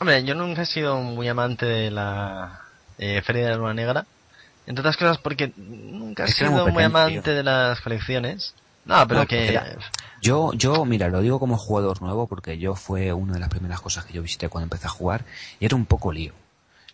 [0.00, 2.60] Hombre, yo nunca he sido muy amante de la
[2.98, 4.06] eh, Feria de la Luna Negra.
[4.66, 8.54] Entre otras cosas porque nunca he sido muy, amante de las colecciones.
[8.84, 9.60] No, pero que...
[10.20, 13.80] Yo, yo, mira, lo digo como jugador nuevo porque yo fue una de las primeras
[13.80, 15.24] cosas que yo visité cuando empecé a jugar
[15.58, 16.32] y era un poco lío.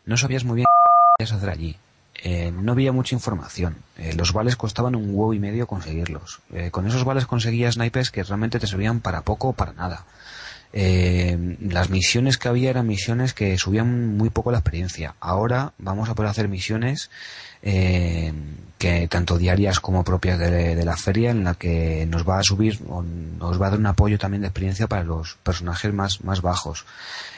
[0.07, 0.67] No sabías muy bien
[1.19, 1.77] qué hacer allí.
[2.23, 3.77] Eh, no había mucha información.
[3.97, 6.41] Eh, los vales costaban un huevo y medio conseguirlos.
[6.53, 10.05] Eh, con esos vales conseguías snipers que realmente te servían para poco o para nada.
[10.73, 15.15] Eh, las misiones que había eran misiones que subían muy poco la experiencia.
[15.21, 17.11] Ahora vamos a poder hacer misiones
[17.63, 18.33] eh,
[18.79, 22.79] que tanto diarias como propias de, la feria en la que nos va a subir
[22.89, 26.43] o nos va a dar un apoyo también de experiencia para los personajes más, más
[26.43, 26.87] bajos.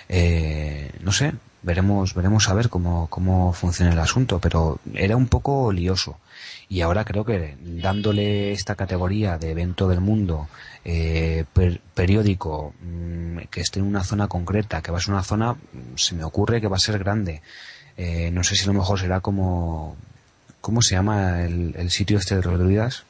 [0.09, 1.33] Eh, no sé,
[1.63, 6.19] veremos, veremos a ver cómo, cómo funciona el asunto, pero era un poco lioso.
[6.69, 10.49] Y ahora creo que dándole esta categoría de evento del mundo
[10.85, 11.45] eh,
[11.95, 15.97] periódico mm, que esté en una zona concreta, que va a ser una zona, mm,
[15.97, 17.43] se me ocurre que va a ser grande.
[17.97, 19.97] Eh, no sé si a lo mejor será como,
[20.61, 23.05] ¿cómo se llama el, el sitio este de los druidas?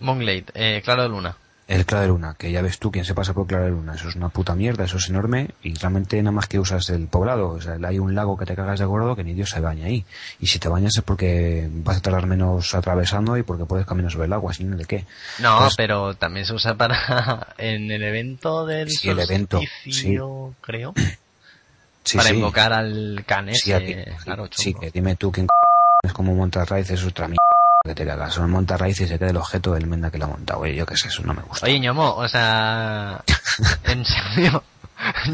[0.00, 1.36] Monglade, eh, Claro de Luna.
[1.66, 3.94] El Claro de Luna, que ya ves tú quién se pasa por Claro de Luna.
[3.94, 7.08] Eso es una puta mierda, eso es enorme y realmente nada más que usas el
[7.08, 7.50] poblado.
[7.50, 9.84] O sea, hay un lago que te cagas de gordo que ni Dios se baña
[9.84, 10.02] ahí.
[10.40, 14.10] Y si te bañas es porque vas a tardar menos atravesando y porque puedes caminar
[14.10, 15.04] sobre el agua, sin de qué.
[15.40, 20.16] No, pues pero también se usa para en el evento del sí, el evento, sí.
[20.62, 20.94] creo.
[22.14, 23.60] para invocar al canes.
[23.62, 23.72] Sí,
[24.24, 25.46] claro, sí, que dime tú quién
[26.02, 27.42] es como montar raíces, es otra mierda
[27.84, 28.34] que te cagas.
[28.34, 30.60] Son monta raíz y se queda el objeto del menda que lo ha montado.
[30.60, 31.66] Oye, yo qué sé, eso no me gusta.
[31.66, 33.22] Oye, ñomo, o sea,
[33.84, 34.62] en serio,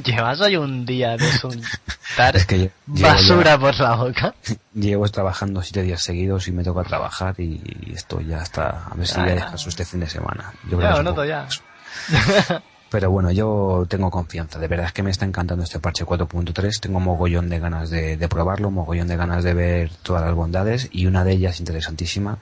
[0.05, 4.35] ¿llevas hoy un día de soltar es que basura por la boca?
[4.75, 8.87] Llevo trabajando siete días seguidos y me toca trabajar y esto ya está.
[8.91, 10.53] A ver si ah, ya descanso este fin de semana.
[10.71, 11.47] Yo creo noto ya.
[12.95, 14.61] Pero bueno, yo tengo confianza.
[14.61, 16.79] De verdad es que me está encantando este parche 4.3.
[16.79, 20.89] Tengo mogollón de ganas de, probarlo, mogollón de ganas de ver todas las bondades.
[20.93, 22.39] Y una de ellas interesantísima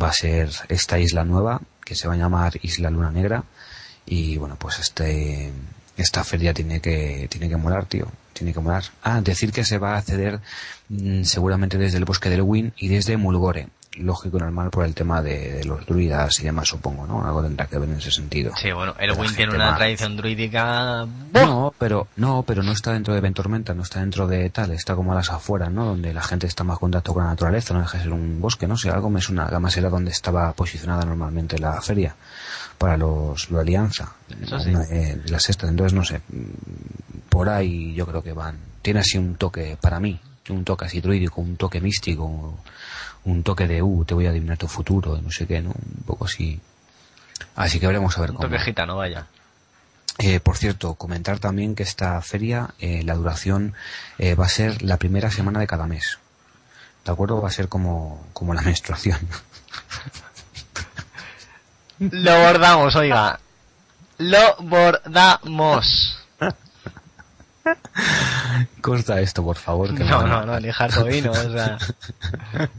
[0.00, 3.44] va a ser esta isla nueva que se va a llamar Isla Luna Negra.
[4.04, 5.50] Y bueno, pues este,
[5.96, 8.06] esta feria tiene que, tiene que molar, tío.
[8.34, 8.84] Tiene que molar.
[9.02, 10.38] Ah, decir que se va a acceder
[10.90, 14.94] mm, seguramente desde el bosque del Win y desde Mulgore lógico y normal por el
[14.94, 17.24] tema de, los druidas y demás, supongo, ¿no?
[17.24, 18.52] Algo tendrá que ver en ese sentido.
[18.56, 21.06] Sí, bueno, el Win tiene una tradición druídica...
[21.32, 24.94] No, pero no, pero no está dentro de Ventormenta, no está dentro de tal, está
[24.94, 25.84] como a las afueras, ¿no?
[25.84, 28.40] Donde la gente está más en contacto con la naturaleza, no deja de ser un
[28.40, 32.14] bosque, no sé, algo me suena, además era donde estaba posicionada normalmente la feria
[32.78, 34.12] para los, la alianza,
[34.42, 34.70] Eso sí.
[34.70, 36.20] de las sextas, entonces no sé,
[37.28, 41.00] por ahí yo creo que van, tiene así un toque para mí, un toque así
[41.00, 42.58] druídico, un toque místico,
[43.24, 45.70] un toque de, uh, te voy a adivinar tu futuro, no sé qué, ¿no?
[45.70, 46.60] Un poco así.
[47.56, 48.48] Así que veremos a ver un cómo.
[48.48, 49.26] toque gitano, vaya.
[50.18, 53.74] Eh, por cierto, comentar también que esta feria, eh, la duración
[54.18, 56.18] eh, va a ser la primera semana de cada mes.
[57.04, 57.40] ¿De acuerdo?
[57.42, 59.18] Va a ser como, como la menstruación.
[61.98, 63.40] Lo bordamos, oiga.
[64.18, 66.23] Lo bordamos.
[68.80, 69.94] Corta esto, por favor.
[69.94, 71.78] Que No, a- no, no, ni o sea.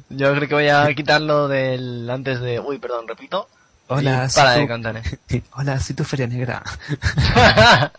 [0.09, 2.59] Yo creo que voy a quitarlo del antes de.
[2.59, 3.47] Uy, perdón, repito.
[3.87, 5.43] Hola, soy para de cantar, eh.
[5.53, 6.63] Hola, soy tu feria negra.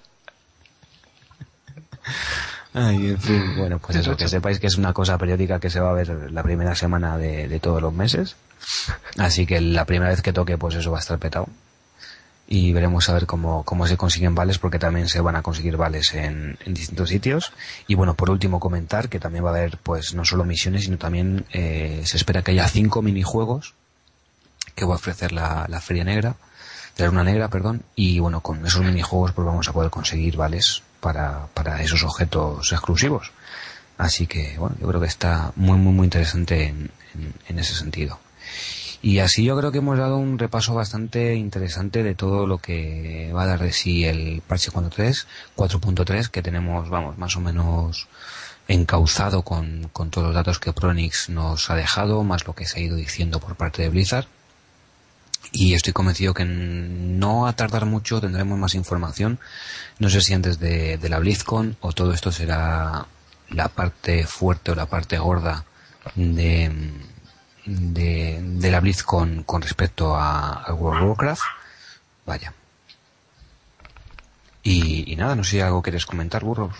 [2.74, 5.80] Ay, en fin, bueno, pues eso, que sepáis que es una cosa periódica que se
[5.80, 8.36] va a ver la primera semana de, de todos los meses.
[9.16, 11.48] Así que la primera vez que toque, pues eso va a estar petado.
[12.48, 15.77] Y veremos a ver cómo, cómo se consiguen vales, porque también se van a conseguir
[15.77, 17.52] vales en, en distintos sitios.
[17.89, 20.97] Y bueno, por último comentar que también va a haber, pues no solo misiones, sino
[20.97, 23.74] también eh, se espera que haya cinco minijuegos
[24.77, 26.36] que va a ofrecer la, la Feria Negra,
[26.98, 30.82] la Luna Negra, perdón, y bueno, con esos minijuegos pues vamos a poder conseguir vales
[31.01, 33.32] para, para esos objetos exclusivos.
[33.98, 37.74] Así que bueno, yo creo que está muy muy muy interesante en, en, en ese
[37.74, 38.18] sentido.
[39.02, 43.31] Y así yo creo que hemos dado un repaso bastante interesante de todo lo que
[43.35, 48.09] va a dar de sí el parche 4.3, 4.3 que tenemos, vamos, más o menos
[48.68, 52.81] encauzado con, con todos los datos que Pronix nos ha dejado, más lo que se
[52.81, 54.27] ha ido diciendo por parte de Blizzard.
[55.52, 59.39] Y estoy convencido que no a tardar mucho tendremos más información.
[59.98, 63.06] No sé si antes de, de la BlizzCon o todo esto será
[63.51, 65.64] la parte fuerte o la parte gorda
[66.16, 66.70] de,
[67.66, 71.43] de, de la BlizzCon con respecto a, World of Warcraft.
[72.24, 72.55] Vaya.
[74.62, 76.76] Y, y nada, no sé si algo quieres comentar, burros.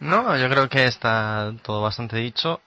[0.00, 2.60] No, yo creo que está todo bastante dicho.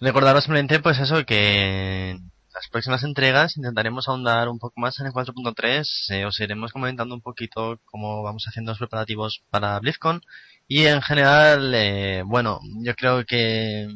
[0.00, 5.06] Recordaros simplemente, pues eso, que en las próximas entregas intentaremos ahondar un poco más en
[5.06, 5.84] el 4.3.
[6.10, 10.22] eh, os iremos comentando un poquito cómo vamos haciendo los preparativos para BlizzCon.
[10.68, 13.88] Y en general, eh, bueno, yo creo que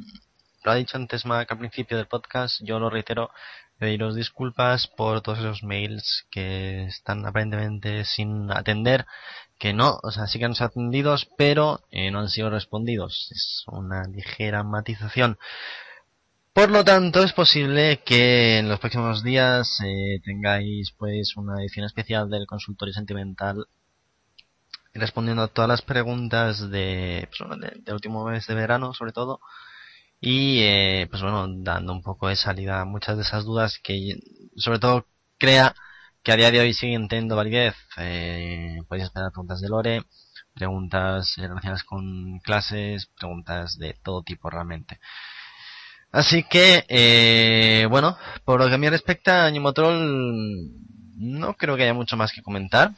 [0.64, 3.30] lo ha dicho antes Mac al principio del podcast, yo lo reitero,
[3.78, 9.06] pediros disculpas por todos esos mails que están aparentemente sin atender,
[9.58, 13.28] que no, o sea, sí que han sido atendidos, pero eh, no han sido respondidos.
[13.32, 15.38] Es una ligera matización.
[16.52, 21.86] Por lo tanto, es posible que en los próximos días eh, tengáis pues una edición
[21.86, 23.66] especial del consultorio sentimental
[24.94, 29.40] respondiendo a todas las preguntas de, pues, de- del último mes de verano, sobre todo,
[30.24, 34.20] y eh, pues bueno, dando un poco de salida a muchas de esas dudas que
[34.56, 35.74] sobre todo crea
[36.22, 37.74] que a día de hoy siguen teniendo validez.
[37.96, 40.02] Eh, podéis esperar preguntas de Lore,
[40.54, 45.00] preguntas eh, relacionadas con clases, preguntas de todo tipo realmente.
[46.12, 50.70] Así que, eh, bueno, por lo que a mí respecta, Motrol
[51.16, 52.92] no creo que haya mucho más que comentar.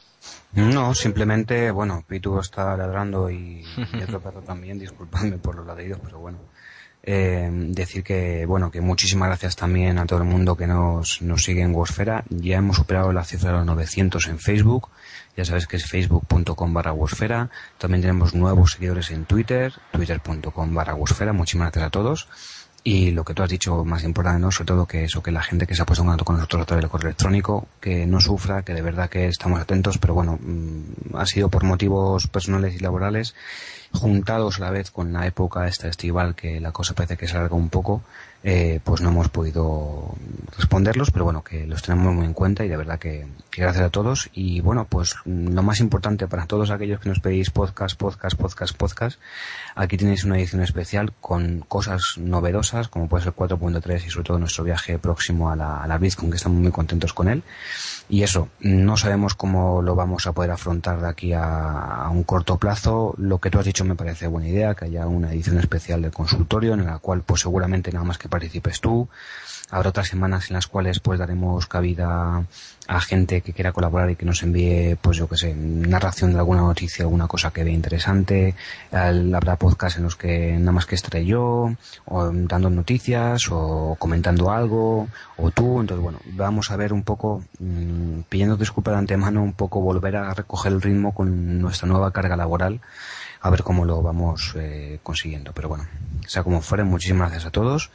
[0.53, 5.99] No, simplemente, bueno, Pitu está ladrando y, y otro perro también, disculpadme por los ladridos,
[6.03, 6.37] pero bueno.
[7.07, 11.43] Eh, decir que, bueno, que muchísimas gracias también a todo el mundo que nos, nos
[11.43, 12.23] sigue en Wosfera.
[12.29, 14.89] Ya hemos superado la cifra de los 900 en Facebook.
[15.37, 17.51] Ya sabes que es facebook.com barra Wosfera.
[17.77, 21.31] También tenemos nuevos seguidores en Twitter, twitter.com barra Wosfera.
[21.31, 22.27] Muchísimas gracias a todos.
[22.87, 24.51] Y lo que tú has dicho más importante, ¿no?
[24.51, 26.61] Sobre todo que eso, que la gente que se ha puesto en contacto con nosotros
[26.61, 30.13] a través del correo electrónico, que no sufra, que de verdad que estamos atentos, pero
[30.13, 33.33] bueno, mm, ha sido por motivos personales y laborales,
[33.91, 37.35] juntados a la vez con la época esta estival, que la cosa parece que se
[37.35, 38.03] alarga un poco,
[38.47, 40.13] eh, pues no hemos podido
[40.55, 43.25] responderlos, pero bueno, que los tenemos muy en cuenta y de verdad que,
[43.57, 44.29] gracias a todos.
[44.33, 48.77] Y bueno, pues lo más importante para todos aquellos que nos pedís podcast, podcast, podcast,
[48.77, 49.19] podcast,
[49.73, 54.37] aquí tenéis una edición especial con cosas novedosas, como puede ser 4.3 y sobre todo
[54.37, 57.41] nuestro viaje próximo a la, a la BlizzCon, que estamos muy contentos con él.
[58.09, 62.23] Y eso, no sabemos cómo lo vamos a poder afrontar de aquí a, a un
[62.23, 63.15] corto plazo.
[63.17, 66.11] Lo que tú has dicho me parece buena idea, que haya una edición especial del
[66.11, 69.07] consultorio en la cual pues seguramente nada más que participes tú.
[69.71, 72.43] Habrá otras semanas en las cuales pues daremos cabida
[72.87, 76.37] a gente que quiera colaborar y que nos envíe, pues yo que sé, narración de
[76.37, 78.53] alguna noticia, alguna cosa que vea interesante.
[78.91, 81.73] Habrá podcasts en los que nada más que estaré yo,
[82.05, 85.07] o dando noticias, o comentando algo,
[85.37, 85.81] o tú.
[85.81, 90.17] Entonces, bueno, vamos a ver un poco, mmm, pidiendo disculpas de antemano, un poco volver
[90.17, 92.81] a recoger el ritmo con nuestra nueva carga laboral
[93.41, 95.53] a ver cómo lo vamos eh, consiguiendo.
[95.53, 95.85] Pero bueno,
[96.25, 97.91] sea como fuere, muchísimas gracias a todos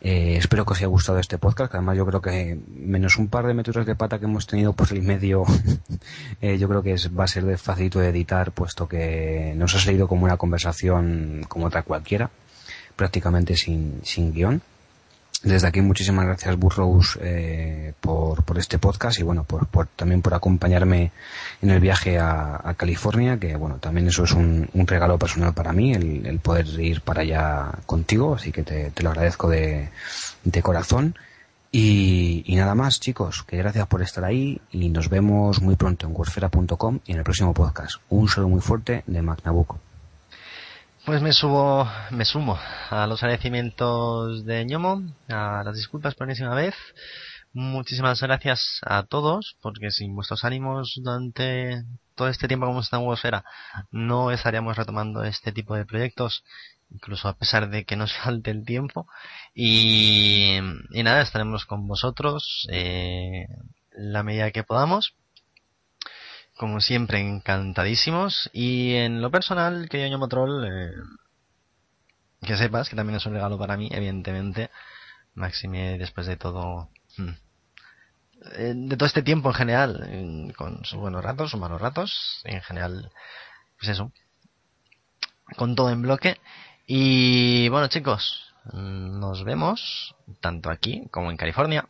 [0.00, 3.28] eh, espero que os haya gustado este podcast, que además yo creo que menos un
[3.28, 5.44] par de metros de pata que hemos tenido por el medio,
[6.40, 9.80] eh, yo creo que va a ser de facilito de editar, puesto que nos ha
[9.80, 12.30] salido como una conversación como otra cualquiera,
[12.96, 14.62] prácticamente sin, sin guion.
[15.42, 20.20] Desde aquí muchísimas gracias Burrows eh, por, por este podcast y bueno, por, por, también
[20.20, 21.12] por acompañarme
[21.62, 25.72] en el viaje a, California, que bueno, también eso es un, un regalo personal para
[25.72, 29.88] mí, el, poder ir para allá contigo, así que te, lo agradezco de,
[30.44, 31.14] de corazón.
[31.72, 36.12] Y, nada más, chicos, que gracias por estar ahí y nos vemos muy pronto en
[36.14, 37.96] Worsfera.com y en el próximo podcast.
[38.08, 39.78] Un saludo muy fuerte de Magnabuco.
[41.06, 42.58] Pues me subo, me sumo
[42.90, 46.74] a los agradecimientos de ñomo, a las disculpas por enésima vez.
[47.54, 53.42] Muchísimas gracias a todos, porque sin vuestros ánimos durante todo este tiempo como está en
[53.90, 56.44] no estaríamos retomando este tipo de proyectos,
[56.90, 59.06] incluso a pesar de que nos falte el tiempo.
[59.54, 60.58] Y,
[60.92, 63.46] y nada, estaremos con vosotros eh,
[63.92, 65.14] la medida que podamos
[66.60, 68.50] como siempre, encantadísimos.
[68.52, 70.92] Y en lo personal, que yo Motrol, eh,
[72.42, 74.70] que sepas que también es un regalo para mí, evidentemente.
[75.32, 77.30] Maxime, después de todo, hmm,
[78.58, 82.60] eh, de todo este tiempo en general, con sus buenos ratos, sus malos ratos, en
[82.60, 83.10] general,
[83.78, 84.12] pues eso,
[85.56, 86.38] con todo en bloque.
[86.86, 91.88] Y bueno, chicos, nos vemos tanto aquí como en California